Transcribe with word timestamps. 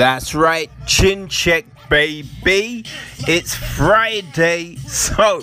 That's 0.00 0.34
right, 0.34 0.70
chin 0.86 1.28
check, 1.28 1.66
baby. 1.90 2.86
It's 3.28 3.54
Friday, 3.54 4.76
so 4.76 5.42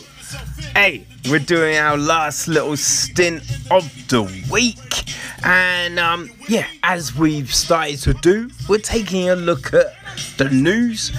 hey, 0.74 1.06
we're 1.30 1.38
doing 1.38 1.78
our 1.78 1.96
last 1.96 2.48
little 2.48 2.76
stint 2.76 3.44
of 3.70 3.86
the 4.08 4.24
week, 4.52 5.14
and 5.46 6.00
um, 6.00 6.32
yeah, 6.48 6.66
as 6.82 7.16
we've 7.16 7.54
started 7.54 8.00
to 8.00 8.16
do, 8.16 8.50
we're 8.68 8.80
taking 8.80 9.30
a 9.30 9.36
look 9.36 9.76
at 9.76 9.94
the 10.38 10.50
news 10.50 11.12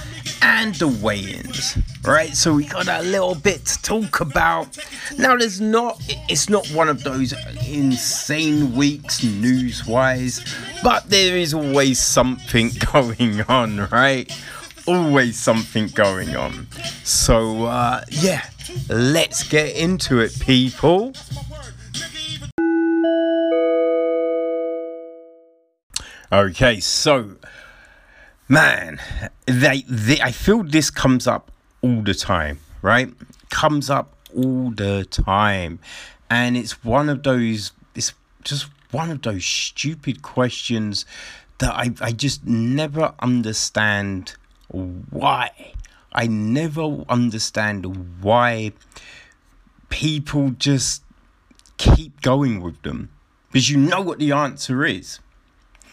and 0.43 0.75
the 0.77 0.89
weigh-ins 0.89 1.79
right? 2.09 2.35
So 2.35 2.55
we 2.55 2.65
got 2.65 2.89
a 2.89 3.03
little 3.03 3.35
bit 3.35 3.67
to 3.67 3.83
talk 3.83 4.21
about. 4.21 4.79
Now 5.19 5.37
there's 5.37 5.61
not 5.61 6.01
it's 6.29 6.49
not 6.49 6.67
one 6.69 6.89
of 6.89 7.05
those 7.05 7.35
insane 7.67 8.75
weeks 8.75 9.23
news 9.23 9.87
wise 9.87 10.43
but 10.83 11.09
there 11.11 11.37
is 11.37 11.53
always 11.55 11.99
something 11.99 12.71
going 12.93 13.43
on 13.43 13.89
right? 13.89 14.31
Always 14.87 15.39
something 15.39 15.89
going 15.89 16.35
on. 16.35 16.67
So 17.05 17.65
uh 17.65 18.03
yeah 18.09 18.47
let's 18.89 19.43
get 19.43 19.77
into 19.77 20.21
it 20.21 20.39
people. 20.41 21.13
Okay 26.33 26.81
so 26.81 27.37
man, 28.49 29.01
they, 29.47 29.83
they 29.89 30.21
I 30.21 30.33
feel 30.33 30.63
this 30.63 30.91
comes 30.91 31.27
up 31.27 31.51
all 31.83 32.03
the 32.03 32.15
time, 32.15 32.61
right? 32.83 33.13
Comes 33.51 33.91
up 33.91 34.15
all 34.35 34.71
the 34.71 35.07
time. 35.11 35.79
And 36.31 36.57
it's 36.57 36.85
one 36.85 37.09
of 37.09 37.23
those 37.23 37.73
it's 37.95 38.13
just 38.45 38.69
one 38.91 39.11
of 39.11 39.23
those 39.23 39.45
stupid 39.45 40.23
questions 40.23 41.05
that 41.59 41.75
I, 41.75 41.91
I 42.01 42.13
just 42.13 42.47
never 42.47 43.15
understand 43.21 44.35
why. 44.69 45.51
I 46.13 46.27
never 46.27 47.05
understand 47.09 48.23
why 48.23 48.73
people 49.89 50.51
just 50.51 51.03
keep 51.77 52.21
going 52.23 52.61
with 52.61 52.81
them. 52.83 53.11
Because 53.51 53.71
you 53.71 53.77
know 53.77 54.01
what 54.01 54.19
the 54.19 54.33
answer 54.33 54.85
is 54.85 55.21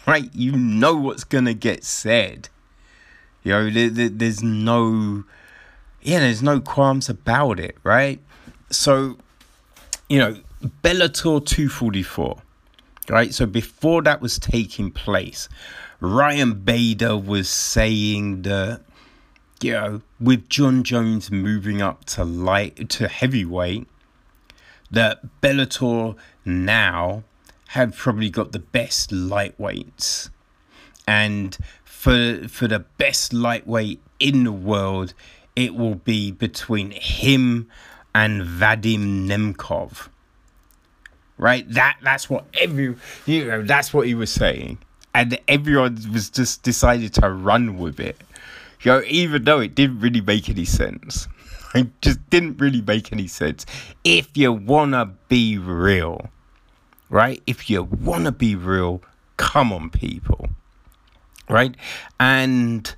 right? 0.06 0.30
You 0.34 0.52
know 0.52 0.94
what's 0.94 1.24
gonna 1.24 1.54
get 1.54 1.84
said. 1.84 2.48
You 3.42 3.52
know, 3.52 3.70
there, 3.70 3.90
there, 3.90 4.08
there's 4.08 4.42
no, 4.42 5.24
yeah, 6.02 6.20
there's 6.20 6.42
no 6.42 6.60
qualms 6.60 7.08
about 7.08 7.60
it, 7.60 7.76
right? 7.84 8.20
So, 8.70 9.16
you 10.08 10.18
know, 10.18 10.40
Bellator 10.82 11.44
244, 11.44 12.38
right? 13.08 13.32
So 13.32 13.46
before 13.46 14.02
that 14.02 14.20
was 14.20 14.38
taking 14.38 14.90
place, 14.90 15.48
Ryan 16.00 16.54
Bader 16.54 17.16
was 17.16 17.48
saying 17.48 18.42
that, 18.42 18.82
you 19.62 19.72
know, 19.72 20.02
with 20.20 20.48
Jon 20.48 20.82
Jones 20.82 21.30
moving 21.30 21.80
up 21.80 22.04
to 22.06 22.24
light 22.24 22.88
to 22.90 23.08
heavyweight, 23.08 23.86
that 24.90 25.40
Bellator 25.40 26.16
now 26.44 27.24
have 27.68 27.96
probably 27.96 28.30
got 28.30 28.52
the 28.52 28.58
best 28.58 29.10
lightweights. 29.10 30.30
And 31.06 31.56
for 31.84 32.46
for 32.48 32.68
the 32.68 32.80
best 32.80 33.32
lightweight 33.32 34.00
in 34.20 34.44
the 34.44 34.52
world, 34.52 35.14
it 35.54 35.74
will 35.74 35.96
be 35.96 36.30
between 36.30 36.90
him 36.92 37.68
and 38.14 38.42
Vadim 38.42 39.26
Nemkov. 39.26 40.08
Right? 41.38 41.68
That 41.70 41.98
that's 42.02 42.30
what 42.30 42.46
every 42.54 42.96
you 43.26 43.44
know, 43.46 43.62
that's 43.62 43.92
what 43.92 44.06
he 44.06 44.14
was 44.14 44.30
saying. 44.30 44.78
And 45.14 45.38
everyone 45.48 45.98
was 46.12 46.28
just 46.28 46.62
decided 46.62 47.14
to 47.14 47.30
run 47.30 47.78
with 47.78 47.98
it. 48.00 48.20
You 48.82 48.92
know, 48.92 49.02
even 49.06 49.44
though 49.44 49.60
it 49.60 49.74
didn't 49.74 50.00
really 50.00 50.20
make 50.20 50.48
any 50.48 50.64
sense. 50.64 51.28
It 51.74 51.88
just 52.00 52.30
didn't 52.30 52.56
really 52.58 52.80
make 52.80 53.12
any 53.12 53.26
sense. 53.26 53.66
If 54.02 54.34
you 54.34 54.50
wanna 54.50 55.12
be 55.28 55.58
real 55.58 56.30
right? 57.08 57.42
If 57.46 57.70
you 57.70 57.84
want 57.84 58.24
to 58.24 58.32
be 58.32 58.54
real, 58.54 59.02
come 59.36 59.72
on, 59.72 59.90
people, 59.90 60.48
right? 61.48 61.74
And 62.18 62.94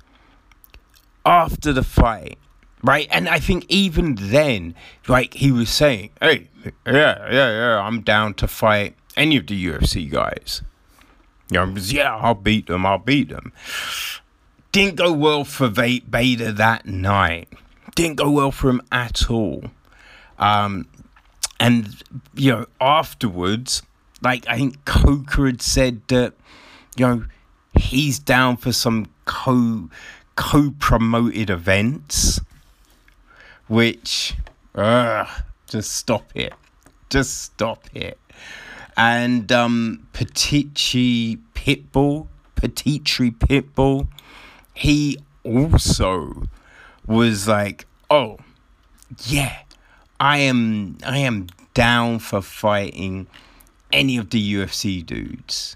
after 1.25 1.73
the 1.73 1.83
fight, 1.83 2.37
right? 2.83 3.07
And 3.11 3.27
I 3.29 3.39
think 3.39 3.65
even 3.69 4.15
then, 4.15 4.75
like 5.07 5.35
he 5.35 5.51
was 5.51 5.69
saying, 5.69 6.11
hey, 6.21 6.49
yeah, 6.85 7.31
yeah, 7.31 7.31
yeah, 7.31 7.79
I'm 7.79 8.01
down 8.01 8.33
to 8.35 8.47
fight 8.47 8.95
any 9.15 9.37
of 9.37 9.47
the 9.47 9.65
UFC 9.65 10.09
guys. 10.09 10.61
You 11.51 11.65
know, 11.65 11.75
yeah, 11.77 12.15
I'll 12.15 12.35
beat 12.35 12.67
them, 12.67 12.85
I'll 12.85 12.99
beat 12.99 13.29
them. 13.29 13.51
Didn't 14.71 14.95
go 14.97 15.11
well 15.11 15.43
for 15.45 15.69
Bader 15.69 16.51
that 16.51 16.85
night. 16.85 17.49
Didn't 17.95 18.17
go 18.17 18.29
well 18.29 18.51
for 18.51 18.69
him 18.69 18.81
at 18.91 19.29
all. 19.29 19.63
Um, 20.37 20.87
and, 21.59 22.01
you 22.35 22.51
know, 22.51 22.65
afterwards, 22.79 23.81
like 24.21 24.47
I 24.47 24.57
think 24.57 24.83
Coker 24.85 25.45
had 25.47 25.61
said 25.61 26.01
that 26.07 26.33
you 26.97 27.07
know 27.07 27.25
he's 27.75 28.19
down 28.19 28.57
for 28.57 28.71
some 28.71 29.07
co 29.25 29.89
co 30.35 30.73
promoted 30.79 31.49
events, 31.49 32.39
which 33.67 34.35
uh, 34.75 35.25
just 35.67 35.91
stop 35.91 36.31
it, 36.35 36.53
just 37.09 37.41
stop 37.41 37.85
it. 37.93 38.17
And 38.97 39.49
um, 39.51 40.07
Petici 40.13 41.39
Pitbull, 41.53 42.27
Petitri 42.55 43.31
Pitbull, 43.31 44.07
he 44.73 45.17
also 45.43 46.43
was 47.07 47.47
like, 47.47 47.85
oh 48.09 48.37
yeah, 49.25 49.59
I 50.19 50.39
am 50.39 50.97
I 51.05 51.19
am 51.19 51.47
down 51.73 52.19
for 52.19 52.41
fighting 52.41 53.27
any 53.91 54.17
of 54.17 54.29
the 54.29 54.53
UFC 54.55 55.05
dudes, 55.05 55.75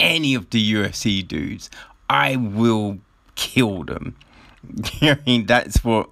any 0.00 0.34
of 0.34 0.50
the 0.50 0.74
UFC 0.74 1.26
dudes, 1.26 1.70
I 2.08 2.36
will 2.36 2.98
kill 3.34 3.84
them. 3.84 4.16
I 5.02 5.18
mean, 5.26 5.46
that's 5.46 5.84
what 5.84 6.10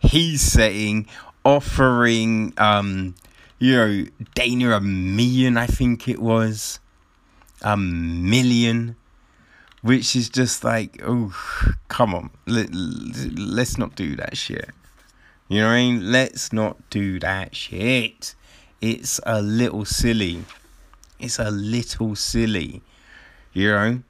he's 0.00 0.42
saying, 0.42 1.06
offering, 1.44 2.52
um, 2.58 3.14
you 3.58 3.76
know, 3.76 4.04
Dana 4.34 4.76
a 4.76 4.80
million, 4.80 5.56
I 5.56 5.66
think 5.66 6.08
it 6.08 6.20
was, 6.20 6.80
a 7.62 7.76
million, 7.76 8.96
which 9.82 10.16
is 10.16 10.28
just 10.28 10.64
like, 10.64 11.00
oh, 11.04 11.34
come 11.88 12.14
on, 12.14 12.30
Let, 12.46 12.70
let's 12.72 13.78
not 13.78 13.94
do 13.94 14.16
that 14.16 14.36
shit. 14.36 14.70
You 15.48 15.60
know 15.60 15.66
what 15.66 15.74
I 15.74 15.76
mean? 15.76 16.12
Let's 16.12 16.52
not 16.52 16.78
do 16.88 17.20
that 17.20 17.54
shit 17.54 18.34
it's 18.82 19.20
a 19.24 19.40
little 19.40 19.86
silly. 19.86 20.44
It's 21.18 21.38
a 21.38 21.50
little 21.50 22.16
silly, 22.16 22.82
you 23.52 23.68
know? 23.68 24.02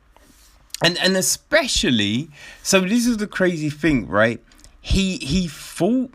And 0.85 0.99
and 0.99 1.17
especially 1.17 2.31
so 2.63 2.81
this 2.81 3.07
is 3.07 3.19
the 3.19 3.29
crazy 3.29 3.71
thing, 3.71 4.09
right? 4.09 4.41
He 4.81 5.19
he 5.19 5.47
fought 5.47 6.11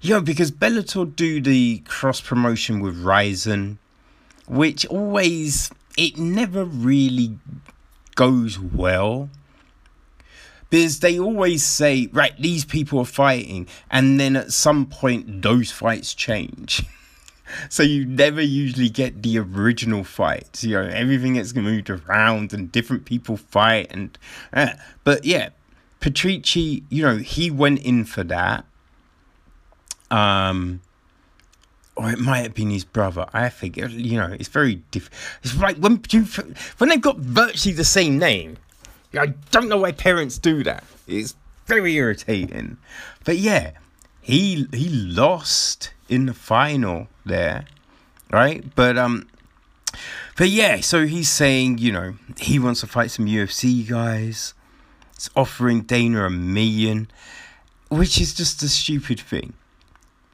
you 0.00 0.14
know, 0.14 0.22
because 0.22 0.50
Bellator 0.50 1.14
do 1.14 1.42
the 1.42 1.82
cross 1.86 2.22
promotion 2.22 2.80
with 2.80 2.96
Rizin, 2.96 3.78
which 4.46 4.86
always 4.86 5.70
it 5.98 6.16
never 6.16 6.64
really 6.64 7.38
goes 8.14 8.58
well. 8.58 9.28
Because 10.70 11.00
they 11.00 11.18
always 11.18 11.64
say, 11.66 12.08
right, 12.12 12.32
these 12.38 12.64
people 12.64 13.00
are 13.00 13.04
fighting, 13.04 13.66
and 13.90 14.20
then 14.20 14.36
at 14.36 14.52
some 14.52 14.86
point 14.86 15.42
those 15.42 15.70
fights 15.70 16.14
change. 16.14 16.84
so 17.68 17.82
you 17.82 18.04
never 18.04 18.40
usually 18.40 18.88
get 18.88 19.22
the 19.22 19.38
original 19.38 20.04
fights. 20.04 20.64
You 20.64 20.74
know, 20.74 20.88
everything 20.88 21.34
gets 21.34 21.54
moved 21.54 21.90
around 21.90 22.52
and 22.52 22.70
different 22.70 23.04
people 23.04 23.36
fight 23.36 23.88
and 23.90 24.16
uh, 24.52 24.70
but 25.04 25.24
yeah, 25.24 25.50
Patrici, 26.00 26.82
you 26.88 27.02
know, 27.02 27.16
he 27.16 27.50
went 27.50 27.80
in 27.80 28.04
for 28.04 28.24
that. 28.24 28.64
Um 30.10 30.80
or 32.00 32.10
it 32.10 32.18
might 32.18 32.38
have 32.38 32.54
been 32.54 32.70
his 32.70 32.84
brother. 32.84 33.26
I 33.32 33.48
think 33.50 33.76
you 33.76 34.18
know 34.18 34.34
it's 34.38 34.48
very 34.48 34.76
different. 34.90 35.14
It's 35.42 35.56
like 35.56 35.76
when 35.76 36.02
when 36.78 36.88
they've 36.88 37.00
got 37.00 37.18
virtually 37.18 37.74
the 37.74 37.84
same 37.84 38.18
name. 38.18 38.56
I 39.12 39.26
don't 39.50 39.68
know 39.68 39.78
why 39.78 39.92
parents 39.92 40.38
do 40.38 40.62
that. 40.64 40.84
It's 41.06 41.34
very 41.66 41.94
irritating. 41.96 42.78
But 43.24 43.38
yeah, 43.38 43.72
he 44.20 44.66
he 44.72 44.88
lost 44.88 45.92
in 46.10 46.26
the 46.26 46.34
final 46.34 47.08
there, 47.24 47.64
right? 48.30 48.62
But 48.74 48.98
um, 48.98 49.28
but 50.36 50.50
yeah, 50.50 50.80
so 50.80 51.06
he's 51.06 51.30
saying, 51.30 51.78
you 51.78 51.92
know, 51.92 52.14
he 52.38 52.58
wants 52.58 52.80
to 52.80 52.86
fight 52.86 53.10
some 53.10 53.26
UFC 53.26 53.88
guys. 53.88 54.52
It's 55.14 55.30
offering 55.36 55.82
Dana 55.82 56.26
a 56.26 56.30
million, 56.30 57.10
which 57.88 58.20
is 58.20 58.34
just 58.34 58.62
a 58.62 58.68
stupid 58.68 59.20
thing. 59.20 59.54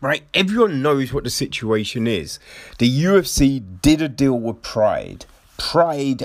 Right? 0.00 0.24
Everyone 0.34 0.82
knows 0.82 1.12
what 1.12 1.24
the 1.24 1.30
situation 1.30 2.06
is. 2.06 2.38
The 2.78 3.04
UFC 3.04 3.62
did 3.80 4.02
a 4.02 4.08
deal 4.08 4.38
with 4.38 4.62
Pride. 4.62 5.24
Pride 5.58 6.24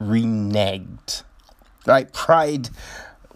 reneged. 0.00 1.22
Like 1.86 2.12
Pride 2.12 2.70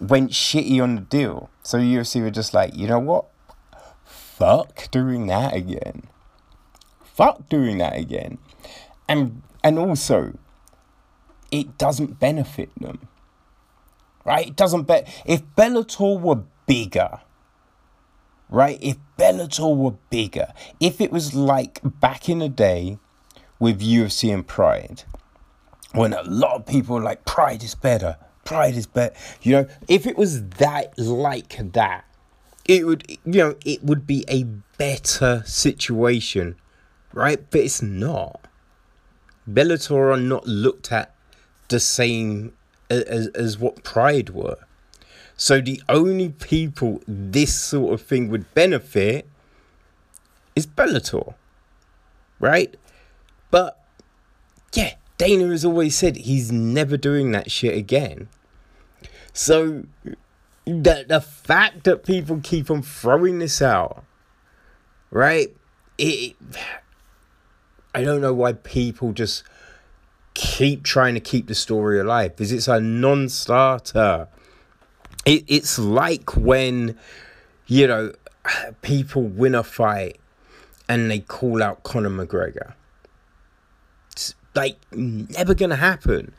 went 0.01 0.31
shitty 0.31 0.83
on 0.83 0.95
the 0.97 1.01
deal. 1.03 1.51
So 1.63 1.79
UFC 1.79 2.23
were 2.23 2.31
just 2.31 2.55
like, 2.55 2.75
you 2.75 2.87
know 2.89 2.99
what? 2.99 3.27
Fuck 4.37 4.91
doing 4.91 5.29
that 5.29 5.55
again. 5.55 6.09
Fuck 7.05 7.49
doing 7.49 7.79
that 7.79 7.97
again. 7.97 8.39
And 9.09 9.43
and 9.63 9.79
also 9.79 10.37
it 11.53 11.79
doesn't 11.79 12.19
benefit 12.19 12.71
them. 12.81 13.07
Right? 14.25 14.49
It 14.49 14.57
doesn't 14.57 14.85
bet 14.85 15.07
if 15.25 15.47
Bellator 15.55 16.21
were 16.21 16.43
bigger, 16.67 17.21
right? 18.49 18.77
If 18.81 18.97
Bellator 19.17 19.77
were 19.77 19.95
bigger, 20.11 20.53
if 20.81 21.01
it 21.01 21.13
was 21.13 21.35
like 21.35 21.81
back 21.85 22.29
in 22.29 22.41
the 22.41 22.49
day 22.49 22.99
with 23.61 23.81
UFC 23.81 24.35
and 24.35 24.45
Pride, 24.45 25.05
when 25.93 26.13
a 26.13 26.23
lot 26.25 26.57
of 26.57 26.67
people 26.67 27.01
like 27.01 27.25
Pride 27.25 27.63
is 27.63 27.77
better, 27.77 28.17
Pride 28.45 28.75
is 28.75 28.89
better. 28.89 29.15
You 29.43 29.53
know, 29.53 29.69
if 29.87 30.09
it 30.09 30.19
was 30.19 30.49
that 30.49 30.99
like 30.99 31.73
that, 31.75 32.05
it 32.67 32.87
would 32.87 33.05
you 33.25 33.39
know 33.39 33.57
it 33.65 33.83
would 33.83 34.07
be 34.07 34.25
a 34.29 34.45
better 34.79 35.43
situation, 35.47 36.57
right? 37.13 37.39
But 37.51 37.61
it's 37.61 37.83
not. 37.83 38.41
Bellator 39.49 40.15
are 40.15 40.21
not 40.21 40.47
looked 40.47 40.91
at 40.91 41.15
the 41.69 41.81
same 41.81 42.55
as, 42.91 43.29
as 43.29 43.59
what 43.59 43.85
Pride 43.85 44.31
were. 44.31 44.59
So 45.37 45.61
the 45.61 45.83
only 45.89 46.31
people 46.31 47.03
this 47.07 47.59
sort 47.59 47.93
of 47.93 48.03
thing 48.07 48.29
would 48.29 48.53
benefit 48.55 49.29
is 50.55 50.67
Bellator, 50.67 51.35
right? 52.39 52.75
But 53.51 53.85
yeah, 54.73 54.95
Dana 55.19 55.49
has 55.49 55.65
always 55.65 55.97
said 55.97 56.17
he's 56.17 56.51
never 56.53 56.97
doing 56.97 57.33
that 57.33 57.51
shit 57.51 57.77
again. 57.77 58.29
So 59.33 59.85
the 60.67 61.05
the 61.07 61.21
fact 61.21 61.85
that 61.85 62.05
people 62.05 62.41
keep 62.43 62.71
on 62.71 62.83
throwing 62.83 63.39
this 63.39 63.61
out, 63.61 64.05
right? 65.11 65.55
It, 65.99 66.37
I 67.95 68.03
don't 68.03 68.21
know 68.21 68.35
why 68.35 68.55
people 68.55 69.13
just 69.13 69.45
keep 70.35 70.83
trying 70.83 71.15
to 71.15 71.21
keep 71.21 71.47
the 71.47 71.55
story 71.55 72.01
alive 72.01 72.35
because 72.35 72.51
it's 72.51 72.67
a 72.67 72.81
non-starter. 72.81 74.29
It, 75.25 75.45
it's 75.47 75.79
like 75.79 76.37
when 76.37 76.99
you 77.67 77.87
know 77.87 78.13
people 78.83 79.23
win 79.23 79.55
a 79.55 79.63
fight 79.63 80.19
and 80.89 81.11
they 81.11 81.21
call 81.21 81.63
out 81.63 81.83
Conor 81.83 82.11
McGregor. 82.11 82.75
Like 84.55 84.77
never 84.93 85.53
gonna 85.55 85.77
happen, 85.77 86.33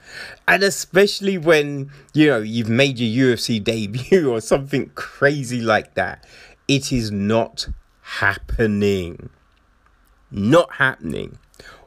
and 0.47 0.63
especially 0.63 1.37
when 1.37 1.91
you 2.13 2.27
know 2.27 2.39
you've 2.39 2.69
made 2.69 2.97
your 2.97 3.35
UFC 3.35 3.61
debut 3.63 4.31
or 4.31 4.39
something 4.39 4.89
crazy 4.95 5.59
like 5.59 5.95
that, 5.95 6.25
it 6.67 6.93
is 6.93 7.11
not 7.11 7.67
happening. 8.01 9.29
Not 10.31 10.75
happening. 10.75 11.37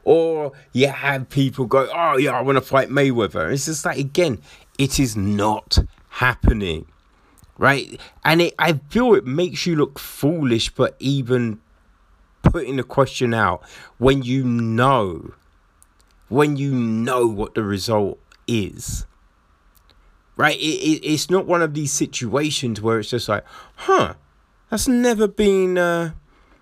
Or 0.03 0.53
you 0.71 0.87
have 0.87 1.29
people 1.29 1.65
go, 1.65 1.89
oh 1.93 2.17
yeah, 2.17 2.31
I 2.31 2.41
want 2.41 2.57
to 2.57 2.61
fight 2.61 2.89
Mayweather. 2.89 3.51
It's 3.51 3.65
just 3.65 3.85
like 3.85 3.97
again, 3.97 4.39
it 4.77 4.99
is 4.99 5.15
not 5.15 5.79
happening, 6.09 6.85
right? 7.57 7.99
And 8.23 8.41
it, 8.41 8.55
I 8.57 8.73
feel 8.89 9.13
it 9.15 9.25
makes 9.25 9.65
you 9.65 9.75
look 9.75 9.99
foolish, 9.99 10.69
but 10.69 10.95
even 10.99 11.59
putting 12.41 12.77
the 12.77 12.83
question 12.83 13.33
out 13.33 13.61
when 13.97 14.23
you 14.23 14.43
know, 14.43 15.33
when 16.29 16.55
you 16.57 16.73
know 16.73 17.27
what 17.27 17.55
the 17.55 17.63
result 17.63 18.19
is, 18.47 19.05
right? 20.37 20.57
It, 20.57 20.61
it, 20.61 21.05
it's 21.05 21.29
not 21.29 21.45
one 21.45 21.61
of 21.61 21.73
these 21.73 21.91
situations 21.91 22.81
where 22.81 22.99
it's 22.99 23.09
just 23.09 23.27
like, 23.27 23.43
huh, 23.75 24.13
that's 24.69 24.87
never 24.87 25.27
been. 25.27 25.77
Uh, 25.77 26.13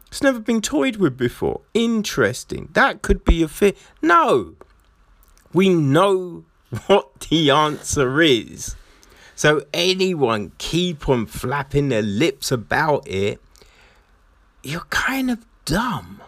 it's 0.08 0.24
never 0.24 0.40
been 0.40 0.62
toyed 0.62 0.96
with 0.96 1.18
before. 1.18 1.62
Interesting. 1.74 2.70
That 2.74 3.02
could 3.02 3.26
be 3.26 3.44
a 3.44 3.48
fit. 3.48 3.78
No. 4.02 4.56
We 5.54 5.70
know 5.70 6.46
what 6.88 7.20
the 7.30 7.50
answer 7.50 8.22
is. 8.22 8.76
So 9.36 9.64
anyone 9.74 10.54
keep 10.58 11.08
on 11.08 11.26
flapping 11.28 11.90
their 11.90 12.02
lips 12.02 12.52
about 12.52 13.08
it, 13.08 13.40
you're 14.64 14.88
kind 14.90 15.30
of 15.30 15.46
dumb. 15.66 16.22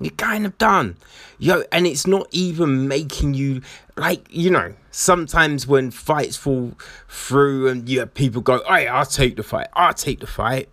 You're 0.00 0.10
kind 0.12 0.46
of 0.46 0.56
done. 0.58 0.96
Yo, 1.38 1.64
and 1.72 1.86
it's 1.86 2.06
not 2.06 2.28
even 2.30 2.86
making 2.86 3.34
you 3.34 3.62
like, 3.96 4.26
you 4.30 4.50
know, 4.50 4.74
sometimes 4.90 5.66
when 5.66 5.90
fights 5.90 6.36
fall 6.36 6.72
through 7.08 7.68
and 7.68 7.88
you 7.88 8.00
have 8.00 8.14
people 8.14 8.40
go, 8.40 8.62
Hey, 8.66 8.86
I'll 8.86 9.06
take 9.06 9.36
the 9.36 9.42
fight, 9.42 9.68
I'll 9.72 9.94
take 9.94 10.20
the 10.20 10.26
fight. 10.26 10.68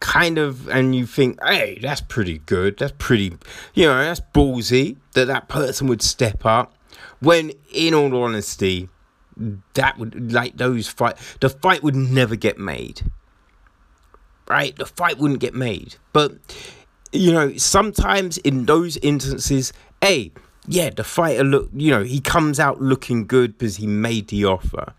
Kind 0.00 0.38
of 0.38 0.66
and 0.70 0.94
you 0.94 1.04
think 1.04 1.38
hey 1.44 1.78
that's 1.82 2.00
pretty 2.00 2.38
good. 2.38 2.78
That's 2.78 2.94
pretty 2.96 3.36
you 3.74 3.86
know 3.86 3.98
that's 3.98 4.22
ballsy 4.34 4.96
that 5.12 5.26
that 5.26 5.48
person 5.48 5.88
would 5.88 6.00
step 6.00 6.46
up. 6.46 6.74
When 7.20 7.52
in 7.70 7.92
all 7.92 8.22
honesty 8.22 8.88
that 9.74 9.98
would 9.98 10.32
like 10.32 10.56
those 10.56 10.88
fight 10.88 11.16
the 11.40 11.50
fight 11.50 11.82
would 11.82 11.94
never 11.94 12.34
get 12.34 12.58
made. 12.58 13.02
Right? 14.48 14.74
The 14.74 14.86
fight 14.86 15.18
wouldn't 15.18 15.40
get 15.40 15.52
made. 15.52 15.96
But 16.14 16.38
you 17.12 17.32
know 17.32 17.56
sometimes 17.56 18.38
in 18.38 18.66
those 18.66 18.96
instances 18.98 19.72
A, 20.02 20.32
yeah 20.66 20.90
the 20.90 21.04
fighter 21.04 21.44
look 21.44 21.68
you 21.74 21.90
know 21.90 22.02
he 22.02 22.20
comes 22.20 22.60
out 22.60 22.80
looking 22.80 23.26
good 23.26 23.58
because 23.58 23.76
he 23.76 23.86
made 23.86 24.28
the 24.28 24.44
offer 24.44 24.94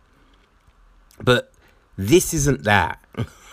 but 1.19 1.51
this 1.97 2.33
isn't 2.33 2.63
that 2.63 2.99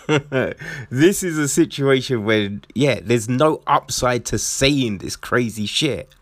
this 0.88 1.22
is 1.22 1.36
a 1.36 1.46
situation 1.46 2.24
where, 2.24 2.58
yeah, 2.74 2.98
there's 3.02 3.28
no 3.28 3.62
upside 3.66 4.24
to 4.24 4.38
saying 4.38 4.98
this 4.98 5.16
crazy 5.16 5.66
shit. 5.66 6.14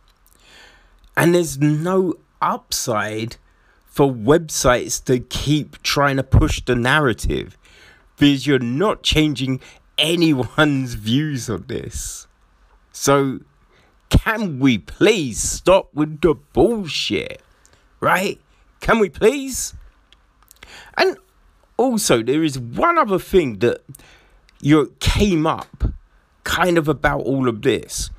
And 1.17 1.37
there's 1.37 1.59
no 1.59 2.15
upside 2.43 3.37
for 3.87 4.13
websites 4.13 5.03
to 5.05 5.21
keep 5.21 5.81
trying 5.85 6.17
to 6.17 6.25
push 6.25 6.61
the 6.65 6.75
narrative 6.75 7.57
because 8.17 8.45
you're 8.45 8.59
not 8.59 9.05
changing 9.05 9.61
anyone's 9.99 10.95
views 11.09 11.49
on 11.51 11.65
this. 11.67 12.27
So, 12.93 13.41
can 14.09 14.59
we 14.59 14.79
please 14.79 15.43
stop 15.43 15.93
with 15.95 16.21
the 16.21 16.35
bullshit? 16.35 17.43
Right? 18.01 18.41
Can 18.81 18.99
we 18.99 19.09
please? 19.09 19.75
And 20.97 21.19
also, 21.77 22.23
there 22.23 22.43
is 22.43 22.59
one 22.59 22.99
other 22.99 23.19
thing 23.19 23.59
that 23.59 23.83
you 24.61 24.95
came 25.01 25.47
up 25.47 25.85
kind 26.45 26.79
of 26.79 26.89
about 26.89 27.21
all 27.23 27.49
of 27.49 27.63
this. 27.63 28.11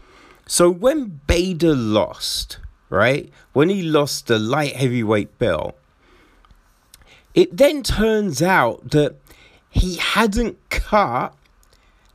So 0.45 0.69
when 0.69 1.21
Bader 1.27 1.75
lost, 1.75 2.59
right? 2.89 3.31
When 3.53 3.69
he 3.69 3.81
lost 3.81 4.27
the 4.27 4.37
light 4.37 4.75
heavyweight 4.75 5.39
belt, 5.39 5.77
it 7.33 7.55
then 7.55 7.83
turns 7.83 8.41
out 8.41 8.91
that 8.91 9.15
he 9.69 9.97
hadn't 9.97 10.57
cut 10.69 11.35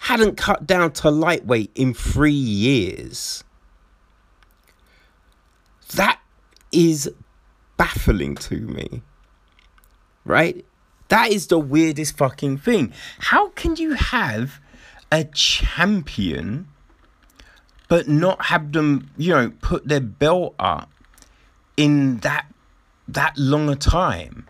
hadn't 0.03 0.37
cut 0.37 0.67
down 0.67 0.91
to 0.91 1.11
lightweight 1.11 1.71
in 1.77 1.95
3 1.95 2.33
years. 2.33 3.45
That 5.95 6.21
is 6.73 7.09
baffling 7.77 8.35
to 8.37 8.57
me. 8.57 9.03
Right? 10.25 10.65
That 11.09 11.31
is 11.31 11.47
the 11.47 11.59
weirdest 11.59 12.17
fucking 12.17 12.59
thing. 12.59 12.93
How 13.19 13.51
can 13.51 13.77
you 13.77 13.93
have 13.95 14.61
a 15.13 15.25
champion 15.25 16.67
but 17.89 18.09
not 18.09 18.47
have 18.47 18.73
them, 18.73 19.11
you 19.17 19.33
know, 19.33 19.51
put 19.61 19.87
their 19.87 20.01
belt 20.01 20.55
up 20.59 20.91
in 21.77 22.19
that 22.19 22.47
that 23.07 23.37
long 23.37 23.69
a 23.69 23.77
time? 23.77 24.49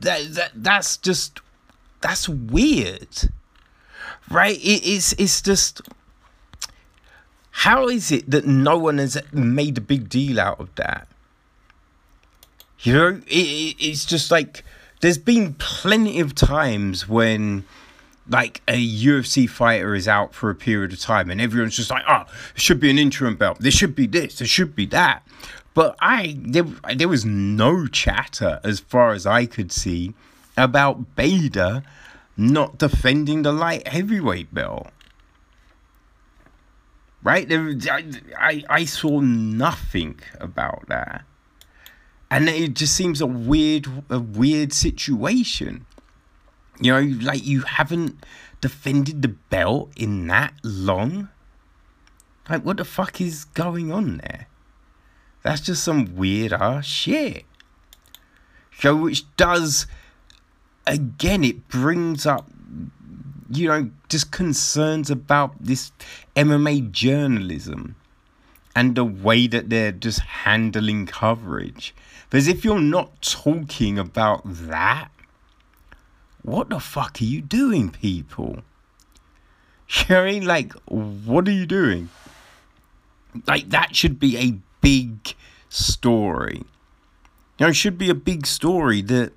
That 0.00 0.34
that 0.34 0.52
that's 0.54 0.96
just 0.96 1.40
that's 2.00 2.28
weird. 2.28 3.30
Right? 4.30 4.58
It 4.58 4.84
is 4.84 5.14
it's 5.18 5.40
just 5.40 5.80
how 7.50 7.88
is 7.88 8.12
it 8.12 8.30
that 8.30 8.46
no 8.46 8.78
one 8.78 8.98
has 8.98 9.20
made 9.32 9.78
a 9.78 9.80
big 9.80 10.08
deal 10.08 10.38
out 10.38 10.60
of 10.60 10.74
that? 10.76 11.08
You 12.80 12.92
know, 12.92 13.08
it, 13.26 13.32
it, 13.32 13.76
it's 13.80 14.04
just 14.04 14.30
like 14.30 14.64
there's 15.00 15.18
been 15.18 15.54
plenty 15.54 16.20
of 16.20 16.34
times 16.34 17.08
when 17.08 17.64
like 18.28 18.62
a 18.68 18.74
UFC 18.74 19.48
fighter 19.48 19.94
is 19.94 20.06
out 20.06 20.34
for 20.34 20.50
a 20.50 20.54
period 20.54 20.92
of 20.92 21.00
time 21.00 21.30
and 21.30 21.40
everyone's 21.40 21.76
just 21.76 21.90
like, 21.90 22.04
oh, 22.08 22.24
it 22.54 22.60
should 22.60 22.78
be 22.78 22.90
an 22.90 22.98
interim 22.98 23.36
belt. 23.36 23.58
There 23.60 23.70
should 23.70 23.94
be 23.94 24.06
this. 24.06 24.38
There 24.38 24.46
should 24.46 24.76
be 24.76 24.86
that. 24.86 25.26
But 25.74 25.96
I 26.00 26.36
there, 26.38 26.66
there 26.94 27.08
was 27.08 27.24
no 27.24 27.86
chatter 27.86 28.60
as 28.64 28.80
far 28.80 29.12
as 29.12 29.26
I 29.26 29.46
could 29.46 29.72
see 29.72 30.14
about 30.56 31.16
Bader 31.16 31.82
not 32.38 32.78
defending 32.78 33.42
the 33.42 33.52
light 33.52 33.86
heavyweight 33.88 34.54
belt. 34.54 34.88
Right? 37.22 37.46
I, 37.52 38.04
I, 38.38 38.64
I 38.70 38.84
saw 38.84 39.20
nothing 39.20 40.20
about 40.40 40.86
that. 40.88 41.24
and 42.30 42.48
it 42.48 42.74
just 42.74 42.94
seems 42.94 43.20
a 43.20 43.26
weird, 43.26 43.86
a 44.08 44.20
weird 44.20 44.72
situation. 44.72 45.84
You 46.80 46.92
know, 46.92 47.24
like 47.24 47.44
you 47.44 47.62
haven't 47.62 48.24
defended 48.60 49.22
the 49.22 49.28
belt 49.28 49.90
in 49.96 50.26
that 50.28 50.54
long. 50.62 51.28
Like, 52.48 52.64
what 52.64 52.76
the 52.76 52.84
fuck 52.84 53.20
is 53.20 53.44
going 53.44 53.92
on 53.92 54.18
there? 54.18 54.46
That's 55.42 55.60
just 55.60 55.82
some 55.84 56.16
weird 56.16 56.52
ass 56.52 56.86
shit. 56.86 57.44
So, 58.78 58.94
which 58.96 59.24
does, 59.36 59.86
again, 60.88 61.44
it 61.44 61.68
brings 61.68 62.26
up, 62.26 62.48
you 63.50 63.68
know, 63.68 63.90
just 64.08 64.32
concerns 64.32 65.10
about 65.10 65.54
this 65.60 65.92
MMA 66.34 66.90
journalism 66.90 67.96
and 68.74 68.94
the 68.94 69.04
way 69.04 69.46
that 69.46 69.70
they're 69.70 69.92
just 69.92 70.20
handling 70.20 71.06
coverage. 71.06 71.94
Because 72.28 72.48
if 72.48 72.64
you're 72.64 72.80
not 72.80 73.22
talking 73.22 73.98
about 73.98 74.42
that, 74.44 75.08
what 76.42 76.70
the 76.70 76.80
fuck 76.80 77.20
are 77.20 77.24
you 77.24 77.40
doing, 77.40 77.90
people? 77.90 78.62
You 80.06 80.14
know 80.14 80.22
I 80.22 80.32
mean? 80.32 80.44
Like, 80.44 80.74
what 80.84 81.48
are 81.48 81.52
you 81.52 81.64
doing? 81.64 82.10
Like, 83.46 83.70
that 83.70 83.96
should 83.96 84.20
be 84.20 84.36
a 84.36 84.58
big 84.82 85.34
story. 85.70 86.62
You 87.58 87.64
know, 87.64 87.68
it 87.68 87.74
should 87.74 87.96
be 87.96 88.10
a 88.10 88.14
big 88.14 88.46
story 88.46 89.00
that, 89.02 89.32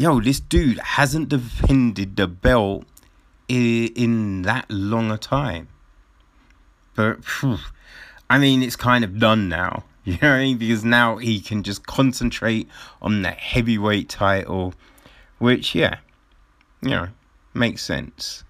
yo, 0.00 0.18
this 0.18 0.40
dude 0.40 0.78
hasn't 0.78 1.28
defended 1.28 2.16
the 2.16 2.26
belt 2.26 2.86
in, 3.48 3.88
in 3.88 4.42
that 4.42 4.64
long 4.70 5.10
a 5.10 5.18
time. 5.18 5.68
But, 6.94 7.22
phew, 7.22 7.58
I 8.30 8.38
mean, 8.38 8.62
it's 8.62 8.76
kind 8.76 9.04
of 9.04 9.18
done 9.18 9.48
now. 9.48 9.84
You 10.02 10.14
know 10.22 10.30
what 10.30 10.36
I 10.36 10.44
mean? 10.44 10.56
Because 10.56 10.82
now 10.82 11.18
he 11.18 11.40
can 11.40 11.62
just 11.62 11.86
concentrate 11.86 12.66
on 13.02 13.20
the 13.20 13.32
heavyweight 13.32 14.08
title, 14.08 14.72
which, 15.36 15.74
yeah, 15.74 15.98
you 16.80 16.90
know, 16.90 17.08
makes 17.52 17.84
sense. 17.84 18.42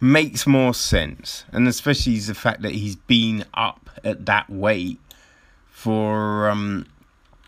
Makes 0.00 0.44
more 0.44 0.74
sense. 0.74 1.44
And 1.52 1.68
especially 1.68 2.18
the 2.18 2.34
fact 2.34 2.62
that 2.62 2.72
he's 2.72 2.96
been 2.96 3.44
up 3.54 3.88
at 4.02 4.26
that 4.26 4.50
weight 4.50 4.98
for, 5.70 6.50
um, 6.50 6.86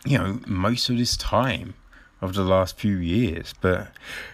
you 0.05 0.17
know, 0.17 0.39
most 0.47 0.89
of 0.89 0.97
this 0.97 1.17
time 1.17 1.75
of 2.21 2.35
the 2.35 2.43
last 2.43 2.79
few 2.79 2.97
years. 2.97 3.55
But 3.61 3.89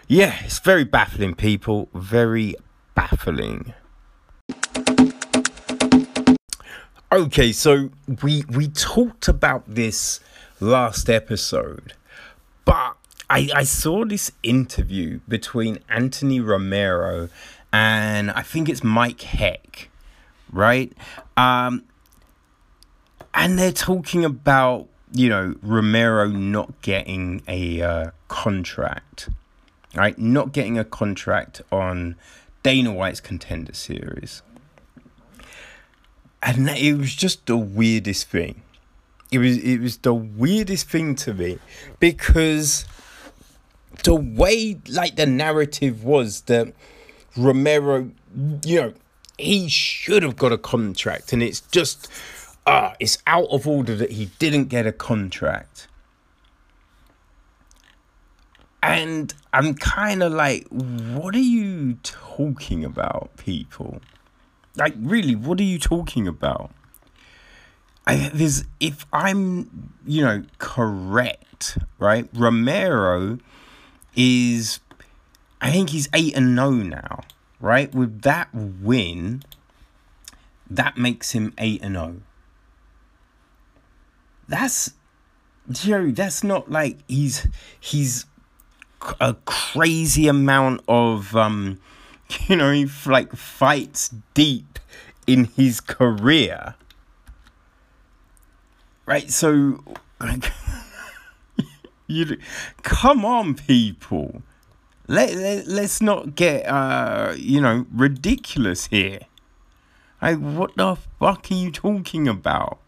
yeah, 0.09 0.37
it's 0.45 0.59
very 0.59 0.85
baffling, 0.85 1.35
people. 1.35 1.89
Very 1.95 2.55
baffling. 2.95 3.75
Okay, 7.11 7.53
so 7.53 7.91
we 8.23 8.45
we 8.49 8.69
talked 8.69 9.29
about 9.29 9.65
this 9.67 10.21
last 10.61 11.11
episode, 11.11 11.93
but 12.65 12.97
I, 13.29 13.49
I 13.55 13.65
saw 13.65 14.05
this 14.05 14.33
interview 14.43 15.21
between 15.29 15.79
Anthony 15.89 16.41
Romero 16.41 17.29
and 17.73 18.31
I 18.31 18.43
think 18.43 18.69
it's 18.69 18.85
Mike 18.85 19.23
Heck, 19.23 19.89
right? 20.53 20.93
Um, 21.37 21.85
and 23.33 23.59
they're 23.59 23.73
talking 23.73 24.25
about 24.25 24.89
you 25.13 25.29
know 25.29 25.55
Romero 25.63 26.29
not 26.29 26.81
getting 26.83 27.43
a 27.47 27.83
uh, 27.83 28.11
contract, 28.29 29.29
right? 29.95 30.19
Not 30.19 30.53
getting 30.53 30.79
a 30.79 30.85
contract 30.85 31.63
on 31.71 32.17
Dana 32.63 32.93
White's 32.93 33.21
Contender 33.21 33.75
Series 33.75 34.43
and 36.43 36.69
it 36.69 36.95
was 36.95 37.15
just 37.15 37.47
the 37.47 37.57
weirdest 37.57 38.29
thing. 38.29 38.63
It 39.31 39.39
was 39.39 39.59
it 39.59 39.79
was 39.79 39.99
the 39.99 40.13
weirdest 40.13 40.91
thing 40.91 41.15
to 41.17 41.33
me 41.33 41.59
because 42.01 42.85
the 44.05 44.15
way 44.15 44.79
like 44.89 45.17
the 45.17 45.27
narrative 45.27 46.05
was 46.05 46.43
that 46.43 46.75
Romero, 47.37 48.11
you 48.65 48.81
know, 48.81 48.95
he 49.39 49.69
should 49.69 50.23
have 50.23 50.37
got 50.37 50.53
a 50.53 50.59
contract, 50.59 51.33
and 51.33 51.43
it's 51.43 51.61
just 51.61 52.09
uh 52.67 52.95
it's 53.01 53.19
out 53.27 53.49
of 53.51 53.67
order 53.67 53.95
that 53.97 54.13
he 54.13 54.27
didn't 54.39 54.67
get 54.67 54.87
a 54.87 54.93
contract. 54.93 55.89
And 58.83 59.33
I'm 59.53 59.75
kind 59.75 60.23
of 60.25 60.33
like, 60.33 60.67
what 60.69 61.37
are 61.37 61.39
you 61.39 61.95
talking 62.03 62.85
about, 62.85 63.31
people? 63.37 64.01
Like, 64.75 64.95
really, 64.99 65.37
what 65.37 65.61
are 65.61 65.65
you 65.65 65.79
talking 65.79 66.27
about? 66.27 66.73
I, 68.07 68.31
there's 68.35 68.65
if 68.81 69.07
I'm 69.13 69.93
you 70.05 70.23
know 70.23 70.45
correct, 70.59 71.79
right? 71.99 72.29
Romero 72.35 73.39
is 74.17 74.81
I 75.61 75.71
think 75.71 75.91
he's 75.91 76.09
eight 76.13 76.35
and 76.37 76.57
no 76.57 76.71
now, 76.71 77.21
right? 77.61 77.95
With 77.95 78.23
that 78.23 78.49
win, 78.53 79.45
that 80.69 80.97
makes 80.99 81.33
him 81.33 81.55
eight 81.59 81.81
and 81.83 81.95
zero. 81.95 82.17
That's 84.53 84.93
Joe. 85.71 86.11
That's 86.11 86.45
not 86.45 86.71
like 86.71 86.99
he's 87.09 87.49
he's 87.81 88.27
a 89.19 89.35
crazy 89.47 90.29
amount 90.29 90.83
of 90.87 91.35
um 91.35 91.81
you 92.49 92.57
know, 92.57 92.71
he 92.71 92.87
like 93.07 93.35
fights 93.35 94.11
deep 94.35 94.79
in 95.27 95.47
his 95.57 95.81
career. 95.81 96.75
Right, 99.07 99.31
so 99.31 99.83
like 100.21 100.53
you 102.07 102.37
come 102.83 103.25
on 103.25 103.55
people. 103.55 104.43
Let, 105.09 105.33
let 105.33 105.67
let's 105.67 106.03
not 106.03 106.35
get 106.35 106.67
uh 106.67 107.33
you 107.39 107.63
know 107.63 107.87
ridiculous 107.91 108.89
here. 108.89 109.21
Like 110.21 110.41
what 110.41 110.77
the 110.77 110.99
fuck 111.19 111.51
are 111.51 111.55
you 111.55 111.71
talking 111.71 112.29
about? 112.29 112.82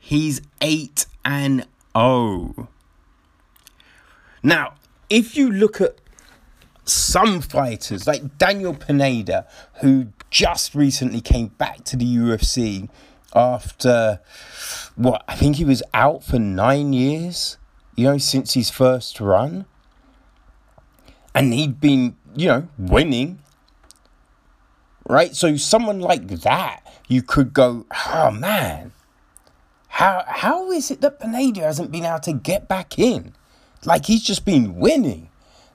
He's 0.00 0.40
8 0.60 1.06
and 1.24 1.66
0. 1.96 2.68
Now, 4.42 4.74
if 5.08 5.36
you 5.36 5.52
look 5.52 5.80
at 5.80 6.00
some 6.84 7.40
fighters 7.40 8.06
like 8.06 8.38
Daniel 8.38 8.74
Pineda, 8.74 9.46
who 9.80 10.08
just 10.30 10.74
recently 10.74 11.20
came 11.20 11.48
back 11.48 11.84
to 11.84 11.96
the 11.96 12.04
UFC 12.04 12.88
after 13.34 14.20
what 14.96 15.22
I 15.28 15.36
think 15.36 15.56
he 15.56 15.64
was 15.64 15.82
out 15.94 16.24
for 16.24 16.38
nine 16.38 16.92
years, 16.92 17.58
you 17.94 18.04
know, 18.04 18.18
since 18.18 18.54
his 18.54 18.70
first 18.70 19.20
run. 19.20 19.66
And 21.34 21.52
he'd 21.52 21.80
been, 21.80 22.16
you 22.34 22.48
know, 22.48 22.68
winning. 22.78 23.40
Right? 25.08 25.36
So 25.36 25.56
someone 25.56 26.00
like 26.00 26.26
that, 26.28 26.80
you 27.08 27.22
could 27.22 27.52
go, 27.52 27.86
oh 28.08 28.30
man, 28.30 28.92
how 29.90 30.24
how 30.26 30.70
is 30.70 30.90
it 30.90 31.00
that 31.02 31.20
Pineda 31.20 31.60
hasn't 31.60 31.90
been 31.90 32.04
able 32.04 32.20
to 32.20 32.32
get 32.32 32.68
back 32.68 32.98
in? 32.98 33.34
Like 33.84 34.06
he's 34.06 34.22
just 34.22 34.44
been 34.44 34.76
winning. 34.76 35.30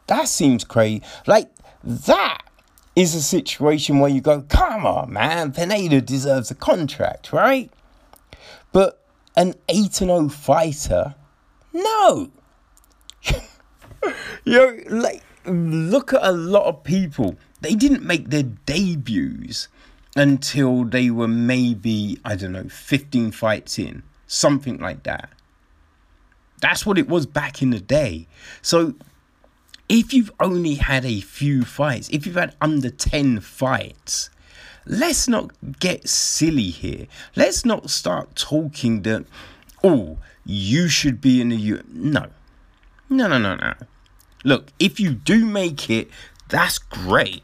That 0.07 0.27
seems 0.27 0.63
crazy. 0.63 1.01
Like, 1.25 1.49
that 1.83 2.41
is 2.95 3.15
a 3.15 3.21
situation 3.21 3.99
where 3.99 4.09
you 4.09 4.21
go, 4.21 4.41
come 4.43 4.85
on, 4.85 5.11
man, 5.11 5.51
Pineda 5.51 6.01
deserves 6.01 6.51
a 6.51 6.55
contract, 6.55 7.33
right? 7.33 7.71
But 8.71 9.01
an 9.35 9.55
8 9.67 9.93
0 9.93 10.29
fighter, 10.29 11.15
no. 11.73 12.31
you 14.45 14.53
know, 14.53 14.79
like, 14.89 15.23
look 15.45 16.13
at 16.13 16.23
a 16.23 16.31
lot 16.31 16.65
of 16.65 16.83
people. 16.83 17.35
They 17.61 17.75
didn't 17.75 18.03
make 18.03 18.29
their 18.29 18.43
debuts 18.43 19.67
until 20.15 20.85
they 20.85 21.09
were 21.09 21.27
maybe, 21.27 22.19
I 22.23 22.35
don't 22.35 22.53
know, 22.53 22.69
15 22.69 23.31
fights 23.31 23.77
in, 23.77 24.03
something 24.27 24.77
like 24.79 25.03
that. 25.03 25.29
That's 26.61 26.85
what 26.85 26.97
it 26.97 27.07
was 27.07 27.25
back 27.25 27.61
in 27.61 27.71
the 27.71 27.81
day. 27.81 28.27
So 28.61 28.95
if 29.89 30.13
you've 30.13 30.31
only 30.39 30.75
had 30.75 31.05
a 31.05 31.19
few 31.19 31.63
fights, 31.63 32.09
if 32.09 32.25
you've 32.25 32.35
had 32.35 32.55
under 32.61 32.89
10 32.89 33.41
fights, 33.41 34.29
let's 34.85 35.27
not 35.27 35.51
get 35.79 36.07
silly 36.07 36.69
here. 36.69 37.07
Let's 37.35 37.65
not 37.65 37.89
start 37.89 38.35
talking 38.35 39.01
that, 39.03 39.25
oh, 39.83 40.17
you 40.45 40.87
should 40.87 41.19
be 41.19 41.41
in 41.41 41.49
the 41.49 41.57
U. 41.57 41.83
No. 41.91 42.27
No, 43.09 43.27
no, 43.27 43.37
no, 43.37 43.55
no. 43.55 43.73
Look, 44.43 44.71
if 44.79 44.99
you 44.99 45.13
do 45.13 45.45
make 45.45 45.89
it, 45.89 46.09
that's 46.49 46.77
great, 46.77 47.43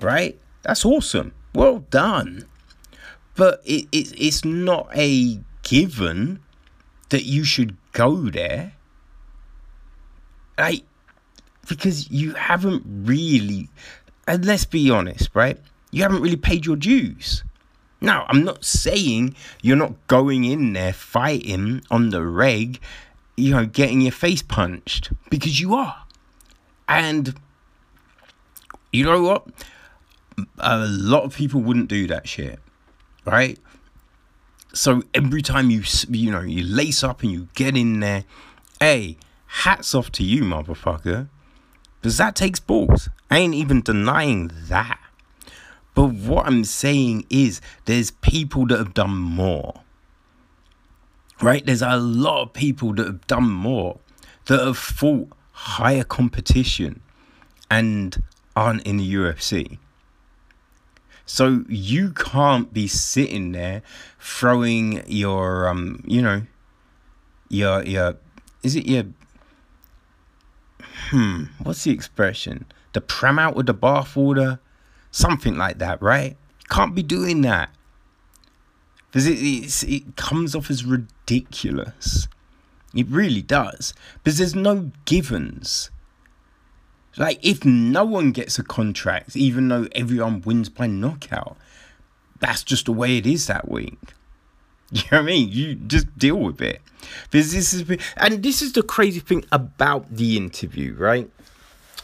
right? 0.00 0.38
That's 0.62 0.84
awesome. 0.84 1.32
Well 1.54 1.80
done. 1.90 2.46
But 3.34 3.62
it, 3.64 3.86
it, 3.92 4.12
it's 4.20 4.44
not 4.44 4.88
a 4.94 5.40
given 5.62 6.40
that 7.10 7.24
you 7.24 7.44
should 7.44 7.76
go 7.92 8.30
there. 8.30 8.74
Like, 10.58 10.84
because 11.68 12.10
you 12.10 12.34
haven't 12.34 12.82
really, 12.86 13.68
and 14.26 14.44
let's 14.44 14.64
be 14.64 14.90
honest, 14.90 15.30
right? 15.34 15.58
You 15.90 16.02
haven't 16.02 16.22
really 16.22 16.36
paid 16.36 16.66
your 16.66 16.76
dues. 16.76 17.44
Now, 18.00 18.26
I'm 18.28 18.44
not 18.44 18.64
saying 18.64 19.36
you're 19.62 19.76
not 19.76 20.06
going 20.08 20.44
in 20.44 20.72
there 20.72 20.92
fighting 20.92 21.82
on 21.90 22.10
the 22.10 22.22
reg, 22.26 22.80
you 23.36 23.52
know, 23.52 23.64
getting 23.64 24.00
your 24.00 24.12
face 24.12 24.42
punched 24.42 25.12
because 25.30 25.60
you 25.60 25.74
are. 25.74 26.04
And 26.88 27.34
you 28.92 29.04
know 29.04 29.22
what? 29.22 29.46
A 30.58 30.86
lot 30.86 31.24
of 31.24 31.34
people 31.34 31.60
wouldn't 31.60 31.88
do 31.88 32.06
that 32.06 32.28
shit, 32.28 32.58
right? 33.24 33.58
So 34.74 35.02
every 35.12 35.42
time 35.42 35.70
you 35.70 35.82
you 36.08 36.30
know 36.30 36.40
you 36.40 36.64
lace 36.64 37.04
up 37.04 37.22
and 37.22 37.30
you 37.30 37.48
get 37.54 37.76
in 37.76 38.00
there, 38.00 38.24
hey, 38.80 39.18
hats 39.46 39.94
off 39.94 40.10
to 40.12 40.24
you, 40.24 40.42
motherfucker, 40.42 41.28
because 42.00 42.16
that 42.16 42.34
takes 42.34 42.58
balls. 42.58 43.08
I 43.30 43.38
ain't 43.38 43.54
even 43.54 43.82
denying 43.82 44.50
that. 44.68 44.98
But 45.94 46.06
what 46.06 46.46
I'm 46.46 46.64
saying 46.64 47.26
is, 47.28 47.60
there's 47.84 48.10
people 48.10 48.66
that 48.68 48.78
have 48.78 48.94
done 48.94 49.14
more. 49.14 49.82
Right? 51.40 51.64
There's 51.66 51.82
a 51.82 51.96
lot 51.96 52.42
of 52.42 52.52
people 52.52 52.94
that 52.94 53.06
have 53.06 53.26
done 53.26 53.50
more, 53.50 53.98
that 54.46 54.64
have 54.64 54.78
fought 54.78 55.28
higher 55.52 56.04
competition 56.04 57.02
and 57.70 58.22
aren't 58.56 58.82
in 58.86 58.96
the 58.96 59.14
UFC. 59.14 59.78
So 61.32 61.64
you 61.66 62.10
can't 62.10 62.74
be 62.74 62.86
sitting 62.86 63.52
there 63.52 63.80
throwing 64.20 65.02
your 65.06 65.66
um, 65.66 66.04
you 66.06 66.20
know, 66.20 66.42
your 67.48 67.82
your 67.84 68.16
is 68.62 68.76
it 68.76 68.84
your 68.84 69.04
hmm, 71.08 71.44
what's 71.62 71.84
the 71.84 71.90
expression? 71.90 72.66
The 72.92 73.00
pram 73.00 73.38
out 73.38 73.56
with 73.56 73.64
the 73.64 73.72
bathwater? 73.72 74.58
Something 75.10 75.56
like 75.56 75.78
that, 75.78 76.02
right? 76.02 76.36
Can't 76.68 76.94
be 76.94 77.02
doing 77.02 77.40
that. 77.40 77.70
Because 79.06 79.26
it, 79.26 79.90
it 79.90 80.16
comes 80.16 80.54
off 80.54 80.70
as 80.70 80.84
ridiculous. 80.84 82.28
It 82.94 83.06
really 83.08 83.40
does. 83.40 83.94
Because 84.22 84.36
there's 84.36 84.54
no 84.54 84.90
givens. 85.06 85.90
Like, 87.16 87.38
if 87.42 87.64
no 87.64 88.04
one 88.04 88.32
gets 88.32 88.58
a 88.58 88.62
contract, 88.62 89.36
even 89.36 89.68
though 89.68 89.86
everyone 89.94 90.40
wins 90.42 90.68
by 90.68 90.86
knockout, 90.86 91.56
that's 92.40 92.62
just 92.62 92.86
the 92.86 92.92
way 92.92 93.18
it 93.18 93.26
is 93.26 93.46
that 93.46 93.68
week. 93.68 93.98
You 94.94 95.00
know 95.10 95.18
what 95.18 95.22
I 95.22 95.22
mean? 95.22 95.48
You 95.48 95.74
just 95.74 96.18
deal 96.18 96.36
with 96.36 96.60
it. 96.60 96.82
Because 97.30 97.52
this 97.54 97.72
is, 97.72 97.98
and 98.18 98.42
this 98.42 98.60
is 98.60 98.74
the 98.74 98.82
crazy 98.82 99.20
thing 99.20 99.42
about 99.50 100.14
the 100.14 100.36
interview, 100.36 100.94
right? 100.94 101.30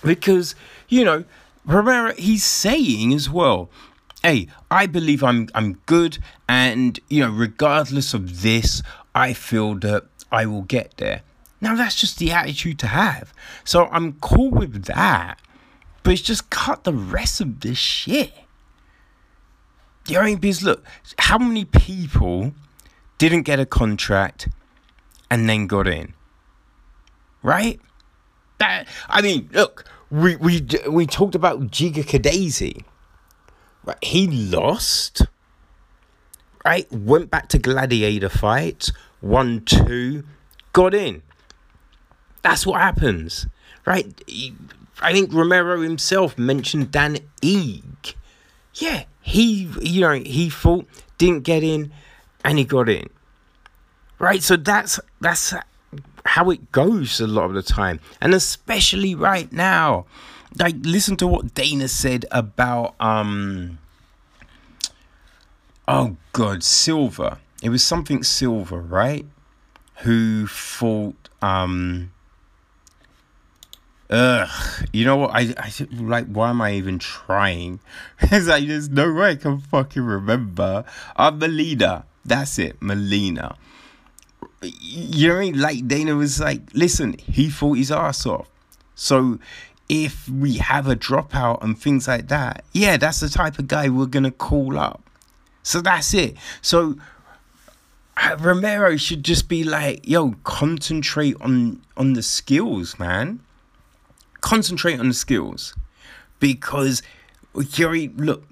Because, 0.03 0.55
you 0.89 1.05
know, 1.05 1.25
Romero, 1.67 2.15
he's 2.15 2.45
saying 2.45 3.13
as 3.13 3.29
well, 3.29 3.69
hey, 4.23 4.49
I 4.71 4.87
believe 4.87 5.23
I'm 5.23 5.49
I'm 5.55 5.75
good, 5.85 6.19
and 6.49 6.99
you 7.09 7.23
know, 7.23 7.31
regardless 7.31 8.15
of 8.15 8.43
this, 8.43 8.83
I 9.15 9.33
feel 9.35 9.75
that 9.77 10.05
I 10.33 10.47
will 10.47 10.63
get 10.63 10.97
there. 10.97 11.21
Now 11.61 11.75
that's 11.75 11.97
just 11.97 12.19
the 12.19 12.33
attitude 12.33 12.79
to 12.81 12.87
have. 12.87 13.33
So 13.65 13.87
I'm 13.87 14.15
cool 14.21 14.51
with 14.51 14.85
that. 14.85 15.41
But 16.03 16.13
it's 16.13 16.23
just 16.23 16.51
cut 16.51 16.85
the 16.85 16.93
rest 16.93 17.41
of 17.41 17.61
this 17.61 17.79
shit. 17.79 18.33
The 20.07 20.17
only 20.17 20.19
what 20.19 20.23
I 20.23 20.27
mean? 20.27 20.39
Because 20.41 20.63
look, 20.63 20.85
how 21.19 21.39
many 21.39 21.65
people 21.65 22.55
didn't 23.19 23.43
get 23.43 23.61
a 23.61 23.67
contract 23.67 24.49
and 25.31 25.49
then 25.49 25.67
got 25.67 25.87
in? 25.87 26.15
Right? 27.43 27.81
That 28.59 28.89
I 29.09 29.21
mean, 29.21 29.51
look, 29.53 29.85
we 30.11 30.37
we 30.37 30.67
we 30.89 31.07
talked 31.07 31.35
about 31.35 31.71
Giga 31.71 32.05
Chikadze. 32.05 32.83
Right? 33.85 33.99
He 34.03 34.27
lost. 34.27 35.23
Right? 36.65 36.91
Went 36.93 37.31
back 37.31 37.49
to 37.49 37.59
gladiator 37.59 38.29
fights, 38.29 38.93
won 39.21 39.63
two, 39.65 40.25
got 40.73 40.95
in. 40.95 41.23
That's 42.49 42.65
what 42.65 42.81
happens, 42.81 43.47
right? 43.85 44.07
I 45.03 45.13
think 45.13 45.35
Romero 45.35 45.83
himself 45.83 46.39
mentioned 46.39 46.91
Dan 46.91 47.19
Ige. 47.43 48.15
Yeah, 48.73 49.05
he 49.21 49.69
you 49.83 50.01
know 50.01 50.15
he 50.15 50.49
fought, 50.49 50.87
didn't 51.19 51.43
get 51.43 51.63
in, 51.63 51.93
and 52.43 52.57
he 52.57 52.65
got 52.65 52.89
in. 52.89 53.11
Right, 54.19 54.43
so 54.43 54.57
that's 54.57 54.99
that's 55.21 55.53
how 56.25 56.49
it 56.49 56.73
goes 56.73 57.21
a 57.21 57.27
lot 57.27 57.45
of 57.45 57.53
the 57.53 57.63
time, 57.63 58.01
and 58.19 58.33
especially 58.33 59.15
right 59.15 59.53
now. 59.53 60.07
Like, 60.59 60.77
listen 60.81 61.19
to 61.19 61.27
what 61.27 61.53
Dana 61.53 61.87
said 61.87 62.25
about 62.31 62.95
um. 62.99 63.79
Oh 65.87 66.17
God, 66.33 66.63
Silver. 66.63 67.41
It 67.63 67.69
was 67.69 67.85
something 67.85 68.23
Silver, 68.23 68.81
right? 68.81 69.27
Who 69.97 70.47
fought 70.47 71.29
um 71.43 72.13
Ugh, 74.11 74.49
you 74.93 75.05
know 75.05 75.17
what? 75.17 75.31
I, 75.35 75.55
I 75.59 75.71
like. 75.93 76.27
Why 76.27 76.51
am 76.51 76.63
I 76.63 76.73
even 76.75 76.99
trying? 76.99 77.81
It's 78.21 78.47
like 78.47 78.67
there's 78.67 78.89
no 78.89 79.13
way 79.13 79.33
I 79.33 79.37
can 79.37 79.61
fucking 79.61 80.03
remember. 80.03 80.85
I'm 81.17 81.39
Molina. 81.39 82.07
That's 82.25 82.59
it, 82.59 82.81
Molina. 82.81 83.57
You 84.63 85.29
know 85.29 85.35
what 85.35 85.41
I 85.41 85.45
mean? 85.45 85.61
Like 85.61 85.89
Dana 85.89 86.17
was 86.17 86.41
like, 86.41 86.63
listen, 86.73 87.17
he 87.19 87.51
fought 87.51 87.77
his 87.77 87.91
ass 87.91 88.25
off. 88.25 88.49
So 88.95 89.39
if 89.89 90.29
we 90.29 90.55
have 90.55 90.89
a 90.89 90.97
dropout 90.97 91.63
and 91.63 91.79
things 91.79 92.09
like 92.09 92.29
that, 92.29 92.65
yeah, 92.73 92.97
that's 92.97 93.21
the 93.21 93.29
type 93.29 93.59
of 93.59 93.69
guy 93.69 93.91
we're 93.91 94.07
gonna 94.07 94.31
call 94.31 94.79
up. 94.79 95.03
So 95.63 95.83
that's 95.83 96.15
it. 96.15 96.35
So 96.63 96.97
uh, 98.17 98.37
Romero 98.41 98.97
should 98.97 99.23
just 99.23 99.51
be 99.51 99.65
like, 99.65 100.09
yo, 100.09 100.33
concentrate 100.45 101.37
on 101.43 101.83
on 101.95 102.15
the 102.15 102.23
skills, 102.23 102.99
man 102.99 103.41
concentrate 104.41 104.99
on 105.01 105.09
the 105.09 105.15
skills 105.15 105.75
because 106.41 107.03
Yuri, 107.55 108.09
look, 108.09 108.45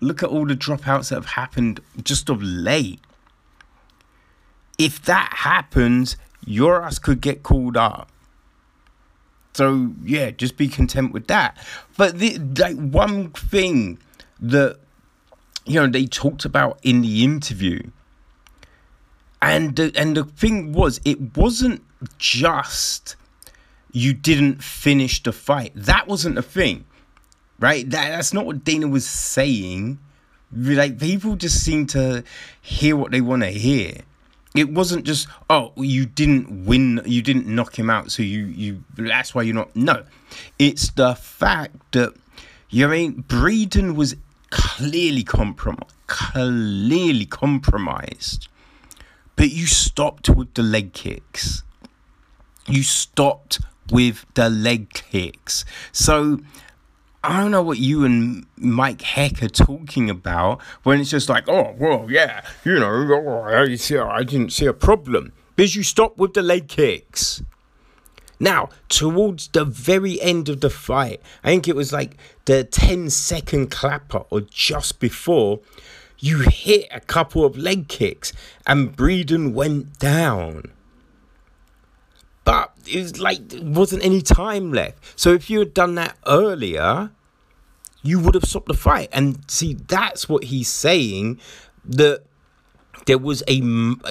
look 0.00 0.22
at 0.22 0.28
all 0.28 0.46
the 0.46 0.54
dropouts 0.56 1.10
that 1.10 1.16
have 1.16 1.26
happened 1.26 1.80
just 2.02 2.28
of 2.28 2.42
late. 2.42 3.00
If 4.78 5.02
that 5.04 5.32
happens, 5.32 6.16
your 6.44 6.82
ass 6.82 6.98
could 6.98 7.20
get 7.20 7.42
called 7.42 7.76
up. 7.76 8.10
So 9.54 9.92
yeah, 10.04 10.32
just 10.32 10.56
be 10.58 10.68
content 10.68 11.12
with 11.12 11.28
that. 11.28 11.56
But 11.96 12.18
the 12.18 12.38
like 12.58 12.76
one 12.76 13.30
thing 13.30 13.98
that 14.38 14.78
you 15.64 15.80
know 15.80 15.86
they 15.86 16.04
talked 16.04 16.44
about 16.44 16.78
in 16.82 17.00
the 17.00 17.24
interview, 17.24 17.80
and 19.40 19.74
the, 19.74 19.92
and 19.96 20.14
the 20.14 20.24
thing 20.24 20.72
was, 20.72 21.00
it 21.06 21.36
wasn't 21.38 21.82
just 22.18 23.16
you 23.92 24.12
didn't 24.12 24.62
finish 24.62 25.22
the 25.22 25.32
fight. 25.32 25.72
That 25.74 26.06
wasn't 26.06 26.38
a 26.38 26.42
thing, 26.42 26.84
right? 27.58 27.88
That, 27.90 28.10
that's 28.10 28.32
not 28.32 28.46
what 28.46 28.64
Dana 28.64 28.88
was 28.88 29.06
saying. 29.06 29.98
Like, 30.52 30.98
people 30.98 31.36
just 31.36 31.64
seem 31.64 31.86
to 31.88 32.22
hear 32.60 32.96
what 32.96 33.10
they 33.10 33.20
want 33.20 33.42
to 33.42 33.50
hear. 33.50 34.02
It 34.54 34.70
wasn't 34.70 35.04
just, 35.04 35.28
oh, 35.50 35.72
you 35.76 36.06
didn't 36.06 36.64
win, 36.64 37.02
you 37.04 37.20
didn't 37.20 37.46
knock 37.46 37.78
him 37.78 37.90
out, 37.90 38.10
so 38.10 38.22
you, 38.22 38.46
you, 38.46 38.84
that's 38.96 39.34
why 39.34 39.42
you're 39.42 39.54
not. 39.54 39.74
No. 39.76 40.04
It's 40.58 40.90
the 40.90 41.14
fact 41.14 41.76
that, 41.92 42.14
you 42.70 42.86
know 42.86 42.92
I 42.92 42.96
mean? 42.96 43.24
Breeden 43.24 43.96
was 43.96 44.16
clearly 44.50 45.24
compromised, 45.24 45.92
clearly 46.06 47.26
compromised. 47.26 48.48
But 49.36 49.50
you 49.50 49.66
stopped 49.66 50.30
with 50.30 50.54
the 50.54 50.62
leg 50.62 50.94
kicks. 50.94 51.62
You 52.66 52.82
stopped 52.82 53.60
with 53.90 54.24
the 54.34 54.50
leg 54.50 54.90
kicks. 54.92 55.64
So 55.92 56.40
I 57.26 57.40
don't 57.40 57.50
know 57.50 57.62
what 57.62 57.78
you 57.78 58.04
and 58.04 58.46
Mike 58.56 59.02
Heck 59.02 59.42
are 59.42 59.48
talking 59.48 60.08
about 60.08 60.62
when 60.84 61.00
it's 61.00 61.10
just 61.10 61.28
like, 61.28 61.48
oh, 61.48 61.74
well, 61.76 62.06
yeah, 62.08 62.42
you 62.64 62.78
know, 62.78 63.42
I, 63.50 64.22
didn't 64.22 64.52
see 64.52 64.66
a 64.66 64.72
problem. 64.72 65.32
Because 65.56 65.74
you 65.74 65.82
stop 65.82 66.18
with 66.18 66.34
the 66.34 66.42
leg 66.42 66.68
kicks. 66.68 67.42
Now, 68.38 68.68
towards 68.88 69.48
the 69.48 69.64
very 69.64 70.20
end 70.20 70.48
of 70.48 70.60
the 70.60 70.70
fight, 70.70 71.20
I 71.42 71.48
think 71.48 71.66
it 71.66 71.74
was 71.74 71.92
like 71.92 72.16
the 72.44 72.62
10 72.62 73.10
second 73.10 73.72
clapper 73.72 74.22
or 74.30 74.42
just 74.42 75.00
before, 75.00 75.60
you 76.20 76.40
hit 76.40 76.86
a 76.92 77.00
couple 77.00 77.44
of 77.44 77.56
leg 77.56 77.88
kicks 77.88 78.32
and 78.66 78.96
Breeden 78.96 79.52
went 79.52 79.98
down 79.98 80.70
but 82.46 82.72
it 82.86 83.02
was 83.02 83.20
like 83.20 83.48
there 83.48 83.60
wasn't 83.62 84.02
any 84.04 84.22
time 84.22 84.72
left. 84.72 84.98
So 85.20 85.34
if 85.34 85.50
you 85.50 85.58
had 85.58 85.74
done 85.74 85.96
that 85.96 86.16
earlier, 86.26 87.10
you 88.02 88.20
would 88.20 88.34
have 88.34 88.44
stopped 88.44 88.68
the 88.68 88.74
fight. 88.74 89.08
And 89.12 89.44
see, 89.50 89.74
that's 89.74 90.28
what 90.28 90.44
he's 90.44 90.68
saying 90.68 91.40
that 91.84 92.22
there 93.06 93.18
was 93.18 93.42
a 93.48 93.60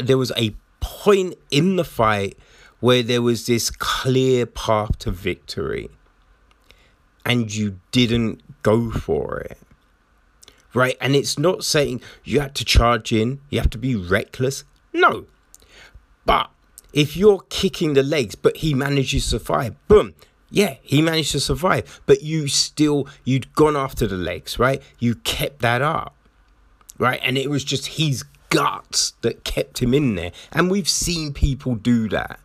there 0.04 0.18
was 0.18 0.32
a 0.38 0.54
point 0.82 1.36
in 1.50 1.78
the 1.78 1.84
fight 1.84 2.38
where 2.82 3.02
there 3.02 3.22
was 3.22 3.48
this 3.48 3.72
clear 3.72 4.46
path 4.46 5.00
to 5.00 5.12
victory 5.12 5.90
and 7.26 7.56
you 7.56 7.80
didn't 7.92 8.44
go 8.62 8.92
for 8.92 9.40
it 9.40 9.58
right? 10.76 10.98
And 11.00 11.16
it's 11.16 11.40
not 11.40 11.64
saying 11.64 12.02
you 12.26 12.42
had 12.42 12.54
to 12.56 12.66
charge 12.66 13.12
in, 13.14 13.40
you 13.50 13.60
have 13.60 13.70
to 13.70 13.78
be 13.78 13.96
reckless. 13.96 14.66
No. 14.94 15.26
But 16.26 16.50
if 16.96 17.18
you're 17.18 17.42
kicking 17.50 17.94
the 17.94 18.02
legs, 18.02 18.36
but 18.36 18.58
he 18.58 18.74
manages 18.74 19.26
to 19.26 19.38
survive, 19.38 19.76
boom. 19.90 20.16
Yeah, 20.50 20.76
he 20.82 21.02
managed 21.02 21.34
to 21.34 21.42
survive, 21.42 22.02
but 22.06 22.24
you 22.24 22.48
still, 22.48 23.08
you'd 23.26 23.54
gone 23.54 23.76
after 23.76 24.08
the 24.08 24.16
legs, 24.16 24.58
right? 24.58 24.82
You 24.98 25.16
kept 25.16 25.60
that 25.60 25.82
up, 25.82 26.16
right? 26.98 27.20
And 27.22 27.38
it 27.38 27.50
was 27.50 27.66
just 27.66 27.88
his 27.88 28.24
guts 28.50 29.12
that 29.22 29.44
kept 29.44 29.80
him 29.80 29.94
in 29.94 30.16
there. 30.16 30.32
And 30.54 30.72
we've 30.72 30.88
seen 30.88 31.34
people 31.34 31.76
do 31.76 32.08
that, 32.10 32.40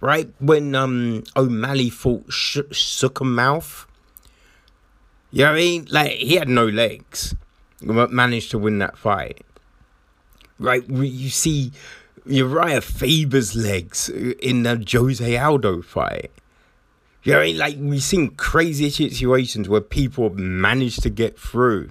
right? 0.00 0.32
When 0.40 0.74
um 0.74 1.24
O'Malley 1.36 1.90
fought 1.90 2.32
Sh- 2.32 3.04
Mouth, 3.20 3.86
you 5.30 5.44
know 5.44 5.50
what 5.50 5.56
I 5.56 5.60
mean? 5.60 5.86
Like, 5.90 6.12
he 6.12 6.36
had 6.36 6.48
no 6.48 6.64
legs, 6.64 7.34
but 7.82 8.10
managed 8.10 8.52
to 8.52 8.58
win 8.58 8.78
that 8.78 8.96
fight, 8.96 9.44
right? 10.58 10.88
You 10.88 11.28
see 11.28 11.72
Uriah 12.26 12.80
Faber's 12.80 13.54
legs 13.54 14.08
in 14.08 14.62
the 14.62 14.84
Jose 14.90 15.36
Aldo 15.36 15.82
fight. 15.82 16.30
You 17.22 17.32
know, 17.32 17.44
like 17.58 17.76
we've 17.78 18.02
seen 18.02 18.30
crazy 18.36 18.88
situations 18.90 19.68
where 19.68 19.80
people 19.80 20.30
managed 20.30 21.02
to 21.02 21.10
get 21.10 21.38
through. 21.38 21.90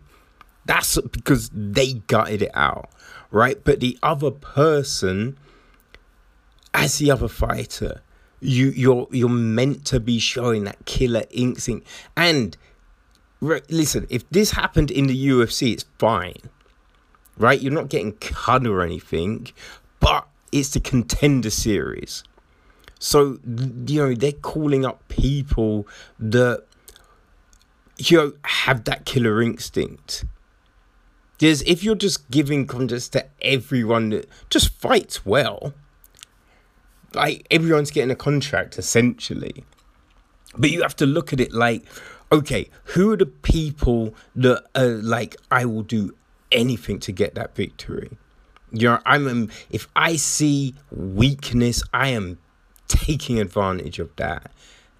That's 0.65 0.99
because 1.01 1.49
they 1.53 1.93
gutted 1.93 2.41
it 2.41 2.51
out, 2.53 2.89
right? 3.31 3.61
But 3.63 3.81
the 3.81 3.99
other 4.01 4.31
person, 4.31 5.37
as 6.73 6.97
the 6.97 7.11
other 7.11 7.27
fighter, 7.27 8.01
you 8.39 8.67
you're 8.69 9.07
you're 9.11 9.29
meant 9.29 9.85
to 9.87 9.99
be 9.99 10.19
showing 10.19 10.63
that 10.63 10.85
killer 10.85 11.23
instinct. 11.31 11.85
And 12.15 12.55
listen, 13.41 14.07
if 14.09 14.27
this 14.29 14.51
happened 14.51 14.89
in 14.89 15.07
the 15.07 15.27
UFC, 15.27 15.73
it's 15.73 15.85
fine, 15.99 16.49
right? 17.37 17.61
You're 17.61 17.73
not 17.73 17.89
getting 17.89 18.13
cut 18.13 18.65
or 18.65 18.81
anything, 18.81 19.47
but 20.05 20.27
it's 20.51 20.69
the 20.69 20.79
contender 20.79 21.49
series. 21.49 22.23
So, 22.99 23.39
you 23.87 24.03
know, 24.03 24.13
they're 24.13 24.33
calling 24.33 24.85
up 24.85 25.07
people 25.07 25.87
that, 26.19 26.63
you 27.97 28.17
know, 28.17 28.33
have 28.43 28.83
that 28.83 29.05
killer 29.05 29.41
instinct. 29.41 30.25
Because 31.33 31.63
if 31.63 31.83
you're 31.83 31.95
just 31.95 32.29
giving 32.29 32.67
contests 32.67 33.09
to 33.09 33.25
everyone 33.41 34.09
that 34.09 34.29
just 34.51 34.69
fights 34.69 35.25
well, 35.25 35.73
like 37.15 37.47
everyone's 37.49 37.89
getting 37.89 38.11
a 38.11 38.15
contract 38.15 38.77
essentially. 38.77 39.63
But 40.55 40.69
you 40.69 40.83
have 40.83 40.95
to 40.97 41.07
look 41.07 41.33
at 41.33 41.39
it 41.39 41.51
like, 41.51 41.83
okay, 42.31 42.69
who 42.93 43.11
are 43.11 43.17
the 43.17 43.25
people 43.25 44.13
that 44.35 44.65
are 44.75 44.85
like, 44.85 45.35
I 45.49 45.65
will 45.65 45.81
do 45.81 46.15
anything 46.51 46.99
to 46.99 47.11
get 47.11 47.33
that 47.33 47.55
victory? 47.55 48.19
You 48.75 48.97
I'm 49.05 49.49
if 49.69 49.87
I 49.95 50.15
see 50.17 50.75
weakness, 50.91 51.81
I 51.93 52.09
am 52.09 52.37
taking 52.87 53.39
advantage 53.39 53.99
of 53.99 54.15
that. 54.17 54.51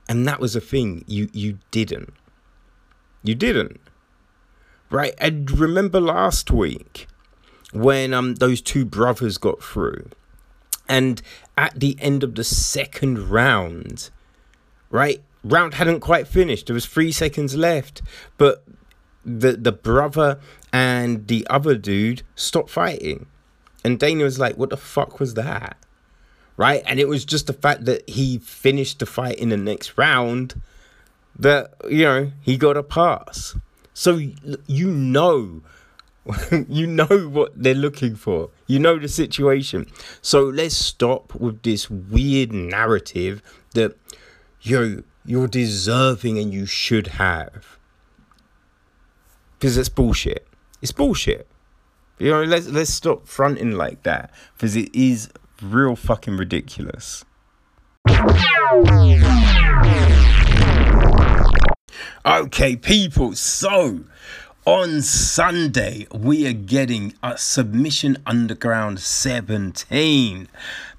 And 0.08 0.28
that 0.28 0.40
was 0.40 0.56
a 0.56 0.62
thing 0.62 1.04
you 1.08 1.30
you 1.34 1.60
didn't. 1.72 2.14
You 3.24 3.36
didn't. 3.36 3.82
Right? 4.90 5.14
And 5.18 5.50
remember 5.52 6.00
last 6.00 6.52
week 6.52 7.08
when 7.74 8.14
um 8.14 8.36
those 8.36 8.62
two 8.62 8.86
brothers 8.86 9.38
got 9.38 9.62
through. 9.62 10.10
And 10.88 11.22
at 11.58 11.80
the 11.80 11.98
end 12.00 12.24
of 12.24 12.36
the 12.36 12.44
second 12.44 13.30
round, 13.30 14.12
right? 14.90 15.24
Round 15.44 15.74
hadn't 15.76 16.00
quite 16.00 16.28
finished. 16.28 16.68
There 16.68 16.74
was 16.76 16.86
3 16.86 17.12
seconds 17.12 17.56
left, 17.56 18.02
but 18.38 18.64
the 19.26 19.54
the 19.54 19.72
brother 19.72 20.40
and 20.72 21.28
the 21.28 21.46
other 21.50 21.76
dude 21.76 22.22
stopped 22.36 22.70
fighting 22.70 23.26
and 23.86 24.00
Dana 24.00 24.24
was 24.24 24.40
like, 24.40 24.58
what 24.58 24.72
the 24.72 24.78
fuck 24.78 25.20
was 25.20 25.36
that? 25.36 25.78
Right? 26.58 26.82
And 26.88 27.00
it 27.00 27.08
was 27.08 27.24
just 27.24 27.46
the 27.46 27.54
fact 27.54 27.86
that 27.86 28.10
he 28.10 28.40
finished 28.40 28.98
the 28.98 29.06
fight 29.06 29.38
in 29.38 29.50
the 29.50 29.58
next 29.58 29.96
round 29.96 30.60
that, 31.38 31.76
you 31.88 32.04
know, 32.04 32.32
he 32.42 32.58
got 32.58 32.78
a 32.78 32.82
pass. 32.82 33.56
So 33.94 34.18
you 34.66 34.90
know, 34.90 35.62
you 36.68 36.88
know 36.88 37.30
what 37.30 37.52
they're 37.56 37.76
looking 37.76 38.16
for. 38.16 38.50
You 38.66 38.80
know 38.80 38.98
the 38.98 39.08
situation. 39.08 39.86
So 40.24 40.46
let's 40.46 40.76
stop 40.76 41.36
with 41.36 41.62
this 41.62 41.88
weird 41.88 42.54
narrative 42.54 43.44
that, 43.76 43.96
yo, 44.62 45.04
you're 45.26 45.48
deserving 45.48 46.40
and 46.40 46.52
you 46.52 46.66
should 46.66 47.06
have. 47.06 47.78
Because 49.60 49.78
it's 49.78 49.90
bullshit. 49.90 50.48
It's 50.82 50.92
bullshit. 50.92 51.48
You 52.18 52.32
know, 52.32 52.44
let's 52.44 52.68
let's 52.68 52.94
stop 52.94 53.28
fronting 53.28 53.72
like 53.72 54.04
that 54.04 54.34
because 54.56 54.76
it 54.76 54.94
is 54.96 55.30
real 55.62 55.96
fucking 55.96 56.38
ridiculous. 56.38 57.26
Okay, 62.26 62.76
people. 62.78 63.36
So 63.36 64.00
on 64.66 65.02
Sunday, 65.02 66.08
we 66.14 66.48
are 66.48 66.54
getting 66.54 67.14
a 67.22 67.38
Submission 67.38 68.18
Underground 68.26 69.00
17. 69.00 70.48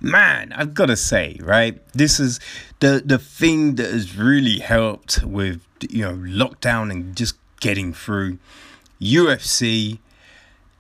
Man, 0.01 0.53
I've 0.53 0.75
got 0.75 0.87
to 0.87 0.97
say, 0.97 1.39
right? 1.43 1.81
This 1.93 2.21
is 2.21 2.39
the 2.81 3.03
the 3.05 3.19
thing 3.19 3.77
that 3.77 3.91
has 3.91 4.17
really 4.17 4.59
helped 4.59 5.25
with 5.25 5.63
you 5.89 6.05
know 6.05 6.15
lockdown 6.15 6.91
and 6.91 7.17
just 7.17 7.37
getting 7.61 7.95
through 7.95 8.39
UFC 9.01 9.99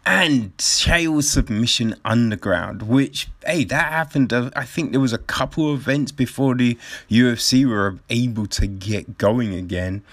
and 0.06 0.56
Chael 0.56 1.20
Submission 1.20 1.96
Underground, 2.04 2.82
which, 2.82 3.28
hey, 3.44 3.64
that 3.64 3.92
happened. 3.92 4.32
Uh, 4.32 4.50
I 4.54 4.64
think 4.64 4.92
there 4.92 5.00
was 5.00 5.12
a 5.12 5.18
couple 5.18 5.72
of 5.72 5.80
events 5.80 6.12
before 6.12 6.54
the 6.54 6.78
UFC 7.10 7.68
were 7.68 7.98
able 8.08 8.46
to 8.46 8.68
get 8.68 9.18
going 9.18 9.52
again. 9.52 10.04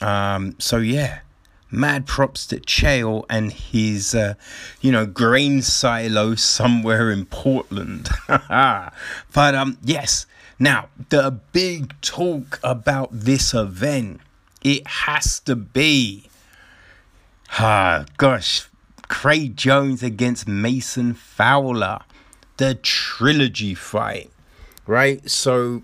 Um, 0.00 0.54
so, 0.60 0.76
yeah, 0.76 1.20
mad 1.68 2.06
props 2.06 2.46
to 2.46 2.60
Chael 2.60 3.24
and 3.28 3.52
his, 3.52 4.14
uh, 4.14 4.34
you 4.80 4.92
know, 4.92 5.04
grain 5.04 5.62
silo 5.62 6.36
somewhere 6.36 7.10
in 7.10 7.26
Portland. 7.26 8.08
but, 8.28 8.94
um, 9.34 9.78
yes, 9.82 10.26
now, 10.60 10.90
the 11.08 11.40
big 11.50 12.00
talk 12.02 12.60
about 12.62 13.08
this 13.10 13.52
event, 13.52 14.20
it 14.62 14.86
has 14.86 15.40
to 15.40 15.56
be, 15.56 16.28
ah, 17.58 18.04
gosh, 18.16 18.69
Craig 19.10 19.56
Jones 19.56 20.04
against 20.04 20.46
Mason 20.46 21.14
Fowler, 21.14 21.98
the 22.58 22.76
trilogy 22.76 23.74
fight, 23.74 24.30
right? 24.86 25.28
So 25.28 25.82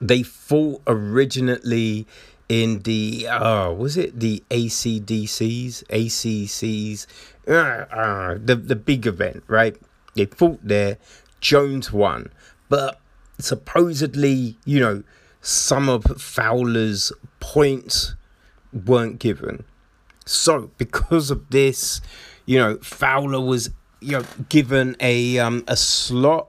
they 0.00 0.24
fought 0.24 0.82
originally 0.88 2.04
in 2.48 2.80
the 2.80 3.28
uh 3.28 3.70
was 3.72 3.96
it 3.96 4.18
the 4.18 4.42
ACDCs, 4.50 5.84
ACCs, 5.84 7.06
uh, 7.46 7.52
uh, 7.52 8.38
the 8.44 8.56
the 8.56 8.76
big 8.76 9.06
event, 9.06 9.44
right? 9.46 9.76
They 10.14 10.26
fought 10.26 10.58
there. 10.62 10.98
Jones 11.40 11.92
won, 11.92 12.32
but 12.68 13.00
supposedly, 13.38 14.58
you 14.64 14.80
know, 14.80 15.04
some 15.40 15.88
of 15.88 16.04
Fowler's 16.20 17.12
points 17.38 18.14
weren't 18.72 19.20
given. 19.20 19.64
So 20.24 20.70
because 20.78 21.30
of 21.30 21.50
this, 21.50 22.00
you 22.46 22.58
know, 22.58 22.76
Fowler 22.78 23.40
was 23.40 23.70
you 24.00 24.18
know 24.18 24.24
given 24.48 24.96
a 25.00 25.38
um, 25.38 25.64
a 25.68 25.76
slot 25.76 26.48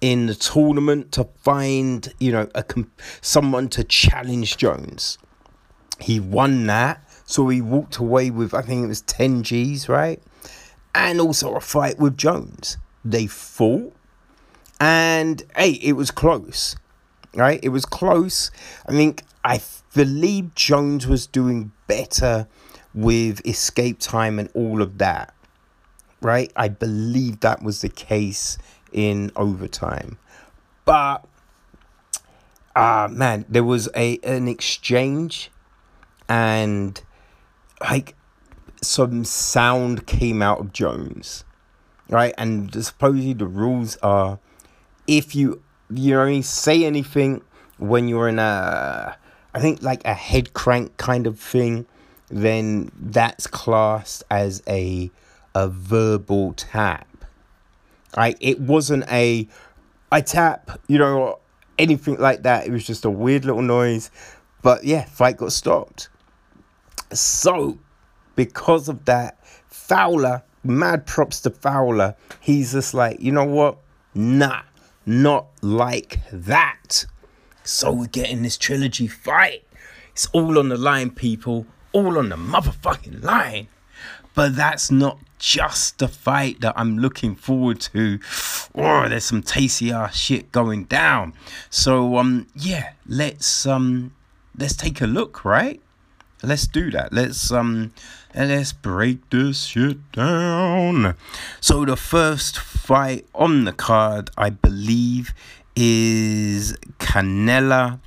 in 0.00 0.26
the 0.26 0.34
tournament 0.34 1.12
to 1.12 1.24
find 1.42 2.12
you 2.18 2.32
know 2.32 2.48
a 2.54 2.64
someone 3.20 3.68
to 3.70 3.84
challenge 3.84 4.56
Jones. 4.56 5.18
He 6.00 6.20
won 6.20 6.66
that, 6.66 7.02
so 7.26 7.48
he 7.48 7.60
walked 7.60 7.96
away 7.96 8.30
with 8.30 8.54
I 8.54 8.62
think 8.62 8.84
it 8.84 8.88
was 8.88 9.02
ten 9.02 9.42
G's, 9.42 9.88
right? 9.88 10.22
And 10.94 11.20
also 11.20 11.54
a 11.54 11.60
fight 11.60 11.98
with 11.98 12.16
Jones. 12.16 12.78
They 13.04 13.26
fought, 13.26 13.94
and 14.80 15.42
hey, 15.56 15.72
it 15.82 15.92
was 15.92 16.10
close, 16.10 16.76
right? 17.34 17.60
It 17.62 17.68
was 17.70 17.84
close. 17.84 18.50
I 18.86 18.92
think 18.92 19.22
I 19.44 19.60
believe 19.94 20.54
Jones 20.54 21.06
was 21.06 21.26
doing 21.26 21.72
better 21.86 22.46
with 22.98 23.46
escape 23.46 24.00
time 24.00 24.40
and 24.40 24.50
all 24.54 24.82
of 24.82 24.98
that. 24.98 25.32
Right? 26.20 26.52
I 26.56 26.66
believe 26.66 27.38
that 27.40 27.62
was 27.62 27.80
the 27.80 27.88
case 27.88 28.58
in 28.92 29.30
overtime. 29.36 30.18
But 30.84 31.24
uh 32.74 33.06
man, 33.08 33.44
there 33.48 33.62
was 33.62 33.88
a 33.94 34.18
an 34.24 34.48
exchange 34.48 35.52
and 36.28 37.00
like 37.80 38.16
some 38.82 39.24
sound 39.24 40.08
came 40.08 40.42
out 40.42 40.58
of 40.58 40.72
Jones. 40.72 41.44
Right? 42.08 42.34
And 42.36 42.84
supposedly 42.84 43.32
the 43.32 43.46
rules 43.46 43.96
are 43.98 44.40
if 45.06 45.36
you 45.36 45.62
you 45.88 46.14
know 46.14 46.40
say 46.40 46.84
anything 46.84 47.42
when 47.76 48.08
you're 48.08 48.28
in 48.28 48.40
a 48.40 49.16
I 49.54 49.60
think 49.60 49.84
like 49.84 50.04
a 50.04 50.14
head 50.14 50.52
crank 50.52 50.96
kind 50.96 51.28
of 51.28 51.38
thing 51.38 51.86
then 52.30 52.90
that's 52.98 53.46
classed 53.46 54.24
as 54.30 54.62
a 54.68 55.10
a 55.54 55.68
verbal 55.68 56.52
tap. 56.54 57.24
I 58.16 58.34
It 58.40 58.60
wasn't 58.60 59.10
a 59.10 59.48
I 60.10 60.20
tap, 60.20 60.80
you 60.88 60.98
know, 60.98 61.38
anything 61.78 62.16
like 62.16 62.42
that. 62.42 62.66
It 62.66 62.70
was 62.70 62.86
just 62.86 63.04
a 63.04 63.10
weird 63.10 63.44
little 63.44 63.62
noise. 63.62 64.10
But 64.62 64.84
yeah, 64.84 65.04
fight 65.04 65.36
got 65.36 65.52
stopped. 65.52 66.08
So, 67.12 67.78
because 68.36 68.88
of 68.88 69.04
that, 69.04 69.38
Fowler, 69.68 70.42
mad 70.64 71.06
props 71.06 71.40
to 71.42 71.50
Fowler. 71.50 72.16
He's 72.40 72.72
just 72.72 72.94
like, 72.94 73.20
you 73.20 73.32
know 73.32 73.44
what? 73.44 73.78
Nah, 74.14 74.62
not 75.06 75.46
like 75.62 76.20
that. 76.32 77.06
So 77.64 77.92
we're 77.92 78.06
getting 78.06 78.42
this 78.42 78.56
trilogy 78.56 79.06
fight. 79.06 79.64
It's 80.12 80.26
all 80.32 80.58
on 80.58 80.70
the 80.70 80.76
line, 80.76 81.10
people. 81.10 81.66
All 81.92 82.18
on 82.18 82.28
the 82.28 82.36
motherfucking 82.36 83.22
line. 83.22 83.68
But 84.34 84.54
that's 84.54 84.90
not 84.90 85.18
just 85.38 85.98
the 85.98 86.08
fight 86.08 86.60
that 86.60 86.74
I'm 86.76 86.98
looking 86.98 87.34
forward 87.34 87.80
to. 87.80 88.18
Oh, 88.74 89.08
there's 89.08 89.24
some 89.24 89.42
tasty 89.42 89.92
ass 89.92 90.16
shit 90.16 90.52
going 90.52 90.84
down. 90.84 91.32
So 91.70 92.18
um 92.18 92.46
yeah, 92.54 92.92
let's 93.06 93.66
um 93.66 94.12
let's 94.56 94.76
take 94.76 95.00
a 95.00 95.06
look, 95.06 95.44
right? 95.44 95.80
Let's 96.42 96.66
do 96.66 96.90
that. 96.92 97.12
Let's 97.12 97.50
um 97.50 97.92
let's 98.34 98.72
break 98.72 99.30
this 99.30 99.64
shit 99.64 100.12
down. 100.12 101.14
So 101.60 101.84
the 101.84 101.96
first 101.96 102.58
fight 102.58 103.26
on 103.34 103.64
the 103.64 103.72
card, 103.72 104.30
I 104.36 104.50
believe, 104.50 105.32
is 105.74 106.74
Canela 106.98 108.00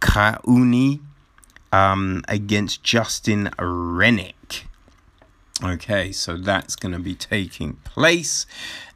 Kauni 0.00 1.00
um 1.72 2.24
against 2.28 2.82
Justin 2.82 3.50
Rennick. 3.58 4.64
Okay, 5.62 6.12
so 6.12 6.36
that's 6.36 6.76
going 6.76 6.92
to 6.92 7.00
be 7.00 7.16
taking 7.16 7.74
place. 7.82 8.46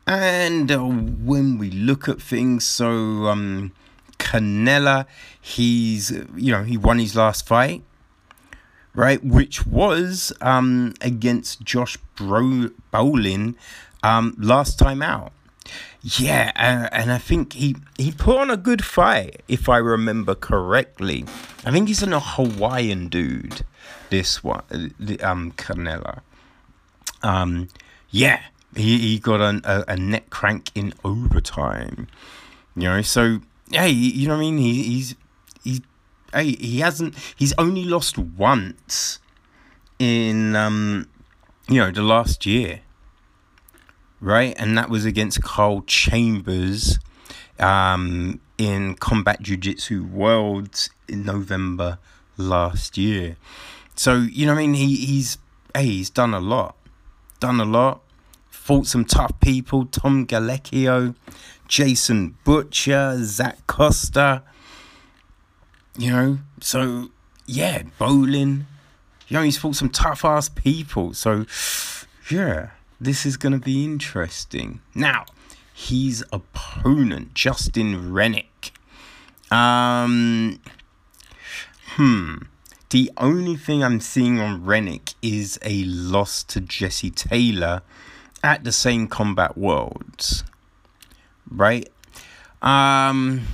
And 0.07 0.71
uh, 0.71 0.79
when 0.79 1.59
we 1.59 1.71
look 1.71 2.09
at 2.09 2.23
things, 2.23 2.65
so 2.65 3.27
um, 3.27 3.73
Canela, 4.19 5.07
he's, 5.41 6.13
you 6.37 6.53
know, 6.53 6.63
he 6.63 6.77
won 6.77 7.01
his 7.01 7.17
last 7.17 7.49
fight, 7.49 7.83
right? 8.95 9.25
Which 9.25 9.67
was 9.67 10.33
um, 10.41 10.95
against 11.01 11.63
Josh 11.63 11.97
Bro- 12.15 12.71
Brolin 12.93 13.57
um, 14.05 14.37
last 14.39 14.79
time 14.79 15.03
out. 15.03 15.33
Yeah, 16.03 16.51
uh, 16.57 16.89
and 16.91 17.13
I 17.13 17.19
think 17.19 17.53
he 17.53 17.77
he 17.97 18.11
put 18.11 18.37
on 18.37 18.51
a 18.51 18.57
good 18.57 18.85
fight, 18.85 19.43
if 19.47 19.69
I 19.69 19.77
remember 19.77 20.35
correctly. 20.35 21.25
I 21.65 21.71
think 21.71 21.87
he's 21.87 22.03
a 22.03 22.19
Hawaiian 22.19 23.09
dude. 23.09 23.65
This 24.11 24.43
one, 24.43 24.65
uh, 24.73 25.27
um, 25.27 25.53
Canela. 25.53 26.21
Um, 27.23 27.69
yeah, 28.11 28.41
he, 28.75 28.99
he 28.99 29.19
got 29.21 29.41
a, 29.41 29.61
a, 29.65 29.93
a 29.93 29.97
neck 29.97 30.29
crank 30.31 30.71
in 30.75 30.93
overtime. 31.05 32.09
You 32.75 32.83
know, 32.83 33.03
so 33.03 33.41
hey, 33.71 33.91
you 33.91 34.27
know 34.27 34.35
what 34.35 34.41
I 34.41 34.51
mean? 34.51 34.59
He, 34.59 34.83
he's 34.83 35.15
he 35.63 35.83
hey, 36.33 36.57
he 36.57 36.81
hasn't 36.81 37.15
he's 37.37 37.55
only 37.59 37.85
lost 37.85 38.19
once 38.19 39.21
in 40.01 40.57
um 40.57 41.07
you 41.69 41.79
know 41.79 41.93
the 41.93 42.03
last 42.03 42.45
year. 42.45 42.81
Right? 44.23 44.55
And 44.59 44.79
that 44.79 44.89
was 44.89 45.05
against 45.05 45.43
Carl 45.43 45.83
Chambers 45.83 46.99
um 47.59 48.41
in 48.57 48.95
Combat 48.95 49.43
Jiu 49.43 49.59
Jitsu 49.59 50.05
Worlds 50.05 50.89
in 51.07 51.25
November 51.25 51.99
last 52.39 52.97
year. 52.97 53.37
So, 53.95 54.15
you 54.15 54.47
know 54.47 54.55
I 54.55 54.57
mean? 54.57 54.75
He 54.75 54.97
he's 54.97 55.37
hey, 55.75 55.85
he's 55.85 56.09
done 56.09 56.33
a 56.33 56.41
lot 56.41 56.77
done 57.43 57.61
a 57.61 57.65
lot. 57.65 58.01
Fought 58.51 58.87
some 58.87 59.05
tough 59.05 59.39
people 59.41 59.85
Tom 59.87 60.25
Galecchio, 60.27 61.17
Jason 61.67 62.37
Butcher, 62.45 63.19
Zach 63.25 63.67
Costa. 63.67 64.45
You 65.99 66.11
know, 66.13 66.39
so 66.61 67.11
yeah, 67.45 67.83
bowling. 67.99 68.67
You 69.27 69.37
know, 69.37 69.43
he's 69.43 69.59
fought 69.59 69.75
some 69.75 69.91
tough 69.91 70.25
ass 70.25 70.49
people. 70.49 71.15
So 71.15 71.47
yeah, 72.31 72.71
this 73.03 73.27
is 73.27 73.37
going 73.37 73.53
to 73.53 73.59
be 73.59 73.85
interesting. 73.85 74.81
Now, 74.95 75.27
his 75.75 76.25
opponent, 76.33 77.35
Justin 77.35 78.13
Rennick. 78.13 78.73
Um, 79.51 80.61
hmm. 81.97 82.37
The 82.91 83.11
only 83.17 83.57
thing 83.57 83.83
I'm 83.83 84.01
seeing 84.01 84.39
on 84.39 84.65
Rennick 84.65 85.15
is 85.23 85.59
a 85.63 85.85
loss 85.85 86.43
to 86.45 86.61
Jesse 86.61 87.11
Taylor 87.11 87.83
at 88.45 88.65
the 88.65 88.73
same 88.73 89.09
Combat 89.09 89.57
Worlds. 89.57 90.45
Right? 91.51 91.89
Um 92.61 93.47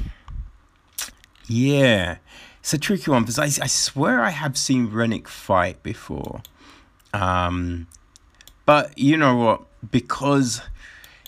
Yeah. 1.46 2.16
It's 2.60 2.74
a 2.74 2.78
tricky 2.78 3.10
one 3.10 3.22
because 3.22 3.38
I, 3.38 3.44
I 3.62 3.68
swear 3.68 4.22
I 4.22 4.30
have 4.30 4.58
seen 4.58 4.90
Rennick 4.90 5.28
fight 5.28 5.82
before. 5.84 6.42
Um 7.14 7.86
but 8.68 8.98
you 8.98 9.16
know 9.16 9.34
what? 9.34 9.62
Because 9.90 10.60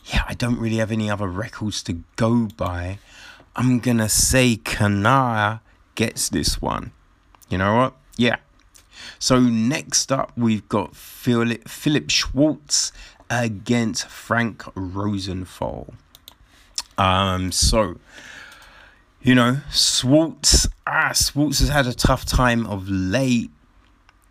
yeah, 0.04 0.24
I 0.28 0.34
don't 0.34 0.58
really 0.58 0.76
have 0.76 0.92
any 0.92 1.08
other 1.08 1.26
records 1.26 1.82
to 1.84 1.94
go 2.16 2.48
by. 2.54 2.98
I'm 3.56 3.78
gonna 3.78 4.10
say 4.10 4.56
Kanaya 4.56 5.62
gets 5.94 6.28
this 6.28 6.60
one. 6.60 6.92
You 7.48 7.56
know 7.56 7.76
what? 7.76 7.94
Yeah. 8.18 8.36
So 9.18 9.40
next 9.40 10.12
up, 10.12 10.32
we've 10.36 10.68
got 10.68 10.94
Philip, 10.94 11.66
Philip 11.66 12.10
Schwartz 12.10 12.92
against 13.30 14.06
Frank 14.06 14.62
Rosenthal. 14.74 15.94
Um, 16.98 17.52
so 17.52 17.96
you 19.22 19.34
know, 19.34 19.60
Schwartz, 19.72 20.68
ah, 20.86 21.14
Schwartz 21.14 21.60
has 21.60 21.70
had 21.70 21.86
a 21.86 21.94
tough 21.94 22.26
time 22.26 22.66
of 22.66 22.86
late. 22.90 23.50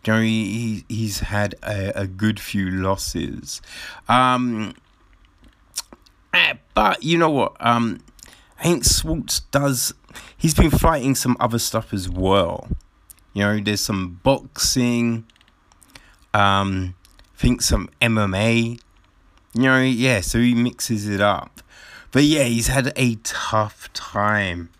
You 0.04 0.12
know, 0.12 0.20
he, 0.20 0.84
he's 0.88 1.20
had 1.20 1.54
a, 1.62 2.00
a 2.02 2.06
good 2.06 2.40
few 2.40 2.70
losses. 2.70 3.60
Um, 4.08 4.74
eh, 6.32 6.54
but 6.74 7.02
you 7.02 7.18
know 7.18 7.30
what? 7.30 7.56
Um, 7.60 8.00
I 8.58 8.64
think 8.64 8.84
Schwartz 8.84 9.40
does. 9.40 9.94
He's 10.36 10.54
been 10.54 10.70
fighting 10.70 11.14
some 11.14 11.36
other 11.38 11.58
stuff 11.58 11.92
as 11.92 12.08
well. 12.08 12.68
You 13.32 13.42
know, 13.42 13.60
there's 13.60 13.80
some 13.80 14.20
boxing, 14.22 15.24
um, 16.34 16.94
I 17.36 17.40
think 17.40 17.62
some 17.62 17.88
MMA. 18.00 18.80
You 19.54 19.62
know, 19.62 19.80
yeah, 19.80 20.20
so 20.20 20.38
he 20.38 20.54
mixes 20.54 21.08
it 21.08 21.20
up. 21.20 21.62
But 22.12 22.24
yeah, 22.24 22.44
he's 22.44 22.66
had 22.66 22.92
a 22.96 23.16
tough 23.16 23.92
time. 23.92 24.70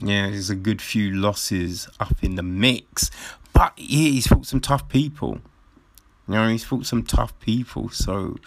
Yeah, 0.00 0.30
there's 0.30 0.50
a 0.50 0.54
good 0.54 0.80
few 0.80 1.12
losses 1.12 1.88
up 1.98 2.22
in 2.22 2.36
the 2.36 2.42
mix. 2.42 3.10
But 3.60 3.74
yeah, 3.76 4.08
he's 4.08 4.26
fought 4.26 4.46
some 4.46 4.60
tough 4.60 4.88
people. 4.88 5.38
You 6.26 6.34
know, 6.34 6.48
he's 6.48 6.64
fought 6.64 6.86
some 6.86 7.02
tough 7.02 7.38
people. 7.40 7.90
So 7.90 8.38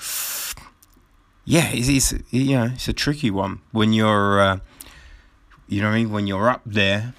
yeah, 1.46 1.70
it's, 1.72 1.88
it's 1.88 2.14
you 2.32 2.56
know, 2.56 2.72
it's 2.74 2.88
a 2.88 2.94
tricky 2.94 3.30
one 3.30 3.60
when 3.72 3.94
you're 3.94 4.42
uh, 4.42 4.60
you 5.68 5.84
know 5.84 5.90
I 5.90 5.98
mean, 5.98 6.12
when 6.12 6.26
you're 6.26 6.50
up 6.50 6.64
there 6.66 7.14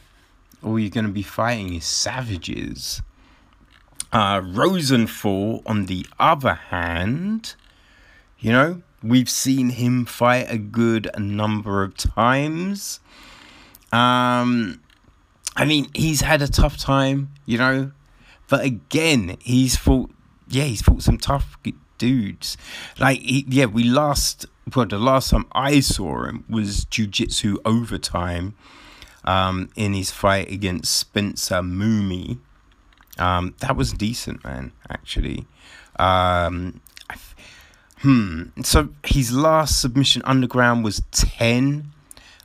all 0.60 0.76
you're 0.76 0.90
going 0.90 1.06
to 1.06 1.12
be 1.12 1.22
fighting 1.22 1.74
is 1.74 1.84
savages. 1.84 3.00
Uh, 4.12 4.40
on 4.40 5.86
the 5.86 6.06
other 6.18 6.54
hand, 6.54 7.54
you 8.40 8.50
know, 8.50 8.82
we've 9.04 9.30
seen 9.30 9.70
him 9.70 10.04
fight 10.04 10.50
a 10.50 10.58
good 10.58 11.08
number 11.16 11.84
of 11.84 11.96
times. 11.96 12.98
Um, 13.92 14.80
I 15.54 15.64
mean, 15.64 15.88
he's 15.94 16.22
had 16.22 16.42
a 16.42 16.48
tough 16.48 16.76
time, 16.76 17.33
you 17.46 17.58
know, 17.58 17.92
but 18.48 18.64
again, 18.64 19.36
he's 19.40 19.76
fought. 19.76 20.10
Yeah, 20.48 20.64
he's 20.64 20.82
fought 20.82 21.02
some 21.02 21.18
tough 21.18 21.56
dudes. 21.98 22.56
Like, 22.98 23.20
he, 23.20 23.46
yeah, 23.48 23.66
we 23.66 23.84
last. 23.84 24.46
Well, 24.74 24.86
the 24.86 24.98
last 24.98 25.30
time 25.30 25.46
I 25.52 25.80
saw 25.80 26.24
him 26.24 26.44
was 26.48 26.84
Jiu 26.86 27.06
Jitsu 27.06 27.58
overtime 27.64 28.54
um, 29.24 29.70
in 29.76 29.92
his 29.92 30.10
fight 30.10 30.50
against 30.50 30.94
Spencer 30.94 31.56
Moomy. 31.56 32.38
Um, 33.18 33.54
that 33.60 33.76
was 33.76 33.92
decent, 33.92 34.42
man, 34.44 34.72
actually. 34.88 35.46
Um, 35.98 36.80
hmm. 37.98 38.44
So 38.62 38.88
his 39.04 39.32
last 39.32 39.80
submission 39.80 40.22
underground 40.24 40.84
was 40.84 41.02
10, 41.12 41.90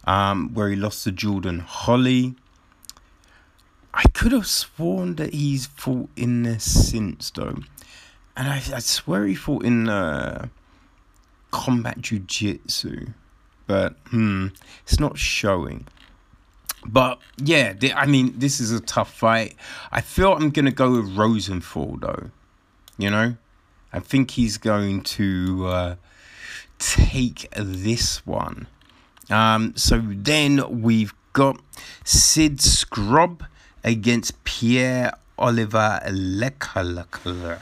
um, 0.06 0.54
where 0.54 0.70
he 0.70 0.76
lost 0.76 1.04
to 1.06 1.12
Jordan 1.12 1.60
Holly. 1.60 2.36
I 3.94 4.04
could 4.14 4.32
have 4.32 4.48
sworn 4.48 5.16
that 5.16 5.34
he's 5.34 5.66
fought 5.66 6.10
in 6.16 6.44
there 6.44 6.60
since, 6.60 7.32
though. 7.32 7.60
And 8.36 8.48
I, 8.48 8.58
I 8.58 8.80
swear 8.80 9.26
he 9.26 9.36
fought 9.36 9.66
in 9.66 9.90
uh, 9.90 10.48
combat 11.52 12.00
jiu 12.00 12.20
jitsu. 12.20 13.08
But, 13.68 13.96
hmm, 14.10 14.48
it's 14.84 15.00
not 15.00 15.18
showing. 15.18 15.88
But 16.86 17.20
yeah, 17.38 17.74
I 17.96 18.06
mean, 18.06 18.34
this 18.38 18.60
is 18.60 18.72
a 18.72 18.80
tough 18.80 19.14
fight. 19.14 19.56
I 19.92 20.02
feel 20.02 20.34
I'm 20.34 20.50
gonna 20.50 20.72
go 20.72 20.92
with 20.92 21.18
Rosenthal 21.18 21.98
though. 21.98 22.32
You 22.98 23.10
know, 23.10 23.36
I 23.92 24.00
think 24.00 24.32
he's 24.32 24.58
going 24.58 25.02
to 25.02 25.68
uh, 25.68 25.96
take 26.78 27.48
this 27.56 28.26
one. 28.26 28.68
Um, 29.30 29.74
so 29.76 30.02
then 30.04 30.82
we've 30.82 31.14
got 31.34 31.60
Sid 32.04 32.62
Scrub 32.62 33.44
against 33.84 34.44
Pierre 34.44 35.14
Oliver 35.38 36.02
Leclerc. 36.12 37.62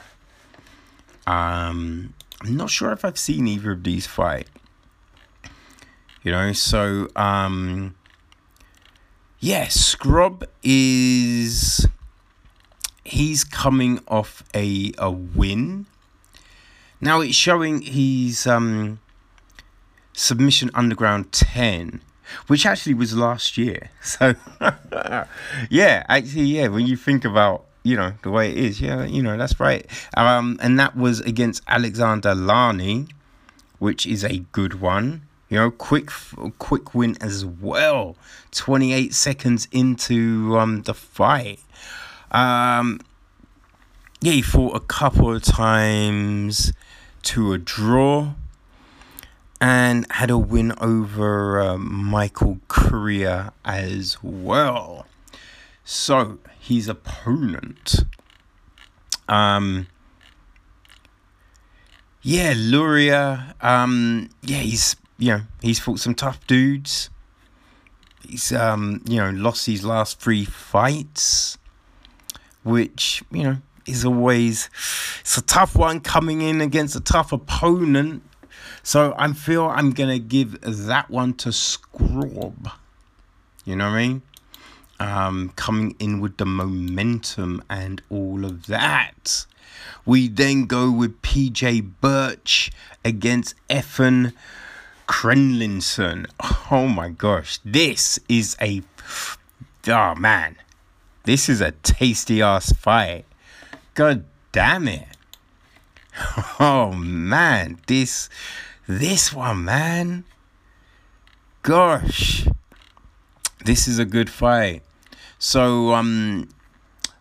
Um, 1.25 2.13
I'm 2.41 2.55
not 2.55 2.69
sure 2.69 2.91
if 2.91 3.03
I've 3.03 3.17
seen 3.17 3.47
either 3.47 3.71
of 3.71 3.83
these 3.83 4.07
fight. 4.07 4.47
You 6.23 6.31
know, 6.31 6.53
so 6.53 7.07
um, 7.15 7.95
yeah, 9.39 9.67
Scrub 9.67 10.45
is 10.63 11.87
he's 13.03 13.43
coming 13.43 13.99
off 14.07 14.43
a 14.53 14.91
a 14.97 15.11
win. 15.11 15.85
Now 16.99 17.21
it's 17.21 17.35
showing 17.35 17.81
he's 17.81 18.47
um 18.47 18.99
submission 20.13 20.71
underground 20.73 21.31
10 21.31 22.01
which 22.47 22.65
actually 22.65 22.93
was 22.93 23.15
last 23.15 23.57
year 23.57 23.89
so 24.01 24.35
yeah 25.69 26.05
actually 26.09 26.43
yeah 26.43 26.67
when 26.67 26.85
you 26.85 26.95
think 26.95 27.25
about 27.25 27.65
you 27.83 27.95
know 27.95 28.13
the 28.23 28.31
way 28.31 28.51
it 28.51 28.57
is 28.57 28.81
yeah 28.81 29.03
you 29.05 29.21
know 29.21 29.37
that's 29.37 29.59
right 29.59 29.85
um 30.15 30.57
and 30.61 30.79
that 30.79 30.95
was 30.95 31.21
against 31.21 31.61
alexander 31.67 32.35
lani 32.35 33.07
which 33.79 34.05
is 34.05 34.23
a 34.23 34.39
good 34.51 34.81
one 34.81 35.21
you 35.49 35.57
know, 35.57 35.71
quick, 35.71 36.09
quick 36.59 36.93
win 36.93 37.17
as 37.21 37.45
well. 37.45 38.15
28 38.51 39.13
seconds 39.13 39.67
into 39.71 40.57
um, 40.57 40.81
the 40.83 40.93
fight. 40.93 41.59
Um, 42.31 42.99
yeah, 44.19 44.33
he 44.33 44.41
fought 44.41 44.75
a 44.75 44.81
couple 44.81 45.33
of 45.33 45.43
times 45.43 46.73
to 47.23 47.53
a 47.53 47.57
draw 47.57 48.33
and 49.59 50.05
had 50.11 50.29
a 50.29 50.37
win 50.37 50.73
over 50.79 51.59
uh, 51.59 51.77
Michael 51.77 52.59
Korea 52.67 53.53
as 53.65 54.17
well. 54.21 55.05
So 55.83 56.39
his 56.59 56.87
opponent, 56.87 58.03
um, 59.27 59.87
yeah, 62.21 62.53
Luria, 62.55 63.55
um, 63.61 64.29
yeah, 64.41 64.57
he's 64.57 64.95
you 65.17 65.31
know, 65.31 65.41
he's 65.61 65.79
fought 65.79 65.99
some 65.99 66.15
tough 66.15 66.45
dudes. 66.47 67.09
He's 68.27 68.51
um, 68.51 69.01
you 69.05 69.17
know, 69.17 69.29
lost 69.31 69.65
his 69.65 69.83
last 69.83 70.19
three 70.19 70.45
fights, 70.45 71.57
which, 72.63 73.23
you 73.31 73.43
know, 73.43 73.57
is 73.85 74.03
always 74.03 74.69
it's 75.21 75.37
a 75.37 75.41
tough 75.41 75.75
one 75.75 76.01
coming 76.01 76.41
in 76.41 76.61
against 76.61 76.95
a 76.95 76.99
tough 76.99 77.31
opponent. 77.31 78.23
So 78.87 79.13
I 79.17 79.33
feel 79.33 79.65
I'm 79.65 79.91
gonna 79.91 80.17
give 80.17 80.61
that 80.61 81.09
one 81.09 81.33
to 81.43 81.51
Scrub. 81.51 82.69
You 83.65 83.75
know 83.75 83.89
what 83.89 83.97
I 83.97 84.07
mean? 84.07 84.21
Um, 84.97 85.51
coming 85.57 85.93
in 85.99 86.21
with 86.21 86.37
the 86.37 86.45
momentum 86.45 87.61
and 87.69 88.01
all 88.09 88.45
of 88.45 88.67
that. 88.67 89.45
We 90.05 90.29
then 90.29 90.67
go 90.67 90.89
with 90.89 91.21
PJ 91.21 91.99
Birch 91.99 92.71
against 93.03 93.55
Ethan 93.69 94.31
Crelinsten. 95.05 96.25
Oh 96.71 96.87
my 96.87 97.09
gosh, 97.09 97.59
this 97.65 98.21
is 98.29 98.55
a 98.61 98.83
oh 99.89 100.15
man, 100.15 100.55
this 101.25 101.49
is 101.49 101.59
a 101.59 101.71
tasty 101.71 102.41
ass 102.41 102.71
fight. 102.71 103.25
God 103.95 104.23
damn 104.53 104.87
it. 104.87 105.07
Oh 106.59 106.93
man, 106.93 107.79
this 107.85 108.29
this 108.87 109.33
one, 109.33 109.65
man. 109.65 110.23
Gosh. 111.61 112.47
This 113.65 113.87
is 113.87 113.99
a 113.99 114.05
good 114.05 114.29
fight. 114.29 114.83
So 115.39 115.93
um 115.93 116.49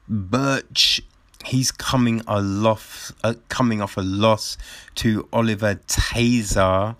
Birch 0.08 1.02
he's 1.44 1.70
coming 1.70 2.22
a 2.26 2.40
loss 2.40 3.12
uh, 3.22 3.34
coming 3.48 3.80
off 3.80 3.96
a 3.96 4.00
loss 4.02 4.56
to 4.96 5.28
Oliver 5.32 5.76
Taza 5.86 6.96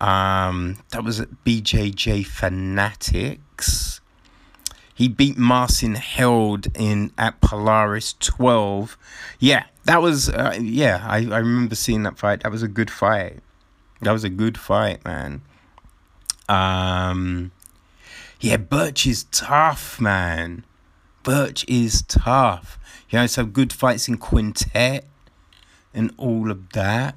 um, 0.00 0.76
that 0.90 1.04
was 1.04 1.20
at 1.20 1.28
BJJ 1.44 2.26
Fanatics. 2.26 4.00
He 4.94 5.08
beat 5.08 5.36
Marcin 5.36 5.96
Held 5.96 6.66
in 6.76 7.10
at 7.18 7.40
Polaris 7.40 8.14
12. 8.20 8.96
Yeah, 9.40 9.64
that 9.84 10.02
was 10.02 10.28
uh, 10.28 10.56
yeah, 10.60 11.04
I, 11.08 11.18
I 11.18 11.38
remember 11.38 11.74
seeing 11.74 12.04
that 12.04 12.18
fight. 12.18 12.42
That 12.42 12.52
was 12.52 12.62
a 12.62 12.68
good 12.68 12.90
fight. 12.90 13.40
That 14.04 14.12
was 14.12 14.24
a 14.24 14.30
good 14.30 14.56
fight, 14.56 15.04
man. 15.04 15.42
Um 16.48 17.52
yeah, 18.40 18.58
Birch 18.58 19.06
is 19.06 19.24
tough, 19.24 20.00
man. 20.00 20.64
Birch 21.22 21.64
is 21.66 22.02
tough. 22.02 22.78
You 23.08 23.20
know, 23.20 23.26
some 23.26 23.50
good 23.50 23.72
fights 23.72 24.06
in 24.06 24.18
quintet 24.18 25.06
and 25.94 26.12
all 26.18 26.50
of 26.50 26.70
that. 26.72 27.14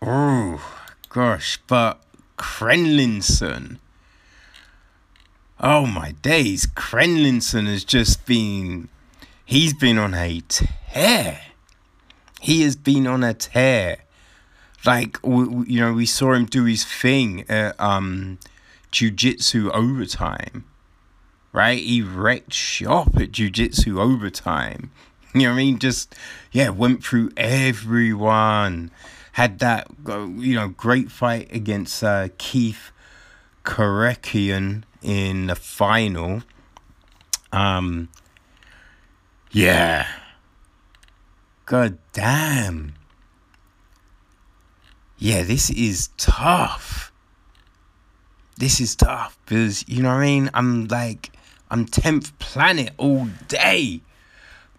Oh, 0.00 0.62
gosh, 1.08 1.58
but 1.66 2.00
Crelinsten. 2.36 3.78
Oh 5.58 5.86
my 5.86 6.12
days, 6.22 6.66
Crelinsten 6.66 7.66
has 7.66 7.82
just 7.82 8.24
been. 8.26 8.88
He's 9.44 9.74
been 9.74 9.98
on 9.98 10.14
a 10.14 10.40
tear. 10.46 11.40
He 12.40 12.62
has 12.62 12.76
been 12.76 13.08
on 13.08 13.24
a 13.24 13.34
tear. 13.34 14.04
Like, 14.84 15.18
you 15.24 15.80
know, 15.80 15.92
we 15.92 16.06
saw 16.06 16.32
him 16.32 16.46
do 16.46 16.64
his 16.64 16.84
thing 16.84 17.44
at 17.48 17.78
um, 17.80 18.38
Jiu 18.90 19.10
Jitsu 19.10 19.70
overtime. 19.72 20.64
Right? 21.52 21.82
He 21.82 22.02
wrecked 22.02 22.52
shop 22.52 23.16
at 23.16 23.32
Jiu 23.32 23.50
Jitsu 23.50 24.00
overtime. 24.00 24.90
You 25.34 25.42
know 25.42 25.50
what 25.50 25.56
I 25.56 25.56
mean? 25.58 25.78
Just, 25.78 26.14
yeah, 26.52 26.70
went 26.70 27.04
through 27.04 27.30
everyone 27.36 28.90
had 29.38 29.60
that 29.60 29.86
you 30.08 30.56
know 30.56 30.66
great 30.66 31.12
fight 31.12 31.48
against 31.54 32.02
uh, 32.02 32.26
Keith 32.38 32.90
Krikorian 33.64 34.82
in 35.00 35.46
the 35.46 35.54
final. 35.54 36.42
Um, 37.52 38.08
yeah. 39.52 40.08
God 41.66 41.98
damn. 42.12 42.94
Yeah, 45.18 45.42
this 45.42 45.70
is 45.70 46.10
tough. 46.16 47.12
This 48.56 48.80
is 48.80 48.94
tough 48.94 49.38
because 49.44 49.86
you 49.88 50.02
know 50.02 50.10
what 50.10 50.22
I 50.22 50.26
mean. 50.26 50.50
I'm 50.54 50.86
like 50.86 51.32
I'm 51.70 51.86
tenth 51.86 52.38
planet 52.38 52.92
all 52.98 53.28
day, 53.48 54.00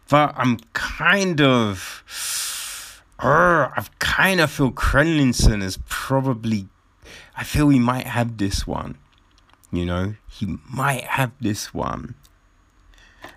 but 0.10 0.34
I'm 0.38 0.60
kind 0.74 1.42
of 1.42 2.04
uh, 3.20 3.70
I 3.76 3.86
kind 4.00 4.40
of 4.40 4.50
feel 4.50 4.72
Crelinsten 4.72 5.62
is 5.62 5.78
probably. 5.88 6.68
I 7.36 7.44
feel 7.44 7.70
he 7.70 7.80
might 7.80 8.08
have 8.08 8.38
this 8.38 8.66
one. 8.66 8.98
You 9.72 9.86
know, 9.86 10.16
he 10.28 10.58
might 10.70 11.04
have 11.04 11.32
this 11.42 11.74
one. 11.74 12.16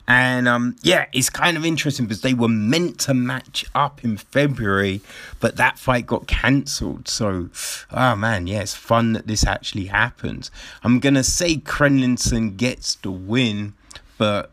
And 0.06 0.48
um, 0.48 0.76
yeah, 0.82 1.06
it's 1.12 1.30
kind 1.30 1.56
of 1.56 1.64
interesting 1.64 2.06
because 2.06 2.22
they 2.22 2.34
were 2.34 2.48
meant 2.48 2.98
to 3.00 3.14
match 3.14 3.64
up 3.74 4.04
in 4.04 4.16
February, 4.16 5.00
but 5.40 5.56
that 5.56 5.78
fight 5.78 6.06
got 6.06 6.26
cancelled. 6.26 7.08
So, 7.08 7.50
oh 7.90 8.16
man, 8.16 8.46
yeah, 8.46 8.60
it's 8.60 8.74
fun 8.74 9.12
that 9.12 9.26
this 9.26 9.46
actually 9.46 9.86
happens. 9.86 10.50
I'm 10.82 10.98
gonna 10.98 11.24
say 11.24 11.56
Crelinsten 11.56 12.56
gets 12.56 12.96
the 12.96 13.12
win, 13.12 13.74
but 14.18 14.50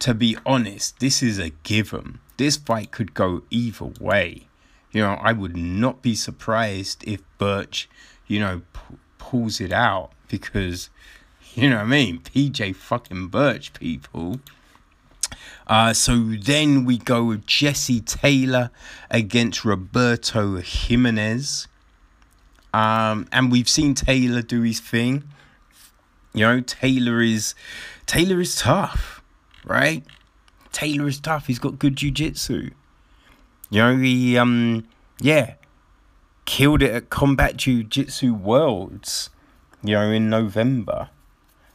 to 0.00 0.14
be 0.14 0.36
honest, 0.46 0.98
this 0.98 1.22
is 1.22 1.38
a 1.38 1.50
given. 1.62 2.18
This 2.38 2.56
fight 2.56 2.90
could 2.90 3.14
go 3.14 3.42
either 3.50 3.92
way 4.00 4.46
you 4.96 5.02
know, 5.02 5.18
I 5.20 5.32
would 5.32 5.58
not 5.58 6.00
be 6.00 6.14
surprised 6.14 7.04
if 7.06 7.20
Birch, 7.36 7.86
you 8.26 8.40
know, 8.40 8.62
p- 8.72 8.96
pulls 9.18 9.60
it 9.60 9.70
out 9.70 10.12
because, 10.26 10.88
you 11.54 11.68
know 11.68 11.76
what 11.76 11.82
I 11.82 11.88
mean? 11.88 12.20
PJ 12.20 12.74
fucking 12.74 13.28
Birch, 13.28 13.74
people. 13.74 14.40
Uh, 15.66 15.92
so 15.92 16.16
then 16.16 16.84
we 16.84 16.98
go 16.98 17.24
with 17.24 17.46
Jesse 17.46 18.00
Taylor 18.00 18.70
against 19.10 19.64
Roberto 19.64 20.56
Jimenez. 20.56 21.66
Um, 22.72 23.26
and 23.32 23.50
we've 23.50 23.68
seen 23.68 23.94
Taylor 23.94 24.42
do 24.42 24.62
his 24.62 24.80
thing. 24.80 25.24
You 26.34 26.42
know, 26.42 26.60
Taylor 26.60 27.20
is 27.20 27.54
Taylor 28.04 28.40
is 28.40 28.56
tough, 28.56 29.22
right? 29.64 30.04
Taylor 30.72 31.08
is 31.08 31.18
tough. 31.18 31.46
He's 31.46 31.58
got 31.58 31.78
good 31.78 31.96
jiu-jitsu. 31.96 32.70
You 33.70 33.78
know, 33.80 33.96
he 33.96 34.36
um 34.36 34.86
yeah 35.18 35.54
killed 36.44 36.82
it 36.82 36.90
at 36.92 37.10
Combat 37.10 37.56
Jiu 37.56 37.82
Jitsu 37.82 38.32
Worlds, 38.32 39.30
you 39.82 39.94
know, 39.94 40.10
in 40.10 40.30
November. 40.30 41.08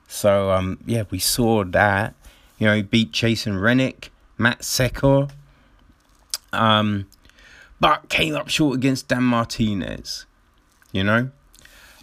So 0.07 0.51
um, 0.51 0.79
yeah, 0.85 1.03
we 1.09 1.19
saw 1.19 1.63
that. 1.63 2.15
You 2.61 2.67
know, 2.67 2.83
beat 2.83 3.11
Jason 3.11 3.57
Rennick, 3.57 4.11
Matt 4.37 4.59
Secor, 4.59 5.31
um, 6.53 7.07
but 7.79 8.07
came 8.07 8.35
up 8.35 8.49
short 8.49 8.75
against 8.75 9.07
Dan 9.07 9.23
Martinez. 9.23 10.27
You 10.91 11.03
know, 11.03 11.31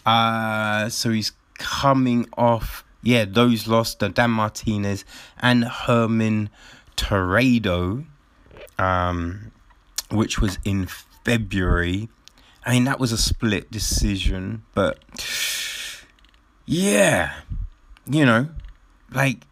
uh, 0.05 0.89
so 0.89 1.11
he's 1.11 1.31
coming 1.59 2.27
off. 2.37 2.83
Yeah, 3.05 3.25
those 3.25 3.69
lost 3.69 4.01
to 4.01 4.09
Dan 4.09 4.33
Martinez 4.33 5.05
and 5.39 5.63
Herman 5.63 6.51
Torrado, 6.97 8.05
um, 8.81 9.53
which 10.11 10.41
was 10.41 10.59
in 10.65 10.89
February. 11.25 12.09
I 12.67 12.73
mean, 12.73 12.83
that 12.83 12.99
was 12.99 13.13
a 13.13 13.17
split 13.17 13.71
decision, 13.71 14.65
but 14.75 14.99
yeah, 16.67 17.35
you 18.11 18.27
know, 18.27 18.49
like 19.13 19.45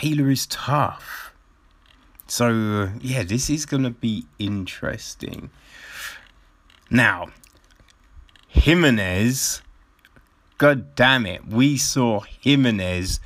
Taylor 0.00 0.30
is 0.30 0.46
tough. 0.46 1.32
So, 2.28 2.90
yeah, 3.00 3.24
this 3.24 3.50
is 3.50 3.66
going 3.66 3.82
to 3.82 3.90
be 3.90 4.26
interesting. 4.38 5.50
Now, 6.88 7.30
Jimenez, 8.46 9.60
god 10.56 10.94
damn 10.94 11.26
it, 11.26 11.48
we 11.48 11.76
saw 11.76 12.20
Jimenez 12.20 13.18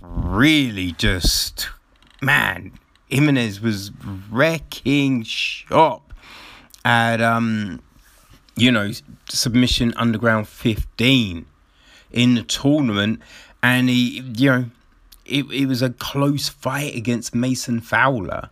really 0.00 0.90
just, 0.90 1.68
man, 2.20 2.72
Jimenez 3.08 3.60
was 3.60 3.92
wrecking 4.32 5.22
shop 5.22 6.12
at, 6.84 7.20
um, 7.20 7.80
you 8.56 8.72
know, 8.72 8.90
submission 9.28 9.94
underground 9.96 10.48
15 10.48 11.46
in 12.10 12.34
the 12.34 12.42
tournament. 12.42 13.20
And 13.62 13.88
he, 13.88 14.20
you 14.36 14.50
know, 14.50 14.64
it, 15.24 15.44
it 15.50 15.66
was 15.66 15.82
a 15.82 15.90
close 15.90 16.48
fight 16.48 16.94
against 16.94 17.34
Mason 17.34 17.80
Fowler, 17.80 18.50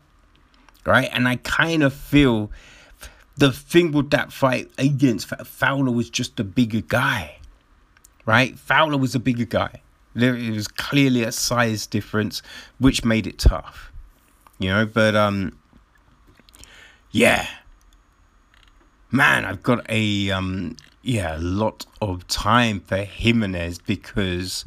right? 0.87 1.09
And 1.13 1.29
I 1.29 1.37
kind 1.37 1.83
of 1.83 1.93
feel 1.93 2.51
the 3.37 3.53
thing 3.53 3.93
with 3.93 4.11
that 4.11 4.33
fight 4.33 4.71
against 4.79 5.27
Fowler 5.29 5.91
was 5.91 6.11
just 6.11 6.39
a 6.41 6.45
bigger 6.45 6.81
guy, 6.81 7.39
right? 8.27 8.59
Fowler 8.59 8.99
was 8.99 9.15
a 9.15 9.19
bigger 9.21 9.45
guy. 9.45 9.83
There 10.15 10.37
it 10.37 10.51
was 10.51 10.69
clearly 10.69 11.23
a 11.23 11.33
size 11.33 11.87
difference, 11.87 12.43
which 12.79 13.05
made 13.05 13.27
it 13.27 13.39
tough, 13.39 13.91
you 14.59 14.69
know. 14.69 14.85
But 14.85 15.17
um, 15.17 15.59
yeah, 17.11 17.47
man, 19.11 19.47
I've 19.47 19.63
got 19.63 19.87
a 19.89 20.31
um, 20.31 20.77
yeah, 21.03 21.37
a 21.37 21.41
lot 21.41 21.87
of 22.01 22.27
time 22.29 22.81
for 22.81 22.99
Jimenez 22.99 23.79
because 23.79 24.65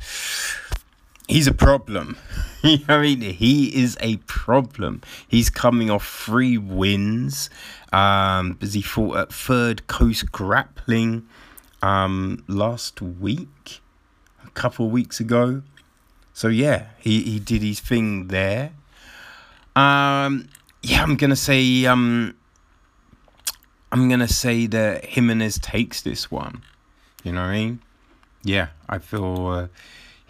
he's 1.28 1.48
a 1.48 1.54
problem. 1.54 2.18
I 2.64 3.02
mean? 3.02 3.22
He 3.22 3.76
is 3.76 3.98
a 4.02 4.18
problem. 4.18 5.02
He's 5.28 5.50
coming 5.50 5.90
off 5.90 6.08
three 6.08 6.58
wins. 6.58 7.50
Um, 7.94 8.58
as 8.62 8.74
he 8.74 8.82
fought 8.82 9.18
at 9.18 9.34
Third 9.34 9.88
Coast 9.88 10.32
Grappling 10.32 11.26
um, 11.82 12.44
last 12.48 13.02
week, 13.02 13.82
a 14.46 14.50
couple 14.50 14.88
of 14.88 14.92
weeks 14.92 15.20
ago. 15.20 15.62
So 16.34 16.50
yeah, 16.50 16.88
he, 17.00 17.22
he 17.22 17.40
did 17.40 17.62
his 17.62 17.80
thing 17.80 18.28
there. 18.28 18.74
Um, 19.76 20.50
yeah, 20.82 21.02
I'm 21.04 21.16
gonna 21.16 21.36
say 21.36 21.86
um, 21.86 22.36
I'm 23.92 24.10
gonna 24.10 24.28
say 24.28 24.68
that 24.68 25.06
Jimenez 25.06 25.60
takes 25.60 26.02
this 26.02 26.30
one. 26.30 26.64
You 27.24 27.32
know 27.32 27.42
what 27.42 27.48
I 27.48 27.54
mean? 27.54 27.82
Yeah, 28.44 28.68
I 28.90 29.00
feel. 29.00 29.48
Uh, 29.48 29.68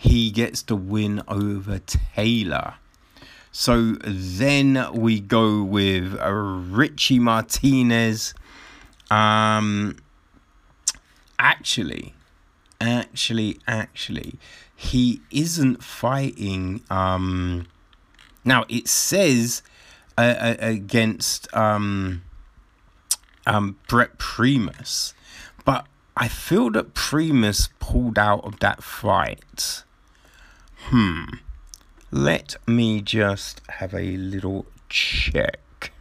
he 0.05 0.29
gets 0.29 0.61
the 0.61 0.75
win 0.75 1.21
over 1.27 1.79
Taylor. 1.79 2.75
So 3.51 3.93
then 4.03 4.85
we 4.93 5.19
go 5.19 5.63
with 5.63 6.15
Richie 6.21 7.19
Martinez. 7.19 8.33
Um, 9.09 9.97
actually, 11.39 12.13
actually, 12.79 13.59
actually, 13.67 14.35
he 14.75 15.21
isn't 15.31 15.83
fighting. 15.83 16.83
Um, 16.89 17.67
now 18.43 18.65
it 18.69 18.87
says 18.87 19.63
uh, 20.17 20.21
uh, 20.21 20.55
against 20.59 21.51
um, 21.55 22.23
um, 23.47 23.77
Brent 23.87 24.19
Primus, 24.19 25.15
but 25.63 25.87
I 26.15 26.27
feel 26.27 26.69
that 26.71 26.93
Primus 26.93 27.69
pulled 27.79 28.19
out 28.19 28.43
of 28.45 28.59
that 28.59 28.83
fight. 28.83 29.83
Hmm. 30.89 31.23
Let 32.11 32.57
me 32.67 33.01
just 33.01 33.59
have 33.67 33.95
a 33.95 34.17
little 34.17 34.67
check. 34.87 35.91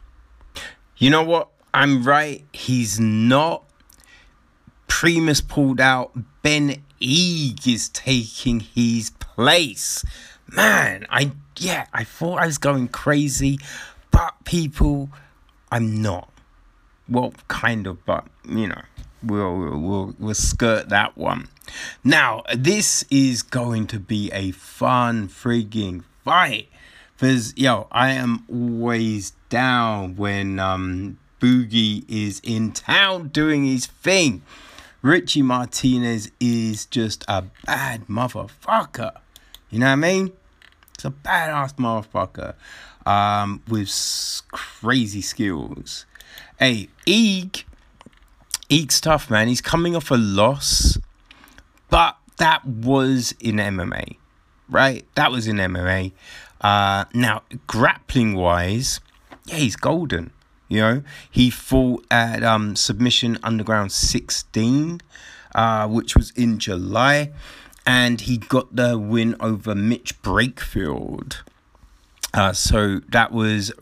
You 0.99 1.09
know 1.09 1.22
what? 1.22 1.49
I'm 1.72 2.05
right. 2.05 2.45
He's 2.53 3.01
not. 3.01 3.64
Primus 4.87 5.41
pulled 5.41 5.80
out. 5.80 6.12
Ben 6.43 6.82
Eag 7.01 7.66
is 7.66 7.89
taking 7.89 8.61
his 8.61 9.11
place. 9.18 10.05
Man, 10.49 11.07
I 11.09 11.32
yeah, 11.59 11.87
I 11.95 12.05
thought 12.05 12.41
I 12.41 12.47
was 12.47 12.59
going 12.59 12.89
crazy, 12.89 13.59
but 14.11 14.35
people, 14.45 15.09
I'm 15.72 16.03
not. 16.03 16.28
Well, 17.09 17.32
kind 17.49 17.87
of, 17.87 18.05
but 18.05 18.26
you 18.47 18.68
know 18.68 18.82
we'll, 19.24 19.57
we'll, 19.80 20.14
we'll 20.18 20.35
skirt 20.35 20.91
that 20.91 21.16
one. 21.16 21.49
Now, 22.02 22.42
this 22.54 23.04
is 23.10 23.42
going 23.42 23.86
to 23.88 23.98
be 23.98 24.30
a 24.32 24.50
fun 24.52 25.28
frigging 25.28 26.04
fight. 26.24 26.68
Because, 27.16 27.56
yo, 27.56 27.86
I 27.92 28.10
am 28.10 28.44
always 28.48 29.32
down 29.48 30.16
when 30.16 30.58
um, 30.58 31.18
Boogie 31.40 32.04
is 32.08 32.40
in 32.42 32.72
town 32.72 33.28
doing 33.28 33.64
his 33.64 33.86
thing. 33.86 34.42
Richie 35.02 35.42
Martinez 35.42 36.30
is 36.40 36.86
just 36.86 37.24
a 37.28 37.44
bad 37.66 38.06
motherfucker. 38.06 39.12
You 39.70 39.78
know 39.80 39.86
what 39.86 39.92
I 39.92 39.96
mean? 39.96 40.32
It's 40.94 41.04
a 41.04 41.10
badass 41.10 41.74
motherfucker 41.76 42.54
um, 43.06 43.62
with 43.68 43.90
crazy 44.50 45.20
skills. 45.20 46.06
Hey, 46.58 46.88
Eag 47.06 47.64
Eag's 48.68 49.00
tough, 49.00 49.30
man. 49.30 49.48
He's 49.48 49.60
coming 49.60 49.94
off 49.94 50.10
a 50.10 50.14
loss, 50.14 50.98
but 51.95 52.16
that 52.38 52.66
was 52.66 53.36
in 53.38 53.55
MMA, 53.55 54.16
right? 54.68 55.07
That 55.14 55.30
was 55.30 55.47
in 55.47 55.59
MMA. 55.59 56.11
Uh, 56.61 57.05
now, 57.14 57.42
grappling 57.68 58.34
wise, 58.34 58.99
yeah, 59.45 59.59
he's 59.59 59.76
golden. 59.76 60.32
You 60.68 60.80
know, 60.80 61.03
he 61.30 61.51
fought 61.51 62.05
at 62.11 62.42
um, 62.42 62.74
Submission 62.74 63.38
Underground 63.45 63.92
16, 63.92 65.03
uh, 65.55 65.86
which 65.86 66.16
was 66.16 66.32
in 66.32 66.59
July, 66.59 67.30
and 67.86 68.22
he 68.22 68.38
got 68.38 68.74
the 68.74 68.99
win 68.99 69.36
over 69.38 69.76
Mitch 69.76 70.20
Brakefield. 70.20 71.42
Uh, 72.32 72.53
so 72.53 73.03
that 73.11 73.30
was 73.30 73.72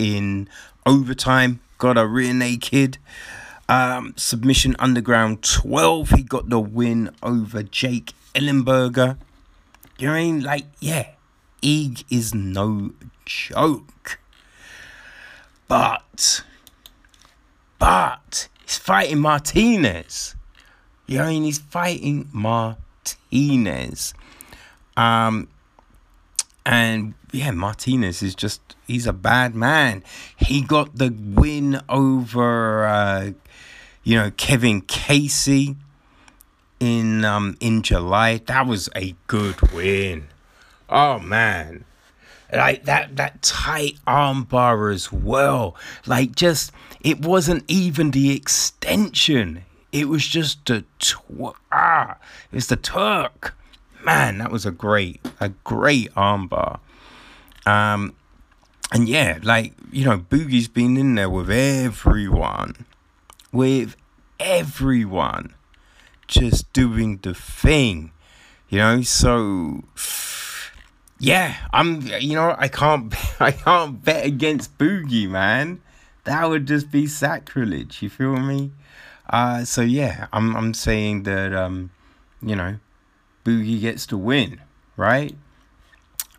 in 0.00 0.48
overtime. 0.84 1.60
Got 1.78 1.96
a 1.96 2.08
rear 2.08 2.34
naked. 2.34 2.98
Um, 3.68 4.14
submission 4.16 4.76
Underground 4.78 5.42
12, 5.42 6.10
he 6.10 6.22
got 6.22 6.48
the 6.48 6.60
win 6.60 7.10
over 7.22 7.62
Jake 7.62 8.12
Ellenberger. 8.34 9.16
You 9.98 10.08
know 10.08 10.14
I 10.14 10.22
mean? 10.24 10.40
Like, 10.42 10.66
yeah, 10.80 11.10
Eag 11.62 12.04
is 12.10 12.34
no 12.34 12.90
joke. 13.24 14.18
But, 15.68 16.44
but, 17.78 18.48
he's 18.62 18.76
fighting 18.76 19.20
Martinez. 19.20 20.34
You 21.06 21.18
know 21.18 21.24
I 21.24 21.28
mean? 21.30 21.44
He's 21.44 21.58
fighting 21.58 22.28
Martinez. 22.32 24.12
Um, 24.96 25.48
and 26.64 27.14
yeah, 27.32 27.50
Martinez 27.50 28.22
is 28.22 28.34
just, 28.34 28.60
he's 28.86 29.06
a 29.06 29.12
bad 29.12 29.54
man. 29.54 30.02
He 30.36 30.62
got 30.62 30.96
the 30.96 31.08
win 31.10 31.80
over 31.88 32.86
uh, 32.86 33.32
you 34.04 34.16
know, 34.16 34.30
Kevin 34.36 34.80
Casey 34.82 35.76
in 36.80 37.24
um 37.24 37.56
in 37.60 37.82
July. 37.82 38.38
That 38.38 38.66
was 38.66 38.88
a 38.96 39.14
good 39.26 39.60
win. 39.72 40.28
Oh 40.88 41.18
man. 41.18 41.84
Like 42.52 42.84
that 42.84 43.16
that 43.16 43.42
tight 43.42 43.98
armbar 44.06 44.92
as 44.92 45.12
well. 45.12 45.76
Like 46.06 46.34
just 46.34 46.72
it 47.00 47.24
wasn't 47.24 47.64
even 47.68 48.10
the 48.10 48.34
extension. 48.34 49.64
It 49.92 50.08
was 50.08 50.26
just 50.26 50.66
the 50.66 50.84
tw- 50.98 51.56
ah, 51.70 52.16
it 52.50 52.54
was 52.54 52.66
the 52.66 52.76
Turk. 52.76 53.54
Man, 54.04 54.38
that 54.38 54.50
was 54.50 54.66
a 54.66 54.70
great, 54.70 55.20
a 55.40 55.50
great 55.50 56.12
armbar. 56.14 56.80
Um, 57.66 58.14
and 58.92 59.08
yeah, 59.08 59.38
like 59.42 59.74
you 59.90 60.04
know, 60.04 60.18
Boogie's 60.18 60.68
been 60.68 60.96
in 60.96 61.14
there 61.14 61.30
with 61.30 61.50
everyone 61.50 62.86
with 63.52 63.96
everyone 64.40 65.54
just 66.26 66.72
doing 66.72 67.18
the 67.22 67.34
thing. 67.34 68.10
You 68.68 68.78
know, 68.78 69.02
so 69.02 69.84
yeah, 71.18 71.56
I'm. 71.72 72.00
You 72.20 72.34
know, 72.34 72.56
I 72.58 72.68
can't. 72.68 73.14
I 73.40 73.52
can't 73.52 74.02
bet 74.02 74.24
against 74.24 74.76
Boogie, 74.78 75.28
man. 75.28 75.82
That 76.24 76.48
would 76.48 76.66
just 76.66 76.90
be 76.90 77.06
sacrilege. 77.06 78.02
You 78.02 78.08
feel 78.08 78.36
me? 78.36 78.72
Uh, 79.28 79.64
so 79.64 79.82
yeah, 79.82 80.26
I'm. 80.32 80.56
I'm 80.56 80.74
saying 80.74 81.24
that. 81.24 81.54
Um, 81.54 81.90
you 82.40 82.56
know, 82.56 82.78
Boogie 83.44 83.80
gets 83.80 84.06
to 84.06 84.16
win, 84.16 84.60
right? 84.96 85.34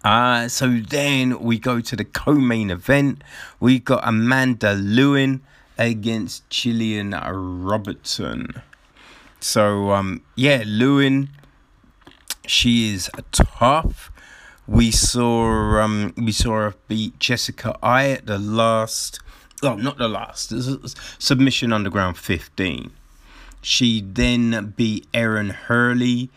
Uh, 0.04 0.50
so 0.50 0.68
then 0.90 1.40
we 1.40 1.58
go 1.58 1.80
to 1.80 1.96
the 1.96 2.04
co-main 2.04 2.70
event. 2.70 3.24
We 3.60 3.80
got 3.80 4.06
Amanda 4.06 4.76
Loewen 4.76 5.42
against 5.78 6.50
Gillian 6.50 7.12
Robertson. 7.12 8.62
So 9.40 9.92
um, 9.92 10.22
yeah, 10.36 10.64
Loewen, 10.64 11.30
she 12.46 12.94
is 12.94 13.10
tough. 13.32 14.12
We 14.68 14.92
saw 14.92 15.82
um, 15.82 16.14
we 16.18 16.32
saw 16.32 16.52
her 16.52 16.74
beat 16.88 17.20
Jessica 17.20 17.78
I 17.82 18.10
at 18.12 18.26
the 18.26 18.40
last. 18.40 19.20
Oh, 19.62 19.76
not 19.76 19.98
the 19.98 20.10
last. 20.10 20.54
Submission 21.22 21.72
Underground 21.72 22.18
15. 22.18 22.92
She 23.62 24.02
then 24.02 24.74
beat 24.76 25.08
Erin 25.14 25.52
Hurley 25.52 26.30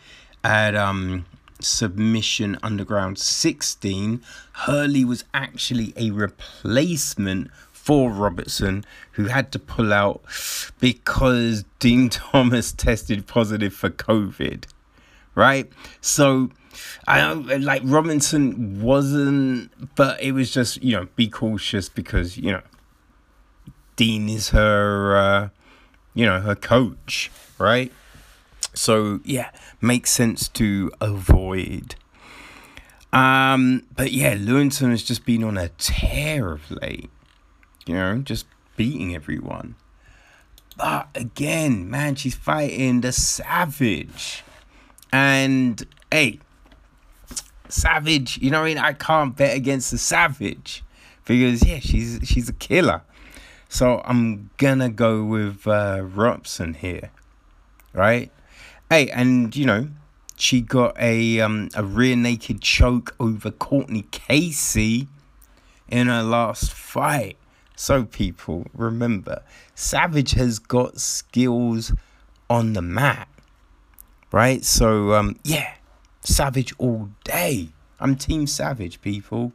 at 0.47 0.75
um, 0.75 1.25
Submission 1.59 2.57
Underground 2.63 3.19
16. 3.19 4.23
Hurley 4.53 5.03
was 5.03 5.25
actually 5.33 5.93
a 5.97 6.11
replacement 6.11 7.51
for 7.69 8.09
Robertson, 8.09 8.85
who 9.11 9.25
had 9.25 9.51
to 9.51 9.59
pull 9.59 9.91
out 9.91 10.21
because 10.79 11.65
Din 11.79 12.09
Thomas 12.09 12.71
tested 12.71 13.27
positive 13.27 13.73
for 13.73 13.89
COVID. 13.89 14.63
Right? 15.35 15.69
So 15.99 16.49
I 17.07 17.33
like 17.33 17.81
Robinson 17.83 18.81
wasn't, 18.81 19.95
but 19.95 20.21
it 20.21 20.31
was 20.31 20.49
just 20.51 20.81
you 20.81 20.95
know 20.95 21.07
be 21.17 21.27
cautious 21.27 21.89
because 21.89 22.37
you 22.37 22.53
know 22.53 22.61
Din 23.97 24.29
is 24.29 24.49
her, 24.49 25.17
uh, 25.17 25.49
you 26.13 26.25
know 26.25 26.39
her 26.39 26.55
coach, 26.55 27.29
right? 27.59 27.91
So 28.77 29.19
yeah, 29.23 29.49
makes 29.81 30.11
sense 30.11 30.47
to 30.49 30.91
avoid. 31.01 31.95
Um, 33.11 33.83
but 33.95 34.11
yeah, 34.11 34.35
Lewinson 34.35 34.91
has 34.91 35.03
just 35.03 35.25
been 35.25 35.43
on 35.43 35.57
a 35.57 35.69
tear 35.69 36.51
of 36.51 36.69
late. 36.69 37.09
You 37.85 37.95
know, 37.95 38.17
just 38.19 38.45
beating 38.75 39.15
everyone. 39.15 39.75
But 40.77 41.07
again, 41.15 41.89
man, 41.89 42.15
she's 42.15 42.35
fighting 42.35 43.01
the 43.01 43.11
Savage. 43.11 44.43
And 45.11 45.85
hey, 46.11 46.39
Savage, 47.69 48.37
you 48.37 48.51
know 48.51 48.59
what 48.59 48.65
I 48.65 48.69
mean? 48.69 48.77
I 48.77 48.93
can't 48.93 49.35
bet 49.35 49.55
against 49.55 49.89
the 49.91 49.97
Savage 49.97 50.83
because 51.25 51.65
yeah, 51.65 51.79
she's 51.79 52.19
she's 52.23 52.49
a 52.49 52.53
killer. 52.53 53.01
So 53.69 54.01
I'm 54.05 54.49
gonna 54.57 54.89
go 54.89 55.23
with 55.23 55.65
uh, 55.67 56.01
Robson 56.03 56.75
here, 56.75 57.11
right? 57.93 58.31
Hey, 58.89 59.09
and 59.09 59.53
you 59.55 59.65
know, 59.65 59.89
she 60.37 60.61
got 60.61 60.95
a 60.99 61.41
um 61.41 61.69
a 61.75 61.83
rear 61.83 62.15
naked 62.15 62.61
choke 62.61 63.15
over 63.19 63.51
Courtney 63.51 64.03
Casey 64.11 65.07
in 65.89 66.07
her 66.07 66.23
last 66.23 66.71
fight. 66.71 67.37
So 67.75 68.05
people, 68.05 68.65
remember, 68.73 69.43
Savage 69.75 70.31
has 70.31 70.57
got 70.57 70.99
skills 70.99 71.91
on 72.49 72.73
the 72.73 72.81
mat. 72.81 73.27
Right? 74.31 74.63
So 74.63 75.13
um 75.13 75.37
yeah, 75.43 75.75
Savage 76.21 76.73
all 76.77 77.09
day. 77.23 77.69
I'm 77.99 78.15
Team 78.15 78.47
Savage, 78.47 79.01
people. 79.01 79.53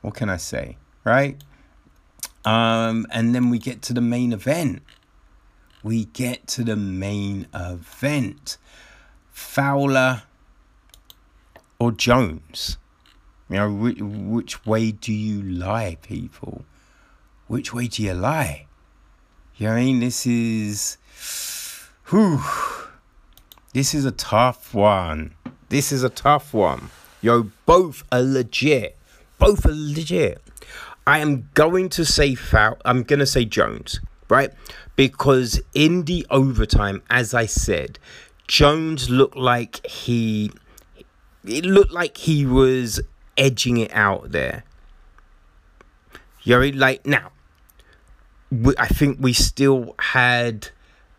What 0.00 0.14
can 0.14 0.30
I 0.30 0.36
say? 0.36 0.76
Right? 1.04 1.42
Um, 2.44 3.06
and 3.10 3.34
then 3.34 3.50
we 3.50 3.58
get 3.58 3.82
to 3.82 3.92
the 3.92 4.00
main 4.00 4.32
event. 4.32 4.82
We 5.82 6.06
get 6.06 6.46
to 6.48 6.64
the 6.64 6.76
main 6.76 7.46
event. 7.54 8.58
Fowler 9.40 10.22
or 11.80 11.90
Jones? 11.90 12.76
You 13.48 13.56
know, 13.56 13.72
which, 13.72 14.64
way 14.64 14.92
do 14.92 15.12
you 15.12 15.42
lie, 15.42 15.96
people? 16.02 16.64
Which 17.48 17.74
way 17.74 17.88
do 17.88 18.02
you 18.02 18.14
lie? 18.14 18.66
You 19.56 19.66
know 19.66 19.72
I 19.72 19.80
mean? 19.80 20.00
This 20.00 20.24
is. 20.24 20.98
Whew. 22.10 22.40
This 23.72 23.92
is 23.92 24.04
a 24.04 24.12
tough 24.12 24.72
one. 24.72 25.34
This 25.68 25.90
is 25.90 26.04
a 26.04 26.10
tough 26.10 26.54
one. 26.54 26.90
Yo, 27.20 27.50
both 27.66 28.04
are 28.12 28.22
legit. 28.22 28.96
Both 29.38 29.66
are 29.66 29.74
legit. 29.74 30.40
I 31.06 31.18
am 31.18 31.48
going 31.54 31.88
to 31.90 32.04
say 32.04 32.36
foul. 32.36 32.76
I'm 32.84 33.02
going 33.02 33.18
to 33.18 33.26
say 33.26 33.46
Jones, 33.46 34.00
right? 34.28 34.52
Because 34.94 35.60
in 35.74 36.04
the 36.04 36.24
overtime, 36.30 37.02
as 37.10 37.34
I 37.34 37.46
said, 37.46 37.98
Jones 38.50 39.08
looked 39.08 39.36
like 39.36 39.86
he. 39.86 40.50
It 41.44 41.64
looked 41.64 41.92
like 41.92 42.16
he 42.16 42.44
was 42.44 43.00
edging 43.36 43.76
it 43.76 43.92
out 43.94 44.32
there. 44.32 44.64
You 46.42 46.58
know, 46.58 46.76
like 46.76 47.06
now, 47.06 47.30
I 48.76 48.88
think 48.88 49.18
we 49.20 49.32
still 49.32 49.94
had 50.00 50.70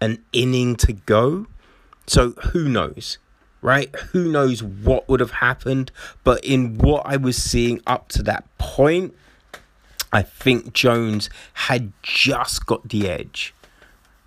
an 0.01 0.21
inning 0.33 0.75
to 0.75 0.91
go. 0.91 1.47
So 2.05 2.31
who 2.51 2.67
knows? 2.67 3.17
right? 3.61 3.95
Who 4.11 4.31
knows 4.31 4.63
what 4.63 5.07
would 5.07 5.19
have 5.19 5.31
happened? 5.31 5.91
But 6.23 6.43
in 6.43 6.79
what 6.79 7.03
I 7.05 7.15
was 7.15 7.37
seeing 7.37 7.79
up 7.85 8.09
to 8.09 8.23
that 8.23 8.43
point, 8.57 9.15
I 10.11 10.23
think 10.23 10.73
Jones 10.73 11.29
had 11.53 11.93
just 12.01 12.65
got 12.65 12.89
the 12.89 13.07
edge, 13.07 13.53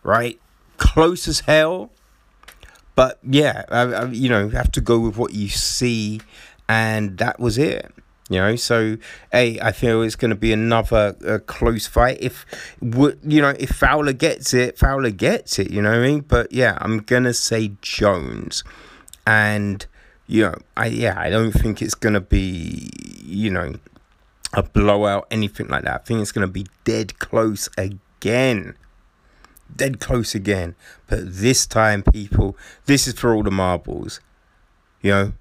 right? 0.05 0.41
Close 0.79 1.27
as 1.27 1.41
hell. 1.41 1.91
But 2.95 3.19
yeah, 3.23 3.65
I, 3.71 3.81
I, 3.81 4.05
you 4.07 4.29
know, 4.29 4.45
you 4.45 4.51
have 4.51 4.73
to 4.73 4.81
go 4.81 4.99
with 5.01 5.17
what 5.17 5.35
you 5.35 5.49
see, 5.49 6.21
and 6.69 7.19
that 7.19 7.41
was 7.41 7.59
it. 7.59 7.93
You 8.31 8.39
know, 8.39 8.57
so 8.57 8.97
hey, 9.33 9.61
I 9.61 9.73
feel 9.73 10.01
it's 10.03 10.17
going 10.17 10.31
to 10.31 10.37
be 10.37 10.53
another 10.53 11.15
uh, 11.27 11.39
close 11.47 11.87
fight. 11.87 12.19
If 12.21 12.47
you 12.81 13.43
know, 13.43 13.55
if 13.59 13.71
Fowler 13.71 14.15
gets 14.15 14.55
it, 14.55 14.79
Fowler 14.79 15.11
gets 15.11 15.59
it. 15.59 15.71
You 15.71 15.83
know 15.83 15.91
what 15.91 15.99
I 15.99 16.03
mean? 16.03 16.21
But 16.21 16.51
yeah, 16.51 16.79
I'm 16.81 17.01
gonna 17.01 17.35
say 17.35 17.73
Jones 17.83 18.65
and 19.27 19.87
you 20.27 20.43
know, 20.43 20.55
I 20.77 20.87
yeah, 20.87 21.19
I 21.19 21.31
don't 21.31 21.53
think 21.53 21.83
it's 21.83 21.95
gonna 21.95 22.21
be 22.21 22.91
you 23.23 23.51
know 23.51 23.75
a 24.53 24.63
blowout, 24.63 25.27
anything 25.31 25.69
like 25.69 25.85
that. 25.85 26.01
I 26.01 26.05
think 26.05 26.21
it's 26.21 26.33
gonna 26.33 26.47
be 26.47 26.67
dead 26.85 27.19
close 27.19 27.69
again, 27.77 28.77
dead 29.77 30.01
close 30.01 30.35
again. 30.35 30.75
But 31.07 31.21
this 31.25 31.67
time, 31.67 32.03
people, 32.03 32.57
this 32.87 33.07
is 33.07 33.15
for 33.15 33.35
all 33.35 33.43
the 33.43 33.51
marbles. 33.51 34.21
You 35.03 35.11
know, 35.11 35.33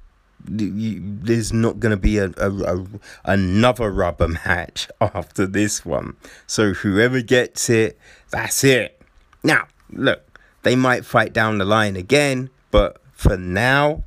there's 0.46 1.54
not 1.54 1.80
going 1.80 1.92
to 1.92 1.98
be 1.98 2.18
a, 2.18 2.32
a, 2.38 2.52
a, 2.52 2.86
another 3.26 3.92
rubber 3.92 4.28
match 4.28 4.90
after 5.02 5.46
this 5.46 5.86
one. 5.86 6.16
So 6.48 6.74
whoever 6.74 7.22
gets 7.22 7.70
it, 7.70 7.98
that's 8.30 8.64
it. 8.64 9.02
Now, 9.44 9.68
look, 9.92 10.40
they 10.64 10.76
might 10.76 11.06
fight 11.06 11.34
down 11.34 11.58
the 11.58 11.66
line 11.66 11.96
again, 11.96 12.50
but 12.72 13.02
for 13.12 13.38
now, 13.38 14.04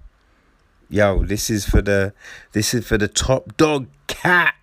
yo, 0.89 1.25
this 1.25 1.51
is 1.51 1.67
for 1.67 1.83
the 1.83 2.13
this 2.53 2.75
is 2.75 2.87
for 2.87 2.99
the 2.99 3.09
top 3.09 3.57
dog 3.57 3.89
cat 4.07 4.55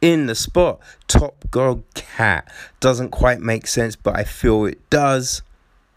in 0.00 0.26
the 0.26 0.34
spot. 0.34 0.80
Top 1.08 1.44
dog 1.50 1.82
cat 1.94 2.50
doesn't 2.80 3.10
quite 3.10 3.40
make 3.40 3.66
sense, 3.66 3.96
but 3.96 4.16
I 4.16 4.24
feel 4.24 4.64
it 4.66 4.90
does. 4.90 5.42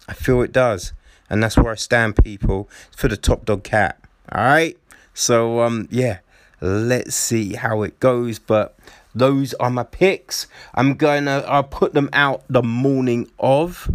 I 0.08 0.14
feel 0.14 0.42
it 0.42 0.52
does, 0.52 0.94
and 1.30 1.42
that's 1.42 1.58
where 1.58 1.72
I 1.72 1.76
stand, 1.76 2.18
people. 2.24 2.70
For 2.96 3.08
the 3.08 3.18
top 3.18 3.46
dog 3.46 3.64
cat. 3.64 4.00
All 4.32 4.44
right. 4.44 4.78
So 5.14 5.62
um, 5.62 5.88
yeah, 5.92 6.20
let's 6.62 7.16
see 7.16 7.54
how 7.54 7.84
it 7.84 8.00
goes, 8.00 8.40
but. 8.40 8.78
Those 9.16 9.54
are 9.56 9.70
my 9.70 9.84
picks. 9.84 10.48
I'm 10.74 10.96
gonna 10.96 11.44
I'll 11.48 11.62
put 11.64 11.94
them 11.94 12.10
out 12.14 12.44
the 12.50 12.64
morning 12.64 13.30
of, 13.38 13.92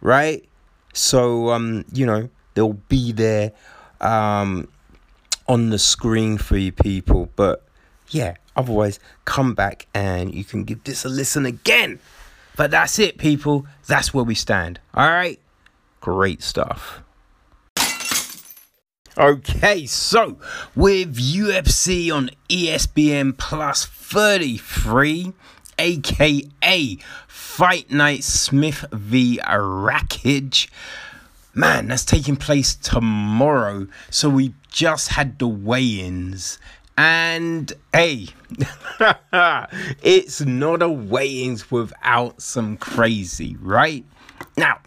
right? 0.00 0.48
So 0.92 1.50
um, 1.50 1.84
you 1.92 2.06
know, 2.06 2.30
they'll 2.54 2.74
be 2.74 3.10
there 3.10 3.50
um, 4.00 4.68
on 5.48 5.70
the 5.70 5.80
screen 5.80 6.38
for 6.38 6.56
you 6.56 6.70
people. 6.70 7.28
But 7.34 7.64
yeah, 8.10 8.36
otherwise, 8.56 8.98
come 9.24 9.54
back 9.54 9.86
and 9.94 10.34
you 10.34 10.44
can 10.44 10.64
give 10.64 10.84
this 10.84 11.04
a 11.04 11.08
listen 11.08 11.46
again. 11.46 11.98
But 12.56 12.70
that's 12.70 12.98
it, 12.98 13.18
people. 13.18 13.66
That's 13.86 14.12
where 14.12 14.24
we 14.24 14.34
stand. 14.34 14.80
All 14.94 15.08
right. 15.08 15.40
Great 16.00 16.42
stuff. 16.42 17.02
Okay, 19.18 19.86
so 19.86 20.38
with 20.74 21.16
UFC 21.16 22.14
on 22.14 22.30
ESPN 22.48 23.36
Plus 23.36 23.84
33, 23.84 25.32
aka 25.78 26.98
Fight 27.26 27.90
Night 27.90 28.24
Smith 28.24 28.84
v. 28.92 29.38
Rakic 29.44 30.68
man, 31.54 31.88
that's 31.88 32.04
taking 32.04 32.36
place 32.36 32.74
tomorrow. 32.74 33.86
So 34.10 34.28
we 34.28 34.54
just 34.70 35.08
had 35.08 35.38
the 35.38 35.48
weigh 35.48 36.00
ins. 36.00 36.58
And 37.02 37.72
hey, 37.94 38.28
it's 40.02 40.42
not 40.42 40.82
a 40.82 40.88
weigh 40.90 41.44
ins 41.44 41.70
without 41.70 42.42
some 42.42 42.76
crazy, 42.76 43.56
right? 43.58 44.04
Now, 44.58 44.80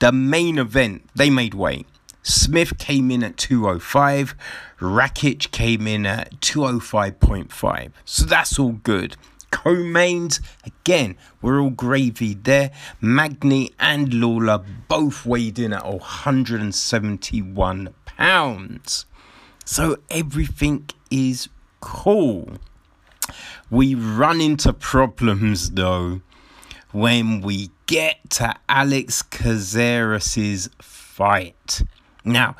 the 0.00 0.12
main 0.12 0.58
event, 0.58 1.08
they 1.14 1.30
made 1.30 1.54
weight. 1.54 1.86
Smith 2.22 2.76
came 2.76 3.10
in 3.10 3.24
at 3.24 3.38
205, 3.38 4.34
Rakic 4.78 5.50
came 5.52 5.86
in 5.86 6.04
at 6.04 6.38
205.5. 6.42 7.92
So 8.04 8.26
that's 8.26 8.58
all 8.58 8.72
good. 8.72 9.16
Co-mains, 9.50 10.42
again, 10.66 11.16
we're 11.40 11.62
all 11.62 11.70
gravy 11.70 12.34
there. 12.34 12.72
Magny 13.00 13.72
and 13.80 14.12
Lawler 14.12 14.62
both 14.88 15.24
weighed 15.24 15.58
in 15.58 15.72
at 15.72 15.86
171 15.86 17.94
pounds. 18.04 19.06
So 19.64 19.96
everything 20.10 20.88
is 21.10 21.48
cool. 21.80 22.48
We 23.70 23.94
run 23.94 24.40
into 24.40 24.72
problems 24.72 25.70
though 25.70 26.20
when 26.92 27.40
we 27.40 27.70
get 27.86 28.30
to 28.30 28.54
Alex 28.68 29.22
Caceres's 29.22 30.70
fight. 30.80 31.82
Now, 32.24 32.56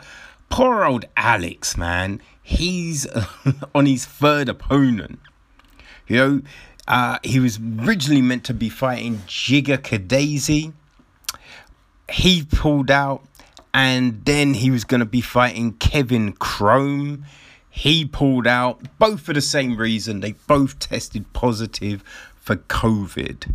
poor 0.49 0.85
old 0.85 1.05
Alex, 1.17 1.77
man, 1.77 2.21
he's 2.43 3.07
on 3.75 3.87
his 3.87 4.05
third 4.05 4.49
opponent. 4.49 5.21
You 6.07 6.17
know, 6.17 6.43
uh, 6.87 7.19
he 7.23 7.41
was 7.41 7.59
originally 7.59 8.23
meant 8.23 8.45
to 8.45 8.55
be 8.55 8.69
fighting 8.69 9.19
Giga 9.27 9.79
Chikadze. 9.79 10.73
He 12.11 12.43
pulled 12.45 12.91
out, 12.91 13.25
and 13.75 14.25
then 14.25 14.55
he 14.55 14.71
was 14.71 14.85
going 14.85 15.01
to 15.01 15.07
be 15.07 15.21
fighting 15.21 15.73
Kevin 15.75 16.33
Croom. 16.33 17.25
He 17.69 18.05
pulled 18.05 18.47
out, 18.47 18.81
both 19.01 19.21
for 19.21 19.33
the 19.33 19.41
same 19.41 19.77
reason. 19.77 20.21
They 20.21 20.33
both 20.47 20.79
tested 20.79 21.31
positive 21.33 22.05
for 22.37 22.55
COVID. 22.55 23.53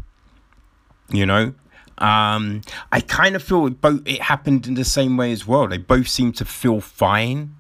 You 1.09 1.26
know, 1.26 1.53
um, 1.99 2.61
I 2.91 2.99
kind 2.99 3.38
of 3.38 3.41
feel 3.41 3.65
it 3.67 3.80
both 3.82 4.01
it 4.05 4.22
happened 4.22 4.67
in 4.67 4.74
the 4.74 4.84
same 4.84 5.15
way 5.15 5.32
as 5.32 5.47
well. 5.47 5.70
They 5.70 5.78
both 5.78 6.09
seemed 6.09 6.36
to 6.36 6.45
feel 6.45 6.82
fine. 6.82 7.55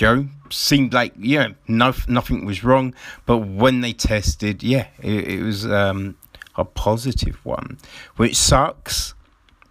You 0.00 0.06
know, 0.06 0.28
seemed 0.48 0.94
like 0.94 1.12
yeah, 1.18 1.48
no, 1.68 1.92
nothing 2.08 2.46
was 2.46 2.64
wrong. 2.64 2.94
But 3.26 3.38
when 3.38 3.82
they 3.82 3.92
tested, 3.92 4.62
yeah, 4.62 4.86
it, 5.02 5.28
it 5.28 5.42
was 5.42 5.66
um, 5.66 6.16
a 6.56 6.64
positive 6.64 7.44
one, 7.44 7.76
which 8.16 8.34
sucks. 8.34 9.12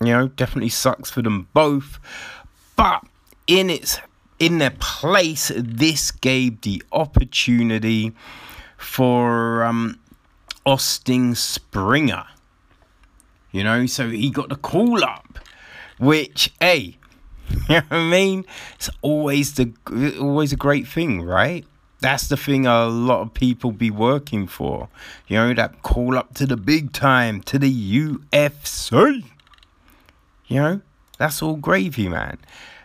You 0.02 0.14
know, 0.14 0.28
definitely 0.28 0.70
sucks 0.70 1.12
for 1.12 1.22
them 1.22 1.48
both. 1.54 2.00
But 2.76 3.04
in 3.48 3.70
its 3.70 4.00
in 4.40 4.58
their 4.60 4.76
place, 4.80 5.52
this 5.56 6.12
gave 6.12 6.62
the 6.62 6.82
opportunity 6.92 8.14
for 8.78 9.64
um, 9.64 10.00
Austin 10.66 11.36
Springer 11.36 12.26
you 13.52 13.64
know, 13.64 13.86
so 13.86 14.10
he 14.10 14.30
got 14.30 14.50
the 14.50 14.56
call 14.56 15.04
up, 15.04 15.40
which, 15.98 16.52
hey, 16.60 16.98
you 17.50 17.58
know 17.70 17.82
what 17.88 17.92
I 17.92 18.10
mean? 18.10 18.46
It's 18.76 18.90
always 19.02 19.56
the 19.56 19.74
always 20.20 20.54
a 20.54 20.56
great 20.56 20.88
thing, 20.88 21.22
right? 21.24 21.66
That's 22.02 22.28
the 22.28 22.38
thing 22.38 22.66
a 22.66 22.86
lot 22.86 23.22
of 23.22 23.34
people 23.34 23.72
be 23.72 23.90
working 23.90 24.48
for. 24.48 24.88
You 25.28 25.38
know, 25.38 25.54
that 25.56 25.82
call 25.82 26.18
up 26.18 26.36
to 26.36 26.46
the 26.46 26.56
big 26.56 26.94
time, 26.94 27.42
to 27.44 27.58
the 27.60 27.72
UFC. 27.72 29.24
You 30.50 30.56
know, 30.62 30.82
that's 31.18 31.42
all 31.42 31.56
gravy, 31.56 32.10
man. 32.10 32.40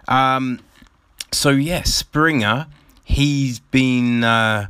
Um, 0.06 0.60
so 1.32 1.50
yeah, 1.50 1.82
Springer, 1.82 2.68
he's 3.02 3.58
been 3.58 4.22
uh, 4.22 4.68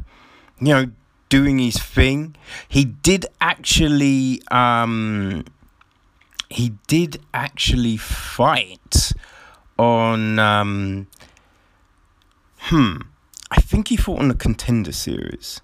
you 0.60 0.68
know, 0.68 0.90
doing 1.28 1.58
his 1.58 1.76
thing. 1.76 2.36
He 2.68 2.84
did 2.84 3.26
actually 3.40 4.40
um 4.50 5.44
he 6.48 6.74
did 6.86 7.20
actually 7.32 7.96
fight 7.96 9.12
on 9.78 10.38
um 10.38 11.08
hmm 12.58 12.96
I 13.50 13.60
think 13.60 13.88
he 13.88 13.96
fought 13.96 14.20
on 14.20 14.28
the 14.28 14.34
contender 14.34 14.92
series. 14.92 15.60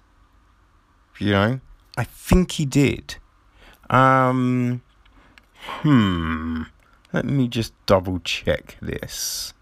You 1.19 1.31
know? 1.31 1.59
I 1.97 2.03
think 2.03 2.51
he 2.53 2.65
did. 2.65 3.15
Um 3.89 4.81
hmm 5.55 6.63
let 7.13 7.25
me 7.25 7.47
just 7.47 7.73
double 7.85 8.19
check 8.19 8.77
this. 8.81 9.53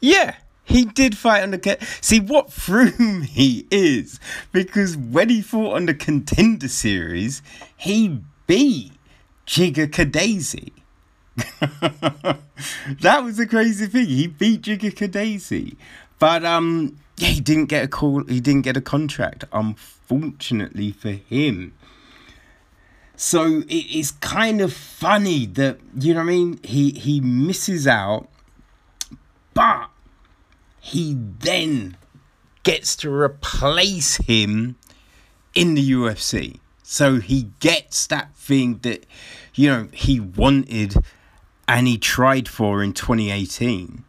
Yeah, 0.00 0.36
he 0.64 0.84
did 0.84 1.16
fight 1.16 1.42
on 1.42 1.50
the 1.50 1.78
see 2.00 2.20
what 2.20 2.52
threw 2.52 2.92
me 2.98 3.66
is 3.70 4.20
because 4.52 4.96
when 4.96 5.28
he 5.28 5.42
fought 5.42 5.76
on 5.76 5.86
the 5.86 5.94
contender 5.94 6.68
series, 6.68 7.42
he 7.76 8.20
beat 8.46 8.92
Giga 9.46 9.86
Chikadze. 9.88 10.72
that 13.00 13.24
was 13.24 13.38
a 13.38 13.46
crazy 13.46 13.86
thing. 13.86 14.06
He 14.06 14.26
beat 14.26 14.62
Giga 14.62 14.92
Chikadze. 14.92 15.76
But 16.18 16.44
um 16.44 16.96
yeah, 17.16 17.28
he 17.28 17.40
didn't 17.40 17.66
get 17.66 17.84
a 17.84 17.88
call 17.88 18.24
he 18.24 18.40
didn't 18.40 18.62
get 18.62 18.76
a 18.76 18.80
contract, 18.80 19.44
unfortunately 19.52 20.92
for 20.92 21.10
him. 21.10 21.74
So 23.22 23.62
it 23.68 23.86
is 23.86 24.10
kind 24.10 24.60
of 24.60 24.72
funny 24.72 25.46
that 25.46 25.78
you 25.96 26.12
know 26.12 26.18
what 26.18 26.26
I 26.26 26.32
mean? 26.32 26.60
He 26.64 26.90
he 26.90 27.20
misses 27.20 27.86
out, 27.86 28.28
but 29.54 29.90
he 30.80 31.14
then 31.38 31.96
gets 32.64 32.96
to 32.96 33.14
replace 33.14 34.16
him 34.16 34.74
in 35.54 35.74
the 35.74 35.92
UFC. 35.92 36.58
So 36.82 37.20
he 37.20 37.50
gets 37.60 38.08
that 38.08 38.34
thing 38.34 38.80
that, 38.82 39.06
you 39.54 39.70
know, 39.70 39.88
he 39.92 40.18
wanted 40.18 40.96
and 41.68 41.86
he 41.86 41.98
tried 41.98 42.48
for 42.48 42.82
in 42.82 42.92
2018. 42.92 44.02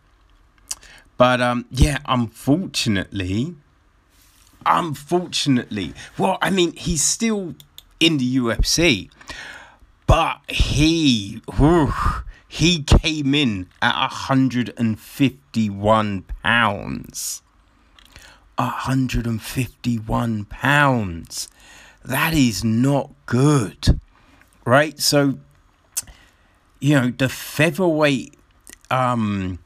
But 1.18 1.40
um, 1.40 1.66
yeah, 1.70 2.00
unfortunately, 2.08 3.54
unfortunately, 4.66 5.94
well, 6.18 6.40
I 6.42 6.50
mean, 6.50 6.74
he's 6.74 7.04
still 7.04 7.54
in 8.00 8.18
the 8.18 8.38
UFC, 8.38 9.10
but 10.08 10.40
he, 10.48 11.42
whew, 11.56 11.94
he 12.48 12.84
came 12.84 13.34
in 13.34 13.68
at 13.82 13.96
151 13.96 16.22
pounds. 16.44 17.42
151 18.56 20.46
pounds 20.46 21.50
that 22.06 22.34
is 22.34 22.64
not 22.64 23.12
good, 23.26 24.00
right? 24.66 25.00
So, 25.00 25.40
you 26.80 27.00
know, 27.00 27.12
the 27.12 27.30
featherweight, 27.30 28.36
um, 28.92 29.60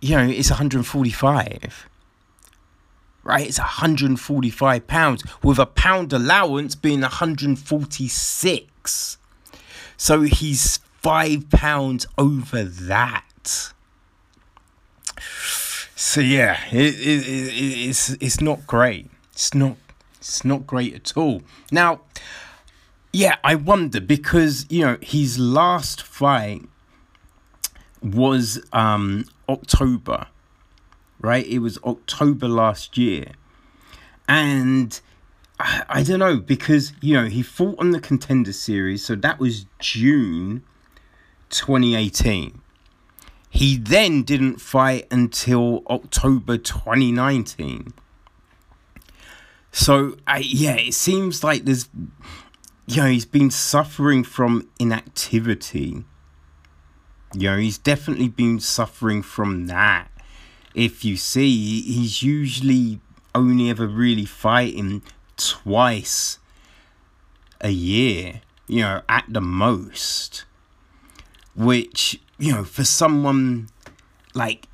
you 0.00 0.16
know, 0.16 0.24
it's 0.24 0.50
145, 0.50 1.88
right? 3.24 3.46
It's 3.46 3.58
145 3.58 4.86
pounds 4.86 5.22
with 5.42 5.58
a 5.58 5.66
pound 5.66 6.12
allowance 6.12 6.74
being 6.74 7.02
146. 7.02 9.18
So 9.96 10.22
he's 10.22 10.78
five 11.00 11.50
pounds 11.50 12.06
over 12.18 12.64
that. 12.64 13.72
So 15.94 16.20
yeah, 16.20 16.58
it, 16.70 16.94
it, 16.94 17.28
it, 17.28 17.88
it's 17.88 18.10
it's 18.10 18.40
not 18.40 18.66
great. 18.66 19.08
It's 19.32 19.54
not 19.54 19.76
it's 20.18 20.44
not 20.44 20.66
great 20.66 20.94
at 20.94 21.16
all. 21.16 21.42
Now, 21.70 22.00
yeah, 23.12 23.36
I 23.44 23.56
wonder 23.56 24.00
because, 24.00 24.66
you 24.70 24.84
know, 24.84 24.96
his 25.02 25.38
last 25.38 26.02
fight 26.02 26.62
was 28.00 28.60
um, 28.72 29.26
October, 29.48 30.26
right? 31.22 31.46
It 31.46 31.60
was 31.60 31.78
October 31.84 32.48
last 32.48 32.98
year. 32.98 33.32
And 34.28 35.00
I, 35.58 35.84
I 35.88 36.02
don't 36.02 36.18
know 36.18 36.36
because, 36.38 36.92
you 37.00 37.14
know, 37.14 37.26
he 37.26 37.42
fought 37.42 37.78
on 37.78 37.92
the 37.92 38.00
contender 38.00 38.52
series. 38.52 39.04
So 39.04 39.14
that 39.14 39.38
was 39.38 39.66
June 39.78 40.64
2018. 41.50 42.60
He 43.48 43.76
then 43.76 44.22
didn't 44.22 44.60
fight 44.60 45.06
until 45.10 45.82
October 45.88 46.56
2019. 46.56 47.92
So 49.70 50.16
I 50.26 50.38
yeah, 50.38 50.76
it 50.76 50.94
seems 50.94 51.42
like 51.42 51.64
there's 51.64 51.88
you 52.86 53.02
know, 53.02 53.08
he's 53.08 53.24
been 53.24 53.50
suffering 53.50 54.24
from 54.24 54.68
inactivity. 54.78 56.04
You 57.34 57.50
know, 57.50 57.56
he's 57.56 57.78
definitely 57.78 58.28
been 58.28 58.60
suffering 58.60 59.22
from 59.22 59.66
that. 59.68 60.11
If 60.74 61.04
you 61.04 61.16
see, 61.16 61.82
he's 61.82 62.22
usually 62.22 63.00
only 63.34 63.70
ever 63.70 63.86
really 63.86 64.24
fighting 64.24 65.02
twice 65.36 66.38
a 67.60 67.70
year, 67.70 68.40
you 68.66 68.80
know, 68.80 69.02
at 69.08 69.24
the 69.28 69.40
most. 69.40 70.44
Which, 71.54 72.20
you 72.38 72.52
know, 72.52 72.64
for 72.64 72.84
someone 72.84 73.68
like 74.34 74.66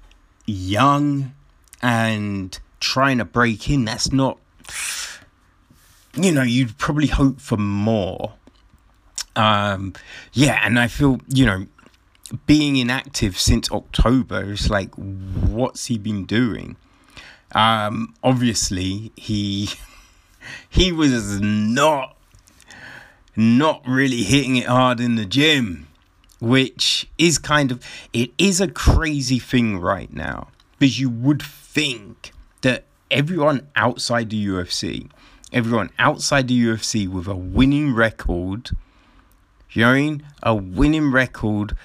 young 0.46 1.34
and 1.82 2.58
trying 2.80 3.18
to 3.18 3.24
break 3.24 3.68
in, 3.68 3.84
that's 3.84 4.12
not, 4.12 4.38
you 6.14 6.30
know, 6.30 6.42
you'd 6.42 6.78
probably 6.78 7.08
hope 7.08 7.40
for 7.40 7.56
more. 7.56 8.34
Um, 9.34 9.94
yeah, 10.32 10.60
and 10.64 10.78
I 10.78 10.88
feel, 10.88 11.20
you 11.28 11.46
know, 11.46 11.66
being 12.46 12.76
inactive 12.76 13.38
since 13.38 13.70
October, 13.70 14.52
it's 14.52 14.70
like, 14.70 14.94
what's 14.94 15.86
he 15.86 15.98
been 15.98 16.24
doing? 16.24 16.76
Um, 17.52 18.14
obviously, 18.22 19.12
he 19.16 19.70
he 20.68 20.92
was 20.92 21.40
not 21.40 22.16
not 23.36 23.82
really 23.86 24.24
hitting 24.24 24.56
it 24.56 24.66
hard 24.66 25.00
in 25.00 25.14
the 25.14 25.24
gym, 25.24 25.88
which 26.40 27.08
is 27.18 27.38
kind 27.38 27.70
of 27.70 27.82
it 28.12 28.32
is 28.38 28.60
a 28.60 28.68
crazy 28.68 29.38
thing 29.38 29.78
right 29.78 30.12
now 30.12 30.48
because 30.78 30.98
you 31.00 31.08
would 31.08 31.42
think 31.42 32.32
that 32.62 32.84
everyone 33.10 33.68
outside 33.76 34.30
the 34.30 34.46
UFC, 34.46 35.08
everyone 35.52 35.90
outside 35.98 36.48
the 36.48 36.60
UFC 36.60 37.08
with 37.08 37.26
a 37.26 37.36
winning 37.36 37.94
record, 37.94 38.70
you 39.70 39.82
know, 39.82 40.18
a 40.42 40.54
winning 40.54 41.10
record 41.10 41.76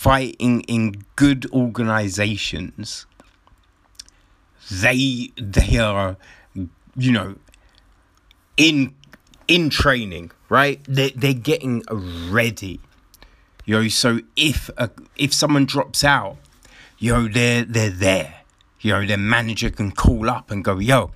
fighting 0.00 0.62
in 0.62 0.94
good 1.14 1.44
organizations, 1.52 3.04
they 4.70 5.30
they 5.36 5.76
are, 5.76 6.16
you 6.96 7.12
know, 7.12 7.36
in 8.56 8.94
in 9.46 9.68
training, 9.68 10.30
right? 10.48 10.82
They 10.84 11.10
they're 11.10 11.34
getting 11.34 11.82
ready. 12.30 12.80
You 13.66 13.82
know, 13.82 13.88
so 13.88 14.20
if 14.36 14.70
a, 14.78 14.90
if 15.16 15.34
someone 15.34 15.66
drops 15.66 16.02
out, 16.02 16.38
you 16.98 17.12
know, 17.12 17.28
they're 17.28 17.64
they're 17.64 17.90
there. 17.90 18.36
You 18.80 18.92
know, 18.92 19.06
their 19.06 19.18
manager 19.18 19.68
can 19.68 19.92
call 19.92 20.30
up 20.30 20.50
and 20.50 20.64
go, 20.64 20.78
yo, 20.78 21.10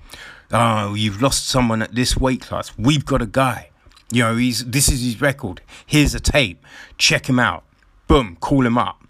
oh, 0.51 0.93
you've 0.93 1.23
lost 1.23 1.47
someone 1.47 1.81
at 1.81 1.95
this 1.95 2.15
weight 2.15 2.41
class. 2.41 2.71
We've 2.77 3.03
got 3.03 3.23
a 3.23 3.25
guy. 3.25 3.71
You 4.11 4.21
know, 4.21 4.35
he's 4.35 4.63
this 4.63 4.89
is 4.89 5.01
his 5.01 5.19
record. 5.19 5.61
Here's 5.87 6.13
a 6.13 6.19
tape. 6.19 6.63
Check 6.99 7.27
him 7.27 7.39
out 7.39 7.63
boom, 8.07 8.37
call 8.39 8.65
him 8.65 8.77
up. 8.77 9.01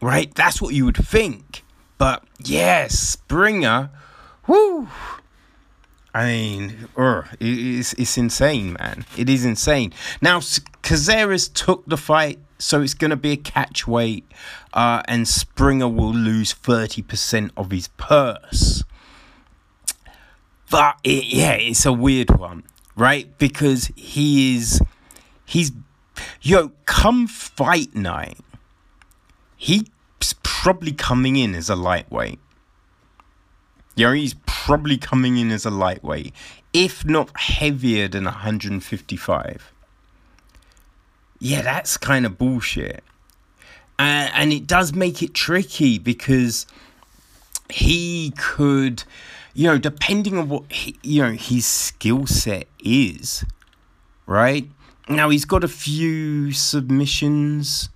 Right? 0.00 0.32
That's 0.34 0.62
what 0.62 0.74
you 0.74 0.84
would 0.84 0.96
think. 0.96 1.64
But 1.98 2.24
yes, 2.38 2.98
Springer, 2.98 3.90
whoo. 4.46 4.88
I 6.14 6.24
mean, 6.26 6.88
uh, 6.96 7.22
it's, 7.38 7.92
it's 7.94 8.16
insane, 8.16 8.72
man. 8.74 9.04
It 9.16 9.28
is 9.28 9.44
insane. 9.44 9.92
Now, 10.20 10.40
Caceres 10.82 11.48
took 11.48 11.84
the 11.86 11.96
fight, 11.96 12.38
so 12.58 12.80
it's 12.80 12.94
going 12.94 13.10
to 13.10 13.16
be 13.16 13.32
a 13.32 13.36
catch 13.36 13.86
weight, 13.86 14.24
uh, 14.72 15.02
and 15.06 15.28
Springer 15.28 15.88
will 15.88 16.12
lose 16.12 16.54
30% 16.54 17.50
of 17.56 17.70
his 17.70 17.88
purse. 17.96 18.82
But 20.70 20.96
it, 21.04 21.24
yeah, 21.26 21.52
it's 21.52 21.86
a 21.86 21.92
weird 21.92 22.38
one, 22.38 22.64
right? 22.96 23.36
Because 23.38 23.90
he 23.96 24.56
is, 24.56 24.80
he's 25.44 25.72
Yo, 26.42 26.72
come 26.84 27.26
fight 27.26 27.94
night, 27.94 28.38
he's 29.56 29.84
probably 30.42 30.92
coming 30.92 31.36
in 31.36 31.54
as 31.54 31.68
a 31.68 31.76
lightweight. 31.76 32.38
Yo, 33.94 34.12
he's 34.12 34.34
probably 34.46 34.96
coming 34.96 35.36
in 35.36 35.50
as 35.50 35.64
a 35.66 35.70
lightweight, 35.70 36.32
if 36.72 37.04
not 37.04 37.36
heavier 37.36 38.06
than 38.08 38.24
155. 38.24 39.72
Yeah, 41.40 41.62
that's 41.62 41.96
kind 41.96 42.26
of 42.26 42.38
bullshit. 42.38 43.02
And 43.98 44.52
it 44.52 44.66
does 44.68 44.92
make 44.94 45.22
it 45.22 45.34
tricky 45.34 45.98
because 45.98 46.66
he 47.70 48.32
could, 48.36 49.02
you 49.54 49.66
know, 49.66 49.78
depending 49.78 50.38
on 50.38 50.48
what 50.48 50.70
he, 50.70 50.96
you 51.02 51.22
know 51.22 51.32
his 51.32 51.66
skill 51.66 52.26
set 52.26 52.68
is, 52.78 53.44
right? 54.26 54.70
Now 55.08 55.30
he's 55.30 55.46
got 55.46 55.64
a 55.64 55.68
few 55.68 56.52
submissions. 56.52 57.88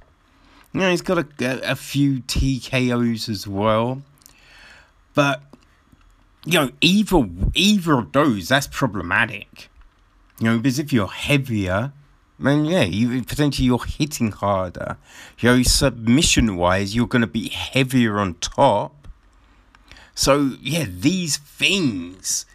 You 0.72 0.80
know, 0.80 0.90
he's 0.90 1.02
got 1.02 1.18
a, 1.18 1.70
a, 1.70 1.76
few 1.76 2.20
TKOs 2.20 3.28
as 3.28 3.46
well. 3.46 4.02
But 5.14 5.42
you 6.46 6.58
know, 6.58 6.70
either 6.80 7.28
either 7.54 7.98
of 7.98 8.12
those, 8.12 8.48
that's 8.48 8.66
problematic. 8.66 9.68
You 10.40 10.46
know, 10.46 10.56
because 10.56 10.78
if 10.78 10.92
you're 10.92 11.08
heavier, 11.08 11.92
then 12.38 12.64
yeah, 12.64 12.84
you 12.84 13.22
potentially 13.22 13.66
you're 13.66 13.84
hitting 13.84 14.32
harder. 14.32 14.96
You 15.38 15.56
know, 15.56 15.62
submission 15.62 16.56
wise, 16.56 16.96
you're 16.96 17.06
gonna 17.06 17.26
be 17.26 17.50
heavier 17.50 18.18
on 18.18 18.34
top. 18.36 19.06
So 20.14 20.56
yeah, 20.62 20.86
these 20.88 21.36
things 21.36 22.46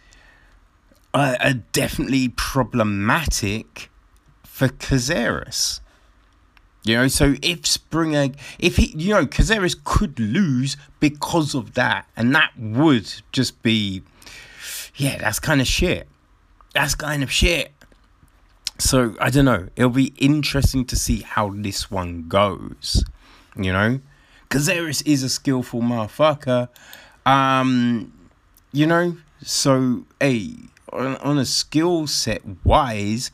are, 1.14 1.36
are 1.40 1.54
definitely 1.54 2.28
problematic 2.30 3.90
for 4.58 4.68
Caceres. 4.68 5.80
You 6.82 6.96
know, 6.96 7.08
so 7.08 7.36
if 7.42 7.64
Springer, 7.64 8.30
if 8.58 8.76
he, 8.76 8.86
you 8.96 9.14
know, 9.14 9.24
Caceres 9.24 9.76
could 9.84 10.18
lose 10.18 10.76
because 10.98 11.54
of 11.54 11.74
that, 11.74 12.06
and 12.16 12.34
that 12.34 12.50
would 12.58 13.22
just 13.30 13.62
be, 13.62 14.02
yeah, 14.96 15.18
that's 15.18 15.38
kind 15.38 15.60
of 15.60 15.68
shit. 15.68 16.08
That's 16.74 16.96
kind 16.96 17.22
of 17.22 17.30
shit. 17.30 17.72
So 18.78 19.14
I 19.20 19.30
don't 19.30 19.44
know. 19.44 19.68
It'll 19.76 19.90
be 19.90 20.12
interesting 20.18 20.84
to 20.86 20.96
see 20.96 21.20
how 21.20 21.50
this 21.54 21.88
one 21.88 22.26
goes. 22.26 23.04
You 23.54 23.72
know, 23.72 24.00
Caceres 24.48 25.02
is 25.02 25.22
a 25.22 25.28
skillful 25.28 25.82
motherfucker. 25.82 26.68
Um, 27.24 28.12
you 28.72 28.86
know, 28.88 29.18
so 29.40 30.04
hey, 30.20 30.54
on, 30.92 31.16
on 31.18 31.38
a 31.38 31.44
skill 31.44 32.08
set 32.08 32.42
wise, 32.64 33.30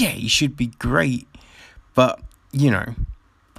yeah, 0.00 0.10
he 0.10 0.28
should 0.28 0.56
be 0.56 0.68
great. 0.78 1.28
But, 1.94 2.20
you 2.52 2.70
know, 2.70 2.94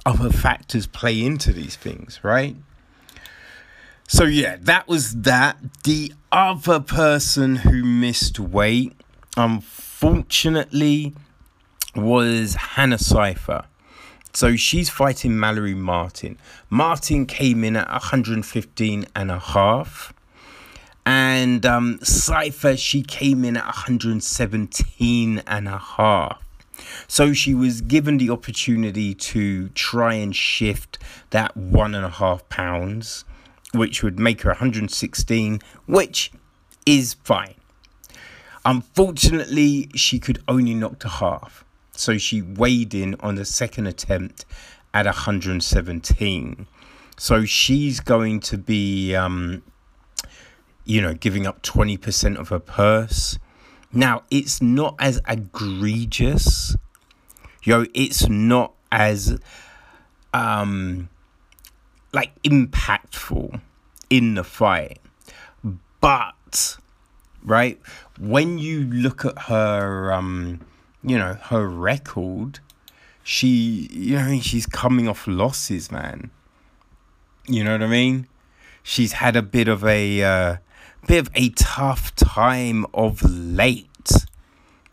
other 0.06 0.30
factors 0.30 0.86
play 0.86 1.22
into 1.22 1.52
these 1.52 1.76
things, 1.76 2.20
right? 2.22 2.56
So, 4.08 4.24
yeah, 4.24 4.56
that 4.60 4.88
was 4.88 5.12
that. 5.22 5.58
The 5.84 6.12
other 6.32 6.80
person 6.80 7.56
who 7.56 7.84
missed 7.84 8.40
weight, 8.40 8.94
unfortunately, 9.36 11.14
was 11.94 12.54
Hannah 12.54 12.98
Cifers. 12.98 13.64
So 14.32 14.56
she's 14.56 14.88
fighting 14.88 15.38
Mallory 15.38 15.74
Martin. 15.74 16.38
Martin 16.68 17.26
came 17.26 17.64
in 17.64 17.76
at 17.76 17.88
115 17.88 19.06
and 19.14 19.30
a 19.30 19.38
half. 19.38 20.12
And 21.06 21.64
um, 21.64 21.98
Cifers, 21.98 22.78
she 22.78 23.02
came 23.02 23.44
in 23.44 23.56
at 23.56 23.64
117 23.64 25.42
and 25.46 25.68
a 25.68 25.78
half. 25.78 26.42
So 27.06 27.32
she 27.32 27.54
was 27.54 27.80
given 27.80 28.18
the 28.18 28.30
opportunity 28.30 29.14
to 29.14 29.68
try 29.70 30.14
and 30.14 30.34
shift 30.34 30.98
that 31.30 31.56
one 31.56 31.94
and 31.94 32.04
a 32.04 32.10
half 32.10 32.48
pounds, 32.48 33.24
which 33.74 34.02
would 34.02 34.18
make 34.18 34.42
her 34.42 34.50
116, 34.50 35.60
which 35.86 36.32
is 36.86 37.14
fine. 37.14 37.54
Unfortunately, 38.64 39.88
she 39.94 40.18
could 40.18 40.42
only 40.46 40.74
knock 40.74 40.98
to 41.00 41.08
half. 41.08 41.64
So 41.92 42.18
she 42.18 42.42
weighed 42.42 42.94
in 42.94 43.16
on 43.20 43.34
the 43.34 43.44
second 43.44 43.86
attempt 43.86 44.44
at 44.92 45.06
117. 45.06 46.66
So 47.18 47.44
she's 47.44 48.00
going 48.00 48.40
to 48.40 48.58
be 48.58 49.14
um, 49.14 49.62
you 50.90 51.00
know, 51.00 51.14
giving 51.14 51.46
up 51.46 51.62
20% 51.62 52.36
of 52.36 52.48
her 52.48 52.58
purse. 52.58 53.38
Now, 53.92 54.24
it's 54.28 54.60
not 54.60 54.96
as 54.98 55.20
egregious. 55.28 56.74
Yo, 57.62 57.84
it's 57.94 58.28
not 58.28 58.72
as 58.90 59.38
um 60.34 61.08
like 62.12 62.32
impactful 62.42 63.60
in 64.08 64.34
the 64.34 64.42
fight. 64.42 64.98
But 66.00 66.76
right, 67.44 67.80
when 68.18 68.58
you 68.58 68.80
look 68.80 69.24
at 69.24 69.42
her 69.42 70.12
um 70.12 70.60
you 71.04 71.16
know, 71.16 71.34
her 71.34 71.68
record, 71.68 72.58
she 73.22 73.88
you 73.92 74.16
know, 74.16 74.40
she's 74.40 74.66
coming 74.66 75.06
off 75.06 75.28
losses, 75.28 75.92
man. 75.92 76.32
You 77.46 77.62
know 77.62 77.72
what 77.72 77.82
I 77.82 77.86
mean? 77.86 78.26
She's 78.82 79.12
had 79.12 79.36
a 79.36 79.42
bit 79.42 79.68
of 79.68 79.84
a 79.84 80.24
uh 80.24 80.56
bit 81.10 81.26
of 81.26 81.30
a 81.34 81.48
tough 81.50 82.14
time 82.14 82.86
of 82.94 83.20
late, 83.28 84.12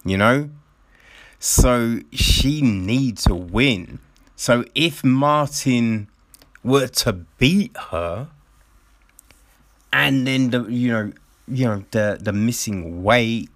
you 0.04 0.18
know? 0.18 0.50
So 1.38 2.00
she 2.12 2.60
needs 2.60 3.26
to 3.26 3.36
win. 3.36 4.00
So 4.36 4.66
if 4.74 5.04
Martin 5.04 6.08
were 6.64 6.88
to 6.88 7.14
beat 7.38 7.78
her, 7.92 8.30
and 9.94 10.26
then 10.26 10.50
the 10.50 10.64
you 10.64 10.92
know 10.92 11.12
you 11.48 11.66
know 11.66 11.86
the 11.92 12.18
the 12.20 12.34
missing 12.34 13.04
weight, 13.04 13.50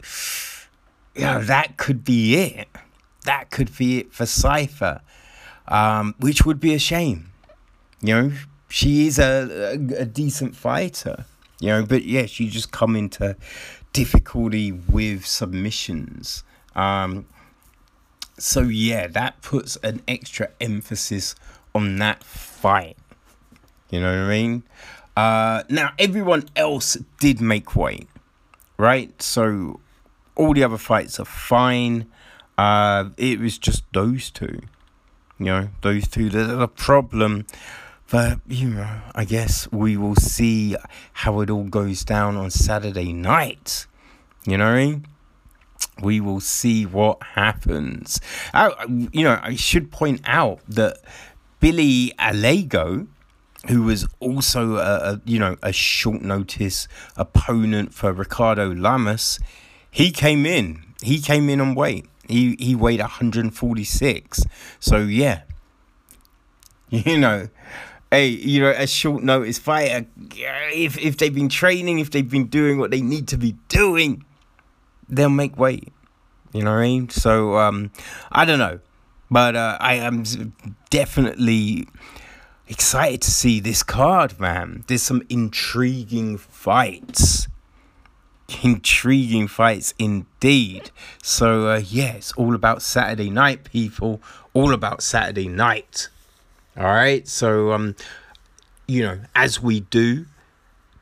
you 1.15 1.23
know 1.23 1.41
that 1.41 1.77
could 1.77 2.03
be 2.05 2.35
it. 2.35 2.67
That 3.25 3.49
could 3.49 3.75
be 3.75 4.01
it 4.01 4.13
for 4.13 4.27
Cipher, 4.27 5.01
um, 5.67 6.13
which 6.19 6.45
would 6.45 6.59
be 6.59 6.75
a 6.75 6.79
shame. 6.79 7.31
You 8.01 8.21
know, 8.21 8.31
she 8.69 9.07
is 9.07 9.17
a, 9.17 9.77
a, 9.79 10.01
a 10.01 10.05
decent 10.05 10.55
fighter. 10.55 11.25
You 11.61 11.69
know, 11.69 11.85
but 11.85 12.03
yes 12.03 12.39
you 12.39 12.49
just 12.49 12.71
come 12.71 12.95
into 12.95 13.37
difficulty 13.93 14.71
with 14.71 15.25
submissions. 15.25 16.43
Um, 16.75 17.25
so 18.37 18.61
yeah, 18.61 19.07
that 19.07 19.41
puts 19.41 19.77
an 19.77 20.01
extra 20.07 20.49
emphasis 20.59 21.35
on 21.75 21.97
that 21.99 22.23
fight. 22.23 22.97
You 23.89 24.01
know 24.01 24.07
what 24.07 24.27
I 24.27 24.29
mean? 24.29 24.63
Uh, 25.15 25.63
now 25.69 25.93
everyone 25.99 26.45
else 26.55 26.97
did 27.19 27.41
make 27.41 27.75
weight, 27.75 28.07
right? 28.77 29.21
So 29.21 29.79
all 30.35 30.53
the 30.53 30.63
other 30.63 30.77
fights 30.77 31.19
are 31.19 31.25
fine. 31.25 32.07
Uh, 32.57 33.09
it 33.17 33.39
was 33.39 33.57
just 33.57 33.83
those 33.93 34.31
two. 34.31 34.61
You 35.37 35.45
know, 35.45 35.69
those 35.81 36.07
two. 36.07 36.29
There's 36.29 36.49
a 36.49 36.67
problem. 36.67 37.45
But, 38.11 38.39
you 38.45 38.67
know, 38.71 39.01
I 39.15 39.23
guess 39.23 39.71
we 39.71 39.95
will 39.95 40.17
see 40.17 40.75
how 41.13 41.39
it 41.39 41.49
all 41.49 41.63
goes 41.63 42.03
down 42.03 42.35
on 42.35 42.51
Saturday 42.51 43.13
night. 43.13 43.87
You 44.45 44.57
know 44.57 44.65
what 44.65 44.73
I 44.73 44.85
mean? 44.85 45.05
We 46.01 46.19
will 46.19 46.41
see 46.41 46.85
what 46.85 47.23
happens. 47.23 48.19
I, 48.53 48.73
you 49.13 49.23
know, 49.23 49.39
I 49.41 49.55
should 49.55 49.91
point 49.91 50.19
out 50.25 50.59
that 50.67 50.97
Billy 51.61 52.11
Algeo, 52.19 53.07
who 53.69 53.83
was 53.83 54.05
also 54.19 54.75
a, 54.75 55.13
a, 55.13 55.21
you 55.25 55.39
know 55.39 55.55
a 55.61 55.71
short 55.71 56.21
notice 56.21 56.87
opponent 57.15 57.93
for 57.93 58.11
Ricardo 58.11 58.73
Lamas, 58.73 59.39
he 59.89 60.11
came 60.11 60.45
in. 60.45 60.83
He 61.01 61.21
came 61.21 61.49
in 61.49 61.61
on 61.61 61.75
weight. 61.75 62.07
He 62.27 62.55
he 62.59 62.75
weighed 62.75 62.99
146. 62.99 64.43
So 64.79 64.97
yeah, 64.97 65.43
you 66.89 67.17
know, 67.19 67.47
hey, 68.11 68.27
you 68.27 68.61
know, 68.61 68.69
a 68.69 68.85
short 68.85 69.23
notice 69.23 69.57
fighter. 69.57 70.05
If 70.29 70.97
if 70.97 71.17
they've 71.17 71.33
been 71.33 71.49
training, 71.49 71.99
if 71.99 72.11
they've 72.11 72.29
been 72.29 72.47
doing 72.47 72.77
what 72.77 72.91
they 72.91 73.01
need 73.01 73.27
to 73.29 73.37
be 73.37 73.55
doing, 73.69 74.25
they'll 75.09 75.29
make 75.29 75.57
weight. 75.57 75.91
You 76.53 76.63
know 76.63 76.71
what 76.71 76.79
I 76.79 76.83
mean? 76.83 77.09
So 77.09 77.57
um, 77.57 77.91
I 78.31 78.45
don't 78.45 78.59
know, 78.59 78.79
but 79.29 79.55
uh, 79.55 79.77
I 79.79 79.95
am 79.95 80.23
definitely 80.89 81.87
excited 82.67 83.21
to 83.21 83.31
see 83.31 83.59
this 83.59 83.83
card, 83.83 84.39
man. 84.39 84.83
There's 84.87 85.03
some 85.03 85.23
intriguing 85.29 86.37
fights. 86.37 87.47
Intriguing 88.63 89.47
fights 89.47 89.93
indeed. 89.97 90.91
So, 91.23 91.69
uh, 91.69 91.81
yeah, 91.85 92.13
it's 92.13 92.33
all 92.33 92.53
about 92.53 92.81
Saturday 92.81 93.29
night, 93.29 93.63
people. 93.63 94.21
All 94.53 94.73
about 94.73 95.01
Saturday 95.01 95.47
night. 95.47 96.09
All 96.77 96.85
right. 96.85 97.27
So, 97.27 97.73
um, 97.73 97.95
you 98.87 99.03
know, 99.03 99.19
as 99.35 99.61
we 99.61 99.81
do, 99.81 100.25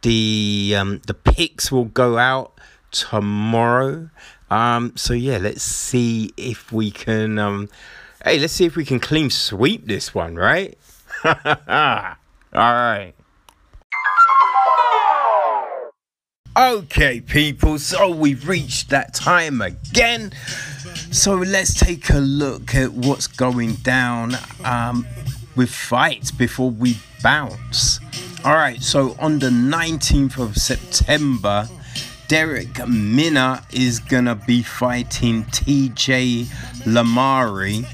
the 0.01 0.75
um, 0.77 1.01
the 1.07 1.13
picks 1.13 1.71
will 1.71 1.85
go 1.85 2.17
out 2.17 2.53
tomorrow. 2.91 4.09
Um, 4.49 4.93
so 4.95 5.13
yeah, 5.13 5.37
let's 5.37 5.63
see 5.63 6.31
if 6.37 6.71
we 6.71 6.91
can. 6.91 7.37
Um, 7.37 7.69
hey, 8.23 8.39
let's 8.39 8.53
see 8.53 8.65
if 8.65 8.75
we 8.75 8.85
can 8.85 8.99
clean 8.99 9.29
sweep 9.29 9.85
this 9.85 10.13
one, 10.13 10.35
right? 10.35 10.77
All 11.23 11.33
right. 12.53 13.13
Okay, 16.57 17.21
people, 17.21 17.79
so 17.79 18.09
we've 18.09 18.47
reached 18.47 18.89
that 18.89 19.13
time 19.13 19.61
again. 19.61 20.33
So 21.11 21.35
let's 21.35 21.73
take 21.73 22.09
a 22.09 22.17
look 22.17 22.75
at 22.75 22.91
what's 22.91 23.27
going 23.27 23.75
down 23.75 24.35
um, 24.65 25.07
with 25.59 25.69
fights 25.69 26.31
before 26.31 26.71
we 26.71 26.95
bounce. 27.21 27.99
All 28.45 28.53
right, 28.53 28.81
so 28.81 29.17
on 29.19 29.39
the 29.39 29.49
19th 29.49 30.41
of 30.41 30.55
September, 30.55 31.67
Derek 32.29 32.87
Minna 32.87 33.65
is 33.73 33.99
gonna 33.99 34.35
be 34.35 34.63
fighting 34.63 35.43
TJ 35.43 36.45
Lamari 36.85 37.85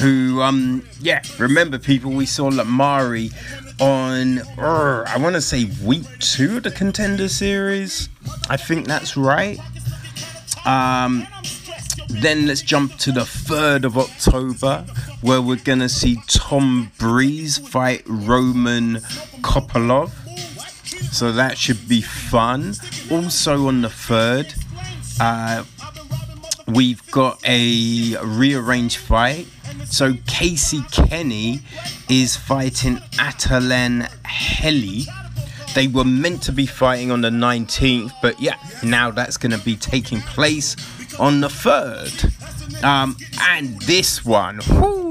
who 0.00 0.42
um 0.42 0.82
yeah 0.98 1.22
remember 1.38 1.78
people 1.78 2.10
we 2.10 2.26
saw 2.26 2.50
Lamari 2.50 3.32
on 3.80 4.40
uh, 4.58 5.04
I 5.06 5.16
want 5.18 5.36
to 5.36 5.40
say 5.40 5.70
week 5.84 6.06
two 6.18 6.56
of 6.56 6.64
the 6.64 6.72
contender 6.72 7.28
series. 7.28 8.08
I 8.50 8.56
think 8.56 8.88
that's 8.88 9.16
right. 9.16 9.60
Um 10.66 11.28
then 12.08 12.48
let's 12.48 12.62
jump 12.62 12.96
to 12.98 13.12
the 13.12 13.20
3rd 13.20 13.84
of 13.84 13.96
October 13.96 14.84
where 15.22 15.40
we're 15.40 15.56
gonna 15.56 15.88
see 15.88 16.18
Tom 16.28 16.92
Breese 16.98 17.58
fight 17.58 18.02
Roman 18.06 18.96
Kopylov 19.40 20.10
so 21.12 21.32
that 21.32 21.56
should 21.58 21.88
be 21.88 22.02
fun 22.02 22.74
also 23.10 23.66
on 23.66 23.82
the 23.82 23.88
3rd 23.88 24.54
uh, 25.20 25.64
we've 26.68 27.08
got 27.10 27.40
a 27.46 28.16
rearranged 28.22 28.98
fight 28.98 29.46
so 29.86 30.14
Casey 30.26 30.82
Kenney 30.90 31.60
is 32.08 32.36
fighting 32.36 32.96
Atalen 33.18 34.08
Heli. 34.24 35.04
They 35.74 35.86
were 35.86 36.04
meant 36.04 36.42
to 36.44 36.52
be 36.52 36.66
fighting 36.66 37.10
on 37.10 37.20
the 37.20 37.30
19th, 37.30 38.12
but 38.22 38.40
yeah, 38.40 38.56
now 38.82 39.10
that's 39.10 39.36
going 39.36 39.52
to 39.52 39.64
be 39.64 39.76
taking 39.76 40.20
place 40.20 40.76
on 41.18 41.40
the 41.40 41.48
3rd. 41.48 42.82
Um, 42.84 43.16
and 43.40 43.80
this 43.82 44.24
one, 44.24 44.60
whoo, 44.68 45.01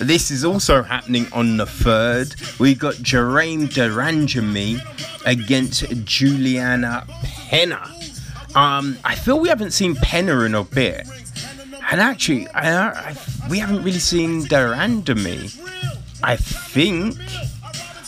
this 0.00 0.30
is 0.30 0.44
also 0.44 0.82
happening 0.82 1.26
on 1.32 1.56
the 1.56 1.64
3rd. 1.64 2.58
We've 2.58 2.78
got 2.78 2.94
Germaine 2.96 3.66
de 3.66 3.88
Randamie 3.88 4.80
against 5.24 5.88
Juliana 6.04 7.06
Pena. 7.48 7.82
Um, 8.54 8.98
I 9.04 9.14
feel 9.14 9.40
we 9.40 9.48
haven't 9.48 9.72
seen 9.72 9.94
Pena 9.96 10.40
in 10.40 10.54
a 10.54 10.64
bit. 10.64 11.06
And 11.90 12.00
actually, 12.00 12.48
I, 12.48 12.88
I, 12.88 13.16
we 13.50 13.58
haven't 13.58 13.82
really 13.82 13.98
seen 13.98 14.42
de 14.42 14.56
Randamie. 14.56 15.58
I 16.22 16.36
think. 16.36 17.16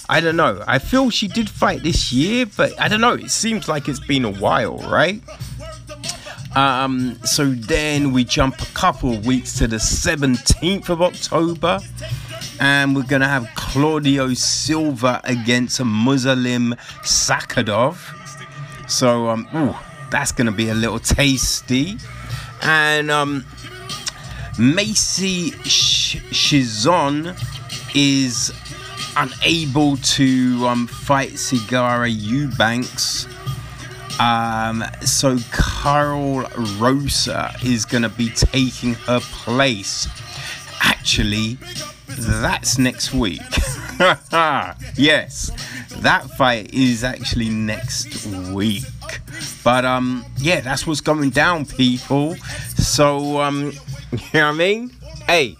I 0.08 0.20
don't 0.20 0.36
know. 0.36 0.62
I 0.66 0.78
feel 0.78 1.10
she 1.10 1.28
did 1.28 1.48
fight 1.48 1.82
this 1.82 2.12
year, 2.12 2.46
but 2.56 2.78
I 2.78 2.88
don't 2.88 3.00
know. 3.00 3.14
It 3.14 3.30
seems 3.30 3.68
like 3.68 3.88
it's 3.88 4.00
been 4.00 4.24
a 4.24 4.30
while, 4.30 4.78
right? 4.78 5.22
Um, 6.56 7.18
so 7.24 7.50
then 7.50 8.12
we 8.12 8.24
jump 8.24 8.60
a 8.62 8.66
couple 8.66 9.12
of 9.12 9.26
weeks 9.26 9.58
to 9.58 9.66
the 9.66 9.76
17th 9.76 10.88
of 10.88 11.02
October, 11.02 11.80
and 12.60 12.94
we're 12.94 13.02
gonna 13.02 13.28
have 13.28 13.48
Claudio 13.56 14.34
Silva 14.34 15.20
against 15.24 15.82
Muslim 15.82 16.74
Salikhov. 17.02 17.96
So 18.88 19.28
um, 19.30 19.48
ooh, 19.54 19.74
that's 20.10 20.30
gonna 20.30 20.52
be 20.52 20.68
a 20.68 20.74
little 20.74 21.00
tasty. 21.00 21.96
And 22.62 23.10
um, 23.10 23.44
Macy 24.56 25.50
Chiasson 25.50 27.36
is 27.96 28.52
unable 29.16 29.96
to 29.96 30.66
um, 30.68 30.86
fight 30.86 31.32
Sijara 31.32 32.08
Eubanks. 32.08 33.26
Um, 34.20 34.84
so 35.02 35.38
Karol 35.52 36.44
Rosa 36.78 37.54
is 37.64 37.84
going 37.84 38.02
to 38.02 38.08
be 38.08 38.28
taking 38.30 38.94
her 38.94 39.20
place. 39.20 40.08
Actually, 40.82 41.58
that's 42.06 42.78
next 42.78 43.12
week. 43.12 43.40
yes, 44.96 45.50
that 45.98 46.28
fight 46.36 46.72
is 46.72 47.04
actually 47.04 47.48
next 47.48 48.26
week. 48.52 48.84
But 49.62 49.84
um, 49.84 50.24
yeah, 50.38 50.60
that's 50.60 50.86
what's 50.86 51.00
going 51.00 51.30
down, 51.30 51.66
people. 51.66 52.36
So 52.76 53.40
um, 53.40 53.72
You 54.32 54.40
know 54.40 54.46
what 54.46 54.54
I 54.54 54.58
mean? 54.58 54.90
Hey, 55.26 55.56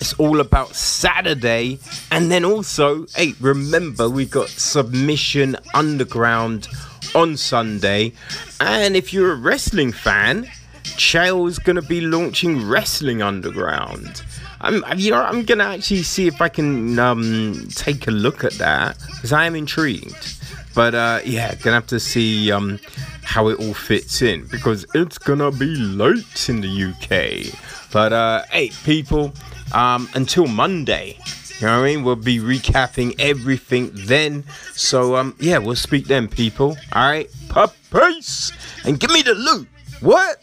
it's 0.00 0.12
all 0.14 0.40
about 0.40 0.74
Saturday. 0.74 1.78
And 2.10 2.30
then 2.30 2.44
also, 2.44 3.06
hey, 3.14 3.34
remember 3.40 4.10
we've 4.10 4.30
got 4.30 4.48
Submission 4.48 5.56
Underground 5.72 6.68
on 7.14 7.36
Sunday. 7.36 8.12
And 8.60 8.96
if 8.96 9.12
you're 9.12 9.32
a 9.32 9.36
wrestling 9.36 9.92
fan, 9.92 10.48
Chael's 10.96 11.58
gonna 11.58 11.82
be 11.82 12.00
launching 12.00 12.66
Wrestling 12.66 13.22
Underground. 13.22 14.22
I'm, 14.60 14.84
you 14.96 15.10
know, 15.10 15.22
I'm 15.22 15.44
gonna 15.44 15.64
actually 15.64 16.02
see 16.02 16.26
if 16.26 16.40
I 16.40 16.48
can 16.48 16.98
um, 16.98 17.66
take 17.74 18.06
a 18.06 18.10
look 18.12 18.44
at 18.44 18.52
that 18.54 18.96
because 19.06 19.32
I 19.32 19.46
am 19.46 19.56
intrigued. 19.56 20.36
But 20.74 20.94
uh, 20.94 21.20
yeah, 21.24 21.54
gonna 21.56 21.74
have 21.74 21.86
to 21.88 22.00
see 22.00 22.50
um, 22.52 22.78
how 23.22 23.48
it 23.48 23.58
all 23.58 23.74
fits 23.74 24.22
in 24.22 24.46
because 24.46 24.86
it's 24.94 25.18
gonna 25.18 25.50
be 25.50 25.74
late 25.76 26.48
in 26.48 26.60
the 26.60 26.68
UK. 26.68 27.58
But 27.92 28.12
uh, 28.12 28.42
hey, 28.50 28.70
people, 28.84 29.32
um, 29.72 30.08
until 30.14 30.46
Monday, 30.46 31.18
you 31.62 31.68
know 31.68 31.80
what 31.80 31.88
I 31.88 31.94
mean? 31.94 32.04
We'll 32.04 32.16
be 32.16 32.38
recapping 32.38 33.14
everything 33.18 33.90
then. 33.94 34.44
So 34.74 35.16
um, 35.16 35.36
yeah, 35.38 35.58
we'll 35.58 35.76
speak 35.76 36.06
then, 36.06 36.28
people. 36.28 36.76
All 36.92 37.08
right, 37.08 37.30
peace, 37.90 38.52
and 38.84 38.98
give 38.98 39.12
me 39.12 39.22
the 39.22 39.34
loot. 39.34 39.68
What? 40.00 40.42